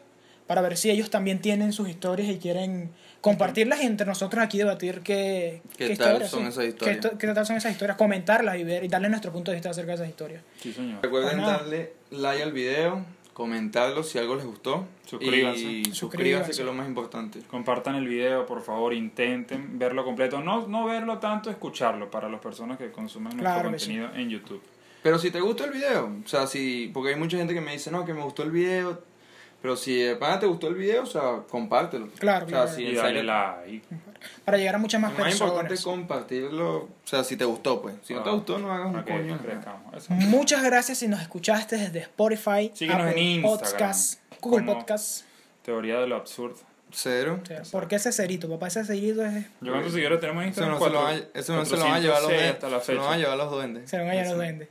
para 0.47 0.61
ver 0.62 0.77
si 0.77 0.91
ellos 0.91 1.11
también 1.11 1.41
tienen 1.41 1.73
sus 1.73 1.89
historias 1.89 2.29
y 2.29 2.37
quieren 2.39 2.91
compartirlas 3.20 3.83
y 3.83 3.87
entre 3.87 4.07
nosotros 4.07 4.43
aquí 4.43 4.59
debatir 4.59 5.01
qué, 5.03 5.62
¿Qué 5.79 5.95
tal 5.97 6.27
son 6.27 6.47
esas 6.47 6.64
qué 6.64 6.68
historias? 6.70 7.01
to- 7.01 7.16
qué 7.18 7.27
tal 7.29 7.47
son 7.47 7.57
esas 7.57 7.73
historias, 7.73 7.97
comentarlas 7.97 8.59
y 8.59 8.64
ver 8.64 8.85
y 8.85 8.89
darle 8.89 9.09
nuestro 9.09 9.31
punto 9.33 9.51
de 9.51 9.57
vista 9.57 9.70
acerca 9.70 9.91
de 9.93 9.97
esas 9.97 10.09
historias. 10.09 10.43
sí, 10.61 10.73
señor. 10.73 10.99
Recuerden 11.03 11.39
darle 11.39 11.93
like 12.11 12.43
al 12.43 12.53
video, 12.53 13.05
comentarlo 13.33 14.03
si 14.03 14.18
algo 14.18 14.37
les 14.37 14.45
gustó. 14.45 14.87
Suscríbanse. 15.07 15.61
Y 15.61 15.85
suscríbanse, 15.85 15.95
Suscríbanse. 15.95 16.47
que 16.53 16.61
es 16.61 16.66
lo 16.66 16.72
más 16.72 16.89
importante. 16.89 17.41
Compartan 17.51 17.97
el 17.97 18.07
video, 18.07 18.47
por 18.47 18.62
favor, 18.62 18.93
intenten 18.95 19.78
verlo 19.78 20.05
completo. 20.05 20.41
No, 20.41 20.66
no 20.66 20.85
verlo 20.85 21.18
tanto, 21.18 21.51
escucharlo 21.51 22.11
para 22.11 22.28
las 22.28 22.41
personas 22.41 22.78
que 22.78 22.91
consumen 22.91 23.37
nuestro 23.37 23.62
sí. 23.62 23.62
contenido 23.62 24.11
en 24.14 24.30
YouTube. 24.30 24.62
Pero 25.03 25.18
si 25.18 25.30
te 25.30 25.41
gusta 25.41 25.64
el 25.64 25.72
video, 25.72 26.12
o 26.24 26.28
sea, 26.28 26.47
si, 26.47 26.91
porque 26.95 27.11
hay 27.11 27.16
mucha 27.16 27.37
gente 27.37 27.55
que 27.55 27.61
me 27.61 27.72
dice, 27.72 27.91
no, 27.91 28.05
que 28.05 28.14
me 28.14 28.22
gustó 28.22 28.45
el 28.45 28.53
video, 28.53 29.03
pero 29.63 29.77
si 29.77 29.97
de 30.03 30.17
pana 30.17 30.39
te 30.41 30.47
gustó 30.47 30.69
el 30.69 30.75
video, 30.75 31.05
o 31.05 31.07
sea, 31.07 31.39
compártelo. 31.49 32.09
Claro, 32.19 32.45
o 32.47 32.49
sea, 32.49 32.63
claro. 32.65 32.77
si 32.77 32.83
y 32.83 32.95
dale 32.95 33.09
serio- 33.21 33.23
like. 33.23 33.83
Para 34.45 34.59
llegar 34.59 34.75
a 34.75 34.79
muchas 34.79 35.01
más 35.01 35.13
Lo 35.13 35.19
más 35.25 35.33
importante 35.33 35.75
es 35.75 35.81
personas. 35.81 35.99
compartirlo, 36.01 36.77
o 36.79 36.89
sea, 37.05 37.25
si 37.25 37.37
te 37.37 37.45
gustó, 37.45 37.81
pues. 37.81 37.95
Si 38.05 38.13
no 38.15 38.23
te 38.23 38.29
Ah, 38.31 38.33
gustó, 38.33 38.59
no 38.59 38.73
hagas 38.73 38.87
un 38.87 38.93
para 38.93 39.05
que 39.05 39.13
coño. 39.13 39.39
Muchas 40.09 40.63
gracias 40.63 40.99
si 40.99 41.09
nos 41.09 41.21
escuchaste 41.23 41.77
desde 41.77 42.01
Spotify, 42.01 42.71
Síguenos 42.75 43.11
en 43.13 43.19
Instagram. 43.19 43.59
Podcast, 43.71 44.21
Google 44.41 44.67
Podcast. 44.67 45.25
Teoría 45.65 45.99
de 46.01 46.07
lo 46.07 46.17
absurdo. 46.17 46.57
Cero. 46.95 47.41
O 47.43 47.47
sea, 47.47 47.63
¿Por 47.71 47.89
qué 47.89 47.97
ese 47.97 48.13
cerito? 48.13 48.51
Papá, 48.51 48.67
ese 48.67 48.85
cerito 48.85 49.25
es... 49.25 49.47
Yo 49.63 49.73
cuántos 49.73 49.93
seguidores 49.93 50.21
tenemos 50.21 50.45
en 50.45 50.51
Eso 50.51 50.61
Instagram? 50.61 50.79
no, 50.79 50.79
se 50.79 50.93
lo, 50.93 51.01
Cuatro- 51.01 51.03
van 51.03 51.15
a- 51.35 51.39
eso 51.39 51.57
no 51.57 51.65
se 51.65 51.77
lo 51.77 51.83
van 51.85 51.93
a 51.93 51.99
llevar 52.01 52.23
los 52.23 52.31
406 52.33 52.37
duendes. 52.69 52.85
Se 52.85 52.93
lo 52.95 53.03
van 53.03 53.13
a 53.13 53.17
llevar 53.17 53.37
los 53.39 53.51
duendes. 53.51 53.91
Se 53.91 53.97
van 53.99 54.09
a 54.11 54.15
los 54.25 54.35
duendes. 54.37 54.69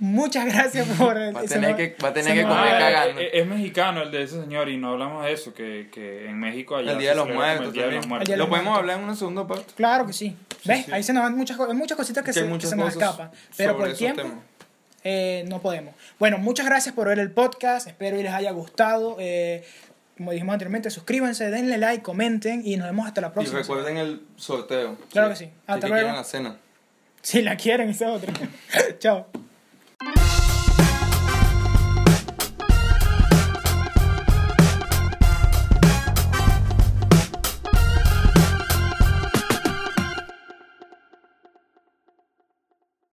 Muchas 0.00 0.46
gracias 0.46 0.88
por... 0.98 1.14
Va 1.16 1.40
a 1.40 1.44
tener 1.44 1.76
que- 1.76 1.94
va 2.02 2.08
a 2.08 2.12
tener 2.12 2.32
que 2.34 2.42
comer 2.42 2.56
Ah, 2.74 2.78
cagando. 2.78 3.20
es, 3.20 3.28
es 3.34 3.46
mexicano 3.46 4.02
el 4.02 4.10
de 4.10 4.22
ese 4.22 4.40
señor 4.40 4.68
y 4.70 4.76
no 4.78 4.92
hablamos 4.92 5.24
de 5.24 5.32
eso, 5.32 5.52
que, 5.54 5.88
que 5.92 6.26
en 6.26 6.40
México 6.40 6.74
allá 6.76 6.92
El 6.92 6.98
Día 6.98 7.10
de 7.10 7.16
los 7.16 7.28
Muertos 7.28 7.66
el 7.66 7.72
Día 7.74 7.82
de 7.84 7.90
los 7.92 8.00
también. 8.00 8.08
Muertos. 8.08 8.22
El 8.22 8.26
Día 8.26 8.34
de 8.34 8.38
Lo 8.38 8.48
podemos 8.48 8.64
Muertos. 8.70 8.80
hablar 8.80 8.98
en 8.98 9.04
una 9.04 9.14
segunda 9.14 9.46
parte. 9.46 9.74
Claro 9.76 10.06
que 10.06 10.12
sí. 10.14 10.36
¿Ves? 10.64 10.86
sí. 10.86 10.92
Ahí 10.92 11.02
se 11.02 11.12
nos 11.12 11.22
van 11.22 11.36
muchas, 11.36 11.58
muchas 11.74 11.96
cositas 11.96 12.24
que, 12.24 12.32
Que 12.32 12.40
hay 12.40 12.46
se, 12.52 12.58
que 12.58 12.66
se 12.66 12.76
nos 12.76 12.88
escapan. 12.92 13.30
Pero 13.56 13.76
por 13.76 13.88
el 13.88 13.96
tiempo 13.96 14.22
temas. 14.22 14.38
eh, 15.04 15.44
no 15.48 15.60
podemos. 15.60 15.94
Bueno, 16.18 16.38
muchas 16.38 16.64
gracias 16.66 16.94
por 16.94 17.06
ver 17.08 17.18
el 17.18 17.30
podcast. 17.30 17.86
Espero 17.86 18.18
y 18.18 18.22
les 18.22 18.32
haya 18.32 18.52
gustado. 18.52 19.16
Eh, 19.20 19.64
como 20.16 20.32
dijimos 20.32 20.52
anteriormente, 20.54 20.90
suscríbanse, 20.90 21.50
denle 21.50 21.76
like, 21.78 22.02
comenten 22.02 22.62
y 22.64 22.76
nos 22.78 22.86
vemos 22.86 23.06
hasta 23.06 23.20
la 23.20 23.28
Y 23.28 23.30
próxima. 23.32 23.58
recuerden 23.60 23.96
el 23.98 24.22
sorteo. 24.36 24.96
Claro 25.12 25.28
que 25.30 25.36
sí. 25.36 25.50
Hasta 25.66 25.80
que 25.80 25.88
luego. 25.88 25.94
quieran 26.04 26.16
la 26.16 26.24
cena. 26.24 26.56
Si 27.22 27.42
la 27.42 27.56
quieren, 27.56 27.90
esa 27.90 28.14
es 28.14 28.22
otra. 28.22 28.32
Chao. 28.98 29.26